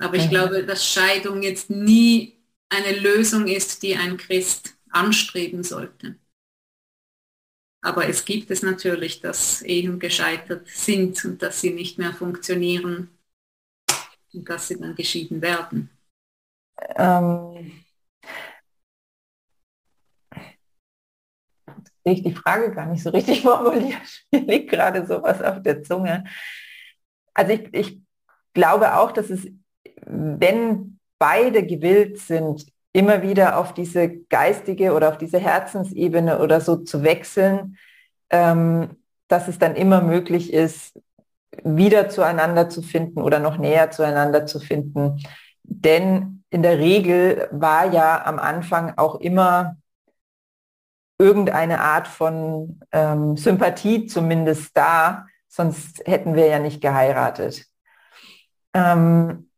Aber 0.00 0.16
ich 0.16 0.26
mhm. 0.26 0.30
glaube, 0.30 0.64
dass 0.64 0.86
Scheidung 0.86 1.42
jetzt 1.42 1.68
nie 1.68 2.42
eine 2.70 2.98
Lösung 2.98 3.48
ist, 3.48 3.82
die 3.82 3.96
ein 3.96 4.16
Christ 4.16 4.74
anstreben 4.90 5.62
sollte. 5.62 6.16
Aber 7.84 8.08
es 8.08 8.24
gibt 8.24 8.50
es 8.50 8.62
natürlich, 8.62 9.20
dass 9.20 9.60
Ehen 9.62 9.98
gescheitert 9.98 10.68
sind 10.68 11.24
und 11.24 11.42
dass 11.42 11.60
sie 11.60 11.70
nicht 11.70 11.98
mehr 11.98 12.12
funktionieren 12.12 13.10
und 14.32 14.48
dass 14.48 14.68
sie 14.68 14.78
dann 14.78 14.94
geschieden 14.94 15.42
werden. 15.42 15.90
Ähm, 16.96 17.82
sehe 22.04 22.14
ich 22.14 22.22
die 22.22 22.34
Frage 22.34 22.72
gar 22.72 22.86
nicht 22.86 23.02
so 23.02 23.10
richtig 23.10 23.42
formuliert. 23.42 24.24
Mir 24.30 24.40
liegt 24.42 24.70
gerade 24.70 25.04
sowas 25.04 25.42
auf 25.42 25.62
der 25.62 25.82
Zunge. 25.82 26.24
Also 27.34 27.52
ich, 27.52 27.74
ich 27.74 28.00
glaube 28.54 28.96
auch, 28.96 29.12
dass 29.12 29.30
es, 29.30 29.48
wenn 30.06 31.00
beide 31.18 31.66
gewillt 31.66 32.18
sind, 32.18 32.71
immer 32.92 33.22
wieder 33.22 33.58
auf 33.58 33.74
diese 33.74 34.08
geistige 34.08 34.92
oder 34.92 35.08
auf 35.08 35.18
diese 35.18 35.38
Herzensebene 35.38 36.38
oder 36.38 36.60
so 36.60 36.76
zu 36.76 37.02
wechseln, 37.02 37.76
ähm, 38.30 38.96
dass 39.28 39.48
es 39.48 39.58
dann 39.58 39.76
immer 39.76 40.02
möglich 40.02 40.52
ist, 40.52 40.98
wieder 41.64 42.08
zueinander 42.08 42.68
zu 42.68 42.82
finden 42.82 43.20
oder 43.22 43.38
noch 43.38 43.58
näher 43.58 43.90
zueinander 43.90 44.46
zu 44.46 44.60
finden. 44.60 45.22
Denn 45.62 46.44
in 46.50 46.62
der 46.62 46.78
Regel 46.78 47.48
war 47.50 47.92
ja 47.92 48.24
am 48.26 48.38
Anfang 48.38 48.94
auch 48.96 49.16
immer 49.20 49.76
irgendeine 51.18 51.80
Art 51.80 52.08
von 52.08 52.80
ähm, 52.90 53.36
Sympathie 53.36 54.06
zumindest 54.06 54.76
da, 54.76 55.26
sonst 55.48 56.02
hätten 56.06 56.34
wir 56.34 56.46
ja 56.46 56.58
nicht 56.58 56.80
geheiratet. 56.80 57.66
Ähm, 58.74 59.50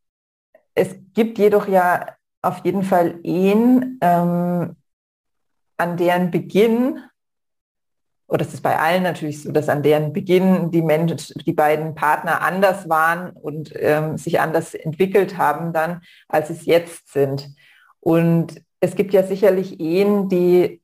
es 0.74 0.96
gibt 1.14 1.38
jedoch 1.38 1.66
ja 1.68 2.13
auf 2.44 2.64
jeden 2.64 2.82
Fall 2.82 3.20
Ehen, 3.22 3.98
ähm, 4.00 4.76
an 5.76 5.96
deren 5.96 6.30
Beginn, 6.30 7.00
oder 8.26 8.44
das 8.44 8.54
ist 8.54 8.62
bei 8.62 8.78
allen 8.78 9.02
natürlich 9.02 9.42
so, 9.42 9.52
dass 9.52 9.68
an 9.68 9.82
deren 9.82 10.12
Beginn 10.12 10.70
die 10.70 10.82
Menschen, 10.82 11.18
die 11.44 11.52
beiden 11.52 11.94
Partner 11.94 12.40
anders 12.40 12.88
waren 12.88 13.30
und 13.30 13.72
ähm, 13.76 14.16
sich 14.16 14.40
anders 14.40 14.74
entwickelt 14.74 15.36
haben 15.36 15.72
dann, 15.72 16.00
als 16.28 16.50
es 16.50 16.64
jetzt 16.64 17.12
sind. 17.12 17.54
Und 18.00 18.62
es 18.80 18.96
gibt 18.96 19.12
ja 19.12 19.22
sicherlich 19.22 19.80
Ehen, 19.80 20.28
die 20.28 20.80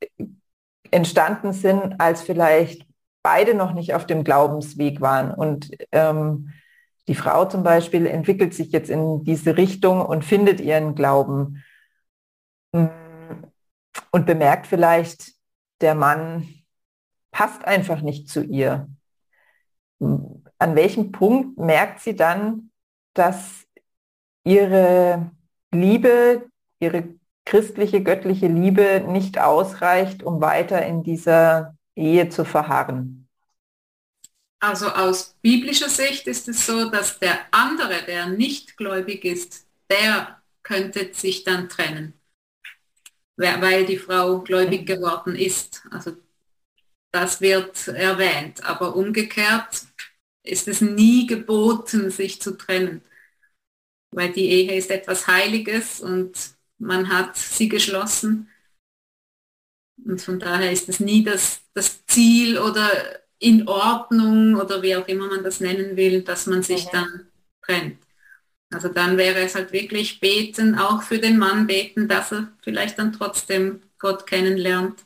entstanden 0.90 1.52
sind, 1.52 2.00
als 2.00 2.22
vielleicht 2.22 2.86
beide 3.22 3.54
noch 3.54 3.72
nicht 3.72 3.94
auf 3.94 4.06
dem 4.06 4.24
Glaubensweg 4.24 5.00
waren. 5.00 5.32
Und 5.32 5.70
ähm, 5.92 6.52
die 7.08 7.14
Frau 7.14 7.44
zum 7.44 7.62
Beispiel 7.62 8.06
entwickelt 8.06 8.54
sich 8.54 8.72
jetzt 8.72 8.90
in 8.90 9.24
diese 9.24 9.56
Richtung 9.56 10.04
und 10.04 10.24
findet 10.24 10.60
ihren 10.60 10.94
Glauben 10.94 11.62
mm, 12.72 12.86
und 14.12 14.26
bemerkt 14.26 14.66
vielleicht, 14.66 15.32
der 15.80 15.94
Mann 15.94 16.48
passt 17.30 17.64
einfach 17.64 18.02
nicht 18.02 18.28
zu 18.28 18.42
ihr. 18.42 18.88
An 19.98 20.76
welchem 20.76 21.12
Punkt 21.12 21.58
merkt 21.58 22.00
sie 22.00 22.16
dann, 22.16 22.70
dass 23.14 23.66
ihre 24.44 25.30
Liebe, 25.72 26.48
ihre 26.78 27.14
christliche, 27.44 28.02
göttliche 28.02 28.48
Liebe 28.48 29.04
nicht 29.06 29.38
ausreicht, 29.38 30.22
um 30.22 30.40
weiter 30.40 30.84
in 30.84 31.02
dieser 31.02 31.76
Ehe 31.94 32.28
zu 32.28 32.44
verharren? 32.44 33.19
Also 34.60 34.88
aus 34.88 35.36
biblischer 35.42 35.88
Sicht 35.88 36.26
ist 36.26 36.48
es 36.48 36.66
so, 36.66 36.90
dass 36.90 37.18
der 37.18 37.46
andere, 37.52 38.04
der 38.06 38.26
nicht 38.26 38.76
gläubig 38.76 39.24
ist, 39.24 39.66
der 39.90 40.42
könnte 40.62 41.14
sich 41.14 41.44
dann 41.44 41.68
trennen, 41.68 42.14
weil 43.36 43.86
die 43.86 43.98
Frau 43.98 44.40
gläubig 44.42 44.86
geworden 44.86 45.34
ist. 45.34 45.82
Also 45.90 46.16
das 47.12 47.40
wird 47.40 47.88
erwähnt. 47.88 48.64
Aber 48.64 48.96
umgekehrt 48.96 49.86
ist 50.42 50.68
es 50.68 50.80
nie 50.80 51.26
geboten, 51.26 52.10
sich 52.10 52.40
zu 52.40 52.56
trennen, 52.56 53.02
weil 54.12 54.32
die 54.32 54.48
Ehe 54.50 54.76
ist 54.76 54.90
etwas 54.90 55.26
Heiliges 55.26 56.00
und 56.00 56.32
man 56.78 57.08
hat 57.10 57.36
sie 57.36 57.68
geschlossen 57.68 58.48
Und 60.04 60.20
von 60.22 60.38
daher 60.38 60.72
ist 60.72 60.88
es 60.88 61.00
nie 61.00 61.22
das, 61.24 61.60
das 61.74 62.04
Ziel 62.06 62.58
oder 62.58 62.90
in 63.40 63.66
Ordnung 63.66 64.54
oder 64.54 64.82
wie 64.82 64.94
auch 64.94 65.08
immer 65.08 65.26
man 65.26 65.42
das 65.42 65.60
nennen 65.60 65.96
will, 65.96 66.22
dass 66.22 66.46
man 66.46 66.62
sich 66.62 66.86
mhm. 66.86 66.90
dann 66.92 67.26
trennt. 67.62 67.98
Also 68.72 68.88
dann 68.88 69.16
wäre 69.16 69.40
es 69.40 69.56
halt 69.56 69.72
wirklich 69.72 70.20
beten, 70.20 70.78
auch 70.78 71.02
für 71.02 71.18
den 71.18 71.38
Mann 71.38 71.66
beten, 71.66 72.06
dass 72.06 72.32
er 72.32 72.52
vielleicht 72.62 72.98
dann 72.98 73.12
trotzdem 73.12 73.82
Gott 73.98 74.26
kennenlernt. 74.26 75.04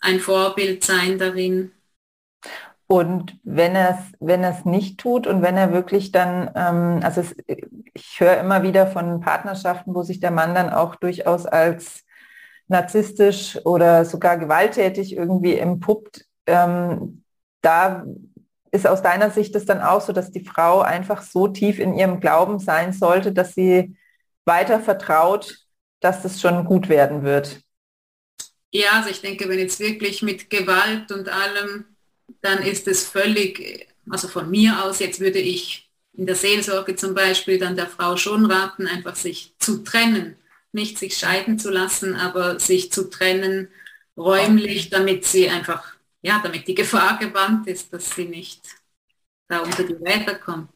Ein 0.00 0.20
Vorbild 0.20 0.84
sein 0.84 1.18
darin. 1.18 1.72
Und 2.88 3.38
wenn 3.42 3.74
er 3.74 3.98
es 3.98 4.12
wenn 4.20 4.44
er 4.44 4.50
es 4.50 4.64
nicht 4.64 4.98
tut 5.00 5.26
und 5.26 5.42
wenn 5.42 5.56
er 5.56 5.72
wirklich 5.72 6.12
dann, 6.12 6.50
ähm, 6.54 7.00
also 7.02 7.22
es, 7.22 7.34
ich 7.94 8.20
höre 8.20 8.38
immer 8.38 8.62
wieder 8.62 8.86
von 8.86 9.20
Partnerschaften, 9.20 9.94
wo 9.94 10.02
sich 10.02 10.20
der 10.20 10.30
Mann 10.30 10.54
dann 10.54 10.70
auch 10.70 10.94
durchaus 10.94 11.46
als 11.46 12.04
narzisstisch 12.68 13.58
oder 13.64 14.04
sogar 14.04 14.38
gewalttätig 14.38 15.16
irgendwie 15.16 15.56
empuppt. 15.56 16.25
Ähm, 16.46 17.22
da 17.62 18.04
ist 18.70 18.86
aus 18.86 19.02
deiner 19.02 19.30
Sicht 19.30 19.54
es 19.54 19.64
dann 19.64 19.80
auch 19.80 20.00
so, 20.00 20.12
dass 20.12 20.30
die 20.30 20.44
Frau 20.44 20.80
einfach 20.80 21.22
so 21.22 21.48
tief 21.48 21.78
in 21.78 21.94
ihrem 21.94 22.20
Glauben 22.20 22.58
sein 22.58 22.92
sollte, 22.92 23.32
dass 23.32 23.54
sie 23.54 23.96
weiter 24.44 24.80
vertraut, 24.80 25.58
dass 26.00 26.24
es 26.24 26.40
schon 26.40 26.64
gut 26.64 26.88
werden 26.88 27.24
wird? 27.24 27.60
Ja, 28.70 28.92
also 28.92 29.10
ich 29.10 29.20
denke, 29.20 29.48
wenn 29.48 29.58
jetzt 29.58 29.80
wirklich 29.80 30.22
mit 30.22 30.50
Gewalt 30.50 31.10
und 31.10 31.28
allem, 31.28 31.86
dann 32.42 32.58
ist 32.58 32.86
es 32.88 33.04
völlig, 33.04 33.88
also 34.10 34.28
von 34.28 34.50
mir 34.50 34.84
aus, 34.84 34.98
jetzt 34.98 35.20
würde 35.20 35.38
ich 35.38 35.90
in 36.12 36.26
der 36.26 36.34
Seelsorge 36.34 36.96
zum 36.96 37.14
Beispiel 37.14 37.58
dann 37.58 37.76
der 37.76 37.86
Frau 37.86 38.16
schon 38.16 38.50
raten, 38.50 38.86
einfach 38.86 39.16
sich 39.16 39.54
zu 39.58 39.82
trennen, 39.84 40.36
nicht 40.72 40.98
sich 40.98 41.16
scheiden 41.16 41.58
zu 41.58 41.70
lassen, 41.70 42.16
aber 42.16 42.58
sich 42.58 42.92
zu 42.92 43.10
trennen 43.10 43.68
räumlich, 44.16 44.90
damit 44.90 45.24
sie 45.24 45.48
einfach 45.48 45.95
ja, 46.26 46.40
damit 46.42 46.66
die 46.66 46.74
Gefahr 46.74 47.18
gebannt 47.18 47.68
ist, 47.68 47.92
dass 47.92 48.10
sie 48.10 48.24
nicht 48.24 48.60
da 49.48 49.60
unter 49.60 49.84
die 49.84 49.94
Räder 49.94 50.34
kommt. 50.34 50.68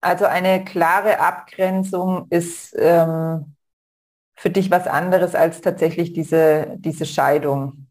Also 0.00 0.26
eine 0.26 0.64
klare 0.64 1.18
Abgrenzung 1.18 2.28
ist 2.30 2.72
ähm, 2.78 3.56
für 4.36 4.50
dich 4.50 4.70
was 4.70 4.86
anderes 4.86 5.34
als 5.34 5.60
tatsächlich 5.60 6.12
diese, 6.12 6.76
diese 6.78 7.04
Scheidung. 7.04 7.88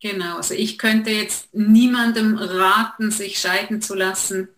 Genau, 0.00 0.36
also 0.36 0.54
ich 0.54 0.78
könnte 0.78 1.10
jetzt 1.10 1.52
niemandem 1.52 2.36
raten, 2.36 3.10
sich 3.10 3.40
scheiden 3.40 3.82
zu 3.82 3.96
lassen, 3.96 4.48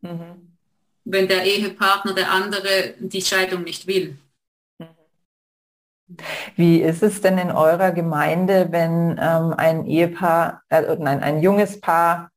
mhm. 0.00 0.56
wenn 1.04 1.28
der 1.28 1.44
Ehepartner, 1.44 2.12
der 2.12 2.32
andere 2.32 2.94
die 2.98 3.22
Scheidung 3.22 3.62
nicht 3.62 3.86
will. 3.86 4.16
Wie 6.56 6.80
ist 6.80 7.02
es 7.02 7.20
denn 7.20 7.38
in 7.38 7.50
eurer 7.50 7.92
Gemeinde, 7.92 8.68
wenn 8.70 9.18
ähm, 9.20 9.54
ein 9.56 9.86
Ehepaar, 9.86 10.62
äh, 10.68 10.96
nein, 10.98 11.22
ein 11.22 11.42
junges 11.42 11.80
Paar 11.80 12.30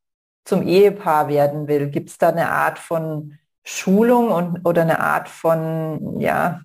zum 0.43 0.67
Ehepaar 0.67 1.27
werden 1.27 1.67
will? 1.67 1.89
Gibt 1.89 2.09
es 2.09 2.17
da 2.17 2.29
eine 2.29 2.49
Art 2.49 2.79
von 2.79 3.37
Schulung 3.63 4.31
und, 4.31 4.65
oder 4.65 4.83
eine 4.83 4.99
Art 4.99 5.27
von 5.27 6.19
ja, 6.19 6.61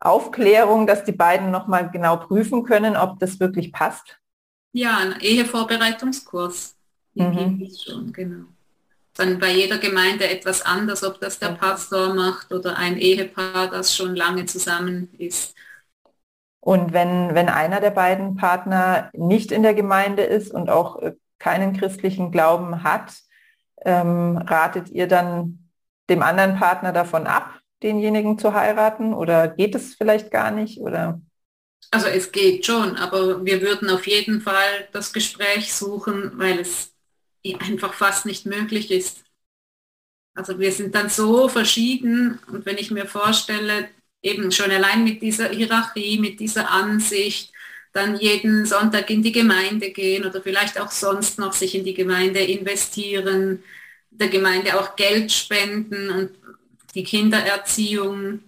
Aufklärung, 0.00 0.86
dass 0.86 1.04
die 1.04 1.12
beiden 1.12 1.50
nochmal 1.50 1.90
genau 1.90 2.16
prüfen 2.16 2.62
können, 2.64 2.96
ob 2.96 3.18
das 3.18 3.40
wirklich 3.40 3.72
passt? 3.72 4.18
Ja, 4.72 4.98
ein 4.98 5.20
Ehevorbereitungskurs. 5.20 6.76
Mhm. 7.14 7.68
Schon, 7.84 8.12
genau. 8.12 8.44
Dann 9.14 9.40
bei 9.40 9.52
jeder 9.52 9.78
Gemeinde 9.78 10.28
etwas 10.28 10.62
anders, 10.62 11.02
ob 11.02 11.20
das 11.20 11.40
der 11.40 11.48
Pastor 11.48 12.14
macht 12.14 12.52
oder 12.52 12.76
ein 12.76 12.96
Ehepaar, 12.96 13.68
das 13.68 13.96
schon 13.96 14.14
lange 14.14 14.46
zusammen 14.46 15.12
ist. 15.18 15.56
Und 16.60 16.92
wenn, 16.92 17.34
wenn 17.34 17.48
einer 17.48 17.80
der 17.80 17.90
beiden 17.90 18.36
Partner 18.36 19.10
nicht 19.12 19.52
in 19.52 19.62
der 19.62 19.74
Gemeinde 19.74 20.22
ist 20.22 20.52
und 20.52 20.70
auch 20.70 21.00
äh, 21.00 21.14
keinen 21.38 21.76
christlichen 21.76 22.32
Glauben 22.32 22.82
hat, 22.82 23.14
ähm, 23.84 24.36
ratet 24.36 24.88
ihr 24.90 25.06
dann 25.06 25.70
dem 26.10 26.22
anderen 26.22 26.56
Partner 26.56 26.92
davon 26.92 27.26
ab, 27.26 27.60
denjenigen 27.82 28.38
zu 28.38 28.54
heiraten? 28.54 29.14
Oder 29.14 29.48
geht 29.48 29.74
es 29.74 29.94
vielleicht 29.94 30.30
gar 30.30 30.50
nicht? 30.50 30.80
Oder? 30.80 31.20
Also 31.90 32.08
es 32.08 32.32
geht 32.32 32.66
schon, 32.66 32.96
aber 32.96 33.44
wir 33.44 33.62
würden 33.62 33.88
auf 33.88 34.06
jeden 34.06 34.40
Fall 34.40 34.88
das 34.92 35.12
Gespräch 35.12 35.72
suchen, 35.72 36.32
weil 36.34 36.58
es 36.58 36.92
einfach 37.60 37.94
fast 37.94 38.26
nicht 38.26 38.46
möglich 38.46 38.90
ist. 38.90 39.24
Also 40.34 40.58
wir 40.58 40.70
sind 40.70 40.94
dann 40.94 41.08
so 41.08 41.48
verschieden 41.48 42.38
und 42.48 42.66
wenn 42.66 42.76
ich 42.78 42.90
mir 42.90 43.06
vorstelle, 43.06 43.88
eben 44.28 44.52
schon 44.52 44.70
allein 44.70 45.04
mit 45.04 45.22
dieser 45.22 45.48
Hierarchie, 45.50 46.18
mit 46.18 46.40
dieser 46.40 46.70
Ansicht, 46.70 47.52
dann 47.92 48.16
jeden 48.16 48.66
Sonntag 48.66 49.10
in 49.10 49.22
die 49.22 49.32
Gemeinde 49.32 49.90
gehen 49.90 50.24
oder 50.24 50.42
vielleicht 50.42 50.80
auch 50.80 50.90
sonst 50.90 51.38
noch 51.38 51.52
sich 51.52 51.74
in 51.74 51.84
die 51.84 51.94
Gemeinde 51.94 52.40
investieren, 52.40 53.62
der 54.10 54.28
Gemeinde 54.28 54.78
auch 54.78 54.96
Geld 54.96 55.32
spenden 55.32 56.10
und 56.10 56.30
die 56.94 57.04
Kindererziehung. 57.04 58.40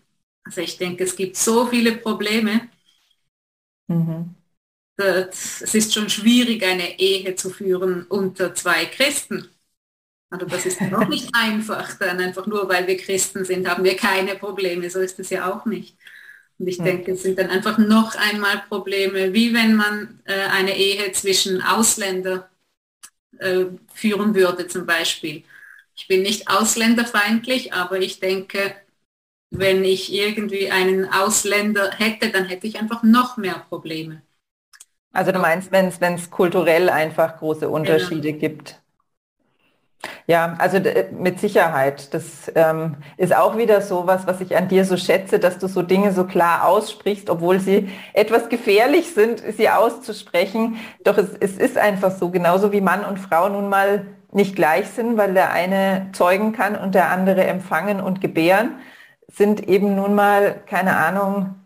Also 0.44 0.60
ich 0.60 0.76
denke, 0.78 1.04
es 1.04 1.16
gibt 1.16 1.36
so 1.36 1.66
viele 1.66 1.92
Probleme. 1.92 2.68
Mhm. 3.88 4.34
Es 4.96 5.74
ist 5.74 5.94
schon 5.94 6.10
schwierig, 6.10 6.62
eine 6.62 6.98
Ehe 6.98 7.34
zu 7.34 7.50
führen 7.50 8.04
unter 8.08 8.54
zwei 8.54 8.84
Christen. 8.84 9.48
Also 10.30 10.46
das 10.46 10.64
ist 10.64 10.80
auch 10.80 11.08
nicht 11.08 11.30
einfach, 11.34 11.98
dann 11.98 12.20
einfach 12.20 12.46
nur 12.46 12.68
weil 12.68 12.86
wir 12.86 12.96
Christen 12.96 13.44
sind, 13.44 13.68
haben 13.68 13.84
wir 13.84 13.96
keine 13.96 14.36
Probleme. 14.36 14.88
So 14.88 15.00
ist 15.00 15.18
es 15.18 15.30
ja 15.30 15.52
auch 15.52 15.66
nicht. 15.66 15.96
Und 16.58 16.66
ich 16.66 16.76
denke, 16.76 17.12
es 17.12 17.22
sind 17.22 17.38
dann 17.38 17.48
einfach 17.48 17.78
noch 17.78 18.14
einmal 18.16 18.62
Probleme, 18.68 19.32
wie 19.32 19.54
wenn 19.54 19.74
man 19.74 20.20
äh, 20.26 20.42
eine 20.50 20.76
Ehe 20.76 21.10
zwischen 21.12 21.62
Ausländern 21.62 22.44
äh, 23.38 23.64
führen 23.94 24.34
würde 24.34 24.68
zum 24.68 24.84
Beispiel. 24.84 25.42
Ich 25.96 26.06
bin 26.06 26.22
nicht 26.22 26.48
ausländerfeindlich, 26.48 27.72
aber 27.72 27.98
ich 27.98 28.20
denke, 28.20 28.74
wenn 29.50 29.84
ich 29.84 30.12
irgendwie 30.12 30.70
einen 30.70 31.10
Ausländer 31.10 31.90
hätte, 31.92 32.30
dann 32.30 32.44
hätte 32.44 32.66
ich 32.66 32.78
einfach 32.78 33.02
noch 33.02 33.36
mehr 33.36 33.64
Probleme. 33.68 34.22
Also 35.12 35.32
du 35.32 35.38
meinst, 35.38 35.72
wenn 35.72 36.14
es 36.14 36.30
kulturell 36.30 36.88
einfach 36.88 37.38
große 37.38 37.68
Unterschiede 37.68 38.32
genau. 38.32 38.38
gibt? 38.38 38.79
Ja, 40.26 40.54
also 40.58 40.78
mit 41.12 41.40
Sicherheit. 41.40 42.14
Das 42.14 42.50
ähm, 42.54 42.96
ist 43.16 43.34
auch 43.34 43.56
wieder 43.56 43.80
so 43.80 44.06
was, 44.06 44.26
was 44.26 44.40
ich 44.40 44.56
an 44.56 44.68
dir 44.68 44.84
so 44.84 44.96
schätze, 44.96 45.38
dass 45.38 45.58
du 45.58 45.66
so 45.66 45.82
Dinge 45.82 46.12
so 46.12 46.24
klar 46.24 46.66
aussprichst, 46.66 47.28
obwohl 47.28 47.60
sie 47.60 47.90
etwas 48.12 48.48
gefährlich 48.48 49.12
sind, 49.12 49.42
sie 49.56 49.68
auszusprechen. 49.68 50.76
Doch 51.04 51.18
es, 51.18 51.30
es 51.38 51.58
ist 51.58 51.76
einfach 51.76 52.12
so, 52.12 52.30
genauso 52.30 52.72
wie 52.72 52.80
Mann 52.80 53.04
und 53.04 53.18
Frau 53.18 53.48
nun 53.48 53.68
mal 53.68 54.06
nicht 54.32 54.56
gleich 54.56 54.88
sind, 54.88 55.16
weil 55.16 55.34
der 55.34 55.52
eine 55.52 56.08
zeugen 56.12 56.52
kann 56.52 56.76
und 56.76 56.94
der 56.94 57.10
andere 57.10 57.44
empfangen 57.44 58.00
und 58.00 58.20
gebären, 58.20 58.76
sind 59.28 59.68
eben 59.68 59.94
nun 59.96 60.14
mal, 60.14 60.60
keine 60.66 60.96
Ahnung, 60.96 61.59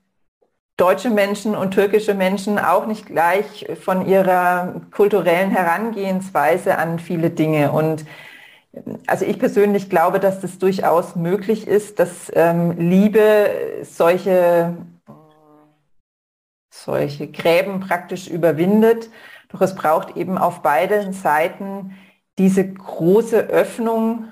deutsche 0.77 1.11
Menschen 1.11 1.55
und 1.55 1.73
türkische 1.73 2.15
Menschen 2.15 2.59
auch 2.59 2.87
nicht 2.87 3.07
gleich 3.07 3.67
von 3.81 4.07
ihrer 4.07 4.81
kulturellen 4.91 5.51
Herangehensweise 5.51 6.79
an 6.79 6.99
viele 6.99 7.31
Dinge. 7.31 7.71
Und 7.71 8.05
also 9.07 9.25
ich 9.25 9.39
persönlich 9.39 9.89
glaube, 9.89 10.19
dass 10.19 10.41
das 10.41 10.59
durchaus 10.59 11.15
möglich 11.15 11.69
ist, 11.69 12.01
dass 12.01 12.31
ähm, 12.35 12.73
Liebe 12.77 13.51
solche, 13.83 14.77
solche 16.71 17.29
Gräben 17.29 17.81
praktisch 17.81 18.27
überwindet. 18.27 19.11
Doch 19.51 19.61
es 19.61 19.77
braucht 19.77 20.17
eben 20.17 20.39
auf 20.39 20.63
beiden 20.63 21.13
Seiten 21.13 21.95
diese 22.37 22.67
große 22.67 23.39
Öffnung, 23.39 24.29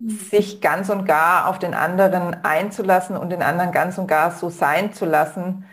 sich 0.00 0.60
ganz 0.60 0.88
und 0.90 1.06
gar 1.06 1.48
auf 1.48 1.58
den 1.58 1.74
anderen 1.74 2.44
einzulassen 2.44 3.16
und 3.16 3.30
den 3.30 3.42
anderen 3.42 3.72
ganz 3.72 3.98
und 3.98 4.06
gar 4.06 4.30
so 4.30 4.50
sein 4.50 4.92
zu 4.92 5.04
lassen, 5.06 5.64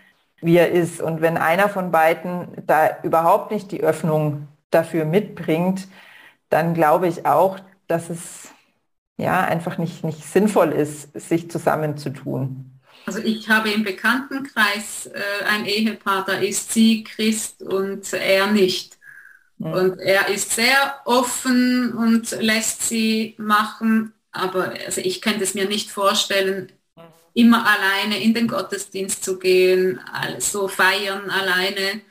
wie 0.41 0.57
er 0.57 0.71
ist. 0.71 1.01
Und 1.01 1.21
wenn 1.21 1.37
einer 1.37 1.69
von 1.69 1.91
beiden 1.91 2.49
da 2.65 3.01
überhaupt 3.03 3.51
nicht 3.51 3.71
die 3.71 3.83
Öffnung 3.83 4.47
dafür 4.71 5.05
mitbringt, 5.05 5.87
dann 6.49 6.73
glaube 6.73 7.07
ich 7.07 7.25
auch, 7.25 7.59
dass 7.87 8.09
es 8.09 8.49
ja 9.17 9.41
einfach 9.41 9.77
nicht, 9.77 10.03
nicht 10.03 10.25
sinnvoll 10.25 10.71
ist, 10.71 11.19
sich 11.19 11.51
zusammenzutun. 11.51 12.79
Also 13.05 13.19
ich 13.19 13.49
habe 13.49 13.69
im 13.71 13.83
Bekanntenkreis 13.83 15.07
äh, 15.07 15.45
ein 15.45 15.65
Ehepaar, 15.65 16.23
da 16.25 16.33
ist 16.33 16.71
sie 16.71 17.03
Christ 17.03 17.61
und 17.61 18.13
er 18.13 18.47
nicht. 18.47 18.92
Und 19.69 19.99
er 19.99 20.27
ist 20.29 20.51
sehr 20.51 21.01
offen 21.05 21.93
und 21.93 22.31
lässt 22.41 22.83
sie 22.83 23.35
machen, 23.37 24.13
aber 24.31 24.73
also 24.85 25.01
ich 25.01 25.21
könnte 25.21 25.43
es 25.43 25.53
mir 25.55 25.67
nicht 25.67 25.91
vorstellen, 25.91 26.71
immer 27.33 27.65
alleine 27.67 28.21
in 28.21 28.33
den 28.33 28.47
Gottesdienst 28.47 29.23
zu 29.23 29.39
gehen, 29.39 29.99
so 30.39 30.67
feiern 30.67 31.29
alleine 31.29 32.01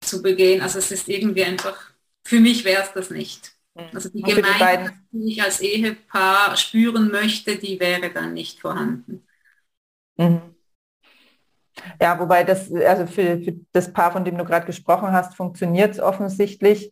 zu 0.00 0.22
begehen. 0.22 0.62
Also 0.62 0.78
es 0.78 0.90
ist 0.90 1.08
irgendwie 1.08 1.44
einfach, 1.44 1.76
für 2.24 2.40
mich 2.40 2.64
wäre 2.64 2.82
es 2.82 2.92
das 2.92 3.10
nicht. 3.10 3.52
Also 3.92 4.08
die 4.10 4.22
Gemeinde, 4.24 4.92
die 5.12 5.32
ich 5.32 5.42
als 5.42 5.60
Ehepaar 5.60 6.56
spüren 6.56 7.10
möchte, 7.10 7.56
die 7.58 7.80
wäre 7.80 8.10
dann 8.12 8.34
nicht 8.34 8.60
vorhanden. 8.60 9.26
Mhm. 10.18 10.59
Ja, 12.00 12.18
wobei 12.18 12.44
das, 12.44 12.72
also 12.72 13.06
für, 13.06 13.40
für 13.40 13.54
das 13.72 13.92
Paar, 13.92 14.12
von 14.12 14.24
dem 14.24 14.36
du 14.36 14.44
gerade 14.44 14.66
gesprochen 14.66 15.12
hast, 15.12 15.36
funktioniert 15.36 15.92
es 15.92 16.00
offensichtlich. 16.00 16.90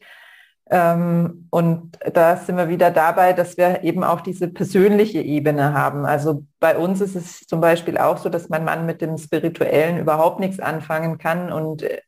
Ähm, 0.70 1.46
und 1.50 1.98
da 2.12 2.36
sind 2.36 2.56
wir 2.56 2.68
wieder 2.68 2.90
dabei, 2.90 3.32
dass 3.32 3.56
wir 3.56 3.82
eben 3.84 4.04
auch 4.04 4.20
diese 4.20 4.48
persönliche 4.48 5.20
Ebene 5.20 5.72
haben. 5.72 6.04
Also 6.04 6.44
bei 6.60 6.76
uns 6.76 7.00
ist 7.00 7.16
es 7.16 7.40
zum 7.40 7.60
Beispiel 7.60 7.96
auch 7.96 8.18
so, 8.18 8.28
dass 8.28 8.48
mein 8.48 8.64
Mann 8.64 8.84
mit 8.84 9.00
dem 9.00 9.16
Spirituellen 9.16 9.98
überhaupt 9.98 10.40
nichts 10.40 10.60
anfangen 10.60 11.18
kann 11.18 11.52
und 11.52 11.82
äh, 11.82 12.00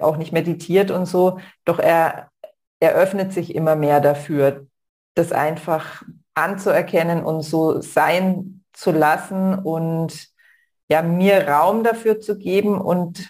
auch 0.00 0.16
nicht 0.16 0.32
meditiert 0.32 0.90
und 0.90 1.06
so. 1.06 1.40
Doch 1.64 1.78
er, 1.78 2.30
er 2.80 2.94
öffnet 2.94 3.32
sich 3.32 3.54
immer 3.54 3.76
mehr 3.76 4.00
dafür, 4.00 4.66
das 5.14 5.32
einfach 5.32 6.02
anzuerkennen 6.34 7.22
und 7.22 7.42
so 7.42 7.80
sein 7.82 8.64
zu 8.72 8.92
lassen 8.92 9.58
und 9.58 10.29
ja, 10.90 11.02
mir 11.02 11.48
Raum 11.48 11.84
dafür 11.84 12.20
zu 12.20 12.36
geben 12.36 12.80
und 12.80 13.28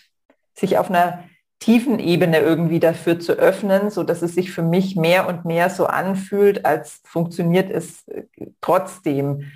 sich 0.55 0.79
auf 0.79 0.89
einer 0.89 1.25
tiefen 1.59 1.99
Ebene 1.99 2.39
irgendwie 2.39 2.81
dafür 2.81 3.21
zu 3.21 3.35
öffnen, 3.35 3.91
so 3.91 4.03
dass 4.03 4.23
es 4.23 4.35
sich 4.35 4.51
für 4.51 4.63
mich 4.63 4.97
mehr 4.97 5.29
und 5.29 5.45
mehr 5.45 5.69
so 5.69 5.87
anfühlt, 5.87 6.65
als 6.65 7.03
funktioniert 7.05 7.71
es 7.71 8.09
äh, 8.09 8.25
trotzdem. 8.63 9.53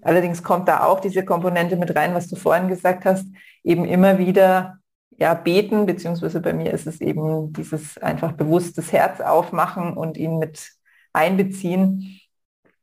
Allerdings 0.00 0.42
kommt 0.42 0.68
da 0.68 0.84
auch 0.84 1.00
diese 1.00 1.24
Komponente 1.24 1.76
mit 1.76 1.94
rein, 1.94 2.14
was 2.14 2.28
du 2.28 2.36
vorhin 2.36 2.68
gesagt 2.68 3.04
hast, 3.04 3.26
eben 3.62 3.84
immer 3.84 4.18
wieder 4.18 4.78
ja, 5.18 5.34
beten, 5.34 5.84
beziehungsweise 5.84 6.40
bei 6.40 6.54
mir 6.54 6.72
ist 6.72 6.86
es 6.86 7.00
eben 7.00 7.52
dieses 7.52 7.98
einfach 7.98 8.32
bewusstes 8.32 8.92
Herz 8.92 9.20
aufmachen 9.20 9.94
und 9.94 10.16
ihn 10.16 10.38
mit 10.38 10.72
einbeziehen 11.12 12.18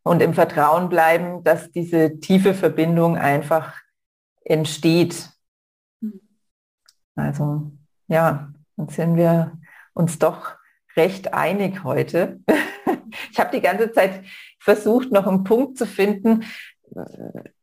und 0.04 0.22
im 0.22 0.36
Vertrauen 0.36 0.90
bleiben, 0.90 1.44
dass 1.44 1.72
diese 1.72 2.20
tiefe 2.20 2.54
Verbindung 2.54 3.18
einfach 3.18 3.74
entsteht. 4.44 5.30
Hm. 6.02 6.20
Also 7.16 7.72
ja, 8.08 8.52
dann 8.76 8.90
sind 8.90 9.16
wir 9.16 9.58
uns 9.94 10.20
doch 10.20 10.56
recht 10.96 11.34
einig 11.34 11.84
heute. 11.84 12.40
Ich 13.32 13.40
habe 13.40 13.56
die 13.56 13.62
ganze 13.62 13.92
Zeit 13.92 14.24
versucht, 14.60 15.12
noch 15.12 15.26
einen 15.26 15.44
Punkt 15.44 15.80
zu 15.80 15.88
finden, 15.88 16.44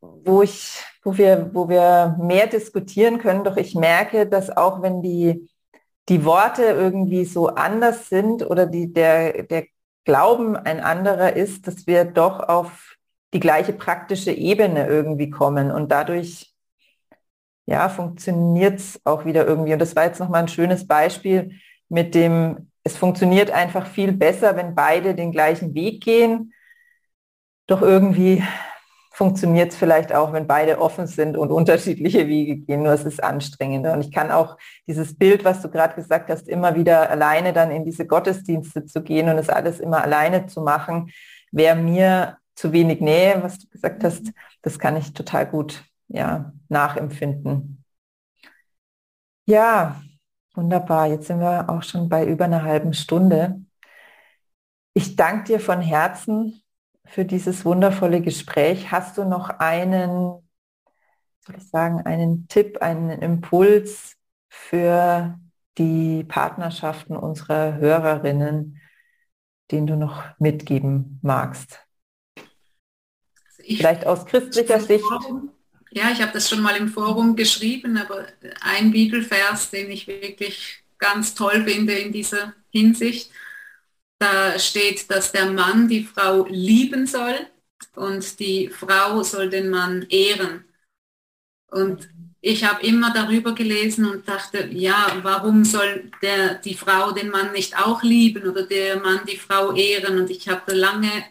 wo 0.01 0.41
ich, 0.41 0.83
wo 1.03 1.17
wir, 1.17 1.51
wo 1.53 1.69
wir 1.69 2.17
mehr 2.19 2.47
diskutieren 2.47 3.17
können. 3.17 3.45
Doch 3.45 3.55
ich 3.55 3.73
merke, 3.73 4.27
dass 4.27 4.55
auch 4.55 4.81
wenn 4.81 5.01
die, 5.01 5.49
die 6.09 6.25
Worte 6.25 6.63
irgendwie 6.63 7.23
so 7.23 7.47
anders 7.47 8.09
sind 8.09 8.45
oder 8.45 8.65
die, 8.65 8.91
der, 8.91 9.43
der 9.43 9.65
Glauben 10.03 10.55
ein 10.55 10.81
anderer 10.81 11.35
ist, 11.35 11.67
dass 11.67 11.87
wir 11.87 12.05
doch 12.05 12.39
auf 12.39 12.95
die 13.33 13.39
gleiche 13.39 13.73
praktische 13.73 14.31
Ebene 14.31 14.87
irgendwie 14.87 15.29
kommen 15.29 15.71
und 15.71 15.91
dadurch 15.91 16.53
ja, 17.67 17.89
funktioniert 17.89 18.79
es 18.79 18.99
auch 19.03 19.25
wieder 19.25 19.45
irgendwie. 19.45 19.73
Und 19.73 19.79
das 19.79 19.95
war 19.95 20.05
jetzt 20.05 20.19
nochmal 20.19 20.41
ein 20.41 20.47
schönes 20.47 20.87
Beispiel 20.87 21.51
mit 21.89 22.15
dem, 22.15 22.71
es 22.83 22.95
funktioniert 22.97 23.51
einfach 23.51 23.85
viel 23.87 24.13
besser, 24.13 24.55
wenn 24.55 24.73
beide 24.73 25.13
den 25.13 25.33
gleichen 25.33 25.75
Weg 25.75 26.01
gehen. 26.01 26.53
Doch 27.67 27.81
irgendwie 27.81 28.41
funktioniert 29.11 29.73
es 29.73 29.77
vielleicht 29.77 30.13
auch, 30.13 30.31
wenn 30.31 30.47
beide 30.47 30.79
offen 30.79 31.07
sind 31.07 31.35
und 31.35 31.51
unterschiedliche 31.51 32.27
Wege 32.27 32.57
gehen. 32.57 32.83
Nur 32.83 32.93
es 32.93 33.03
ist 33.03 33.21
anstrengender. 33.21 33.91
Und 33.93 34.01
ich 34.01 34.13
kann 34.13 34.31
auch 34.31 34.57
dieses 34.87 35.17
Bild, 35.17 35.43
was 35.43 35.61
du 35.61 35.69
gerade 35.69 35.95
gesagt 35.95 36.29
hast, 36.29 36.47
immer 36.47 36.75
wieder 36.75 37.09
alleine 37.09 37.51
dann 37.51 37.71
in 37.71 37.83
diese 37.83 38.07
Gottesdienste 38.07 38.85
zu 38.85 39.03
gehen 39.03 39.27
und 39.27 39.37
es 39.37 39.49
alles 39.49 39.81
immer 39.81 40.01
alleine 40.01 40.47
zu 40.47 40.61
machen, 40.61 41.11
wäre 41.51 41.75
mir 41.75 42.37
zu 42.55 42.71
wenig 42.71 43.01
Nähe, 43.01 43.43
was 43.43 43.59
du 43.59 43.67
gesagt 43.67 44.05
hast. 44.05 44.31
Das 44.61 44.79
kann 44.79 44.95
ich 44.95 45.13
total 45.13 45.47
gut 45.47 45.83
ja, 46.07 46.53
nachempfinden. 46.69 47.83
Ja, 49.45 50.01
wunderbar. 50.53 51.07
Jetzt 51.07 51.27
sind 51.27 51.39
wir 51.39 51.69
auch 51.69 51.83
schon 51.83 52.09
bei 52.09 52.25
über 52.25 52.45
einer 52.45 52.63
halben 52.63 52.93
Stunde. 52.93 53.61
Ich 54.93 55.15
danke 55.15 55.45
dir 55.45 55.59
von 55.59 55.81
Herzen 55.81 56.61
für 57.05 57.23
dieses 57.23 57.63
wundervolle 57.63 58.21
Gespräch. 58.21 58.91
Hast 58.91 59.17
du 59.17 59.23
noch 59.23 59.49
einen, 59.49 60.41
soll 61.45 61.55
ich 61.57 61.69
sagen, 61.69 62.01
einen 62.05 62.47
Tipp, 62.47 62.81
einen 62.81 63.09
Impuls 63.21 64.17
für 64.49 65.39
die 65.77 66.23
Partnerschaften 66.23 67.15
unserer 67.15 67.75
Hörerinnen, 67.75 68.81
den 69.71 69.87
du 69.87 69.95
noch 69.95 70.23
mitgeben 70.39 71.19
magst? 71.21 71.85
Also 72.35 73.63
Vielleicht 73.63 74.05
aus 74.05 74.25
christlicher 74.25 74.79
Sicht. 74.79 75.05
Ja, 75.97 76.11
ich 76.11 76.21
habe 76.21 76.31
das 76.31 76.47
schon 76.47 76.61
mal 76.61 76.75
im 76.77 76.89
Forum 76.89 77.35
geschrieben, 77.35 77.97
aber 77.97 78.27
ein 78.61 78.91
Bibelvers, 78.91 79.71
den 79.71 79.89
ich 79.89 80.05
wirklich 80.05 80.83
ganz 80.99 81.33
toll 81.33 81.63
finde 81.63 81.93
in 81.93 82.11
dieser 82.11 82.53
Hinsicht, 82.69 83.31
da 84.19 84.59
steht, 84.59 85.09
dass 85.09 85.31
der 85.31 85.47
Mann 85.47 85.87
die 85.87 86.03
Frau 86.03 86.45
lieben 86.47 87.07
soll 87.07 87.47
und 87.95 88.39
die 88.39 88.69
Frau 88.69 89.23
soll 89.23 89.49
den 89.49 89.71
Mann 89.71 90.05
ehren. 90.09 90.65
Und 91.71 92.07
ich 92.41 92.63
habe 92.63 92.85
immer 92.85 93.11
darüber 93.11 93.55
gelesen 93.55 94.05
und 94.05 94.27
dachte, 94.27 94.67
ja, 94.71 95.17
warum 95.23 95.65
soll 95.65 96.11
der, 96.21 96.55
die 96.55 96.75
Frau 96.75 97.11
den 97.11 97.29
Mann 97.31 97.53
nicht 97.53 97.75
auch 97.75 98.03
lieben 98.03 98.47
oder 98.47 98.67
der 98.67 98.99
Mann 98.99 99.21
die 99.27 99.37
Frau 99.37 99.73
ehren? 99.73 100.19
Und 100.19 100.29
ich 100.29 100.47
habe 100.47 100.75
lange 100.75 101.25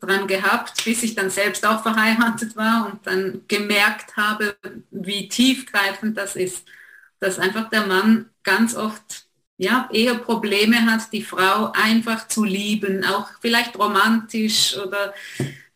dran 0.00 0.26
gehabt, 0.26 0.84
bis 0.84 1.02
ich 1.02 1.14
dann 1.14 1.30
selbst 1.30 1.66
auch 1.66 1.82
verheiratet 1.82 2.56
war 2.56 2.90
und 2.90 3.06
dann 3.06 3.42
gemerkt 3.48 4.16
habe, 4.16 4.56
wie 4.90 5.28
tiefgreifend 5.28 6.16
das 6.16 6.36
ist, 6.36 6.66
dass 7.20 7.38
einfach 7.38 7.70
der 7.70 7.86
Mann 7.86 8.30
ganz 8.42 8.74
oft 8.76 9.26
ja, 9.58 9.88
eher 9.92 10.16
Probleme 10.16 10.84
hat, 10.84 11.12
die 11.12 11.22
Frau 11.22 11.72
einfach 11.72 12.28
zu 12.28 12.44
lieben, 12.44 13.04
auch 13.04 13.28
vielleicht 13.40 13.78
romantisch 13.78 14.76
oder 14.76 15.14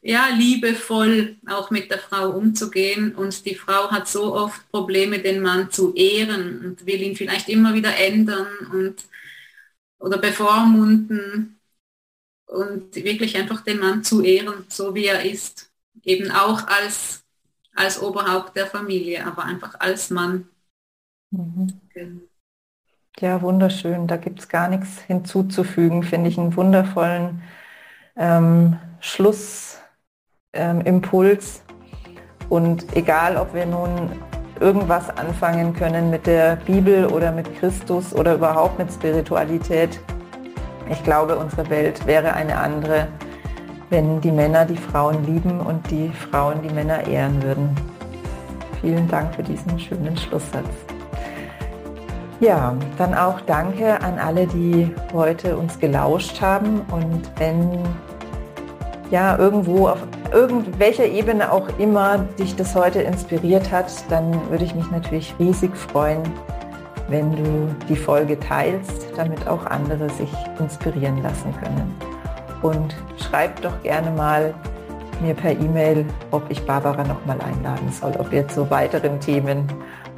ja, 0.03 0.29
liebevoll 0.29 1.37
auch 1.47 1.71
mit 1.71 1.91
der 1.91 1.99
Frau 1.99 2.31
umzugehen. 2.31 3.14
Und 3.14 3.45
die 3.47 3.55
Frau 3.55 3.91
hat 3.91 4.09
so 4.09 4.35
oft 4.35 4.71
Probleme, 4.71 5.18
den 5.21 5.41
Mann 5.43 5.71
zu 5.71 5.95
ehren 5.95 6.64
und 6.64 6.87
will 6.87 7.03
ihn 7.03 7.16
vielleicht 7.16 7.49
immer 7.49 7.75
wieder 7.75 7.97
ändern 7.97 8.47
und 8.73 9.05
oder 9.99 10.18
bevormunden 10.18 11.59
und 12.51 12.94
wirklich 12.96 13.36
einfach 13.36 13.61
den 13.62 13.78
Mann 13.78 14.03
zu 14.03 14.22
ehren, 14.22 14.66
so 14.68 14.94
wie 14.94 15.07
er 15.07 15.24
ist. 15.24 15.70
Eben 16.03 16.30
auch 16.30 16.66
als, 16.66 17.22
als 17.74 18.03
Oberhaupt 18.03 18.57
der 18.57 18.66
Familie, 18.66 19.24
aber 19.26 19.44
einfach 19.44 19.78
als 19.78 20.11
Mann. 20.11 20.48
Mhm. 21.30 21.80
Genau. 21.94 22.20
Ja, 23.20 23.42
wunderschön. 23.42 24.07
Da 24.07 24.16
gibt 24.16 24.40
es 24.40 24.48
gar 24.48 24.68
nichts 24.68 25.01
hinzuzufügen. 25.03 26.03
Finde 26.03 26.28
ich 26.30 26.38
einen 26.38 26.57
wundervollen 26.57 27.42
ähm, 28.16 28.78
Schlussimpuls. 29.01 29.78
Ähm, 30.53 31.03
Und 32.48 32.96
egal, 32.96 33.36
ob 33.36 33.55
wir 33.55 33.66
nun 33.66 34.11
irgendwas 34.59 35.09
anfangen 35.11 35.74
können 35.74 36.11
mit 36.11 36.26
der 36.26 36.57
Bibel 36.57 37.07
oder 37.07 37.30
mit 37.30 37.55
Christus 37.59 38.12
oder 38.12 38.34
überhaupt 38.34 38.78
mit 38.78 38.92
Spiritualität, 38.92 40.01
ich 40.91 41.03
glaube, 41.05 41.36
unsere 41.36 41.70
Welt 41.70 42.05
wäre 42.07 42.34
eine 42.34 42.59
andere, 42.59 43.09
wenn 43.91 44.20
die 44.20 44.32
Männer 44.32 44.64
die 44.64 44.76
Frauen 44.76 45.24
lieben 45.24 45.61
und 45.61 45.88
die 45.91 46.11
Frauen 46.11 46.62
die 46.62 46.74
Männer 46.74 47.07
ehren 47.07 47.43
würden. 47.43 47.76
Vielen 48.80 49.09
Dank 49.09 49.34
für 49.34 49.43
diesen 49.43 49.78
schönen 49.78 50.16
Schlusssatz. 50.16 50.68
Ja, 52.41 52.74
dann 52.97 53.14
auch 53.14 53.41
danke 53.43 54.01
an 54.01 54.18
alle, 54.18 54.47
die 54.47 54.91
heute 55.12 55.57
uns 55.57 55.78
gelauscht 55.78 56.41
haben 56.41 56.80
und 56.91 57.30
wenn 57.36 57.78
ja 59.11 59.36
irgendwo 59.36 59.88
auf 59.88 59.99
irgendwelcher 60.32 61.05
Ebene 61.05 61.53
auch 61.53 61.68
immer 61.78 62.18
dich 62.38 62.57
das 62.57 62.74
heute 62.74 63.03
inspiriert 63.03 63.70
hat, 63.70 63.93
dann 64.09 64.32
würde 64.51 64.64
ich 64.64 64.74
mich 64.74 64.91
natürlich 64.91 65.34
riesig 65.38 65.76
freuen, 65.76 66.22
wenn 67.11 67.32
du 67.32 67.74
die 67.88 67.96
Folge 67.96 68.38
teilst, 68.38 69.08
damit 69.16 69.46
auch 69.46 69.66
andere 69.66 70.08
sich 70.11 70.30
inspirieren 70.58 71.22
lassen 71.22 71.52
können. 71.62 71.94
Und 72.62 72.94
schreib 73.18 73.61
doch 73.62 73.82
gerne 73.82 74.11
mal 74.12 74.54
mir 75.20 75.34
per 75.34 75.52
E-Mail, 75.52 76.06
ob 76.30 76.50
ich 76.50 76.64
Barbara 76.64 77.04
noch 77.04 77.24
mal 77.26 77.38
einladen 77.40 77.90
soll, 77.92 78.12
ob 78.18 78.32
ihr 78.32 78.46
zu 78.48 78.70
weiteren 78.70 79.20
Themen 79.20 79.66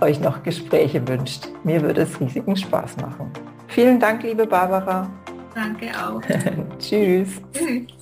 euch 0.00 0.20
noch 0.20 0.42
Gespräche 0.42 1.06
wünscht. 1.06 1.48
Mir 1.64 1.82
würde 1.82 2.02
es 2.02 2.20
riesigen 2.20 2.56
Spaß 2.56 2.96
machen. 2.98 3.30
Vielen 3.68 3.98
Dank, 3.98 4.22
liebe 4.22 4.46
Barbara. 4.46 5.08
Danke 5.54 5.88
auch. 5.90 6.20
Tschüss. 6.78 7.40
Tschüss. 7.52 8.01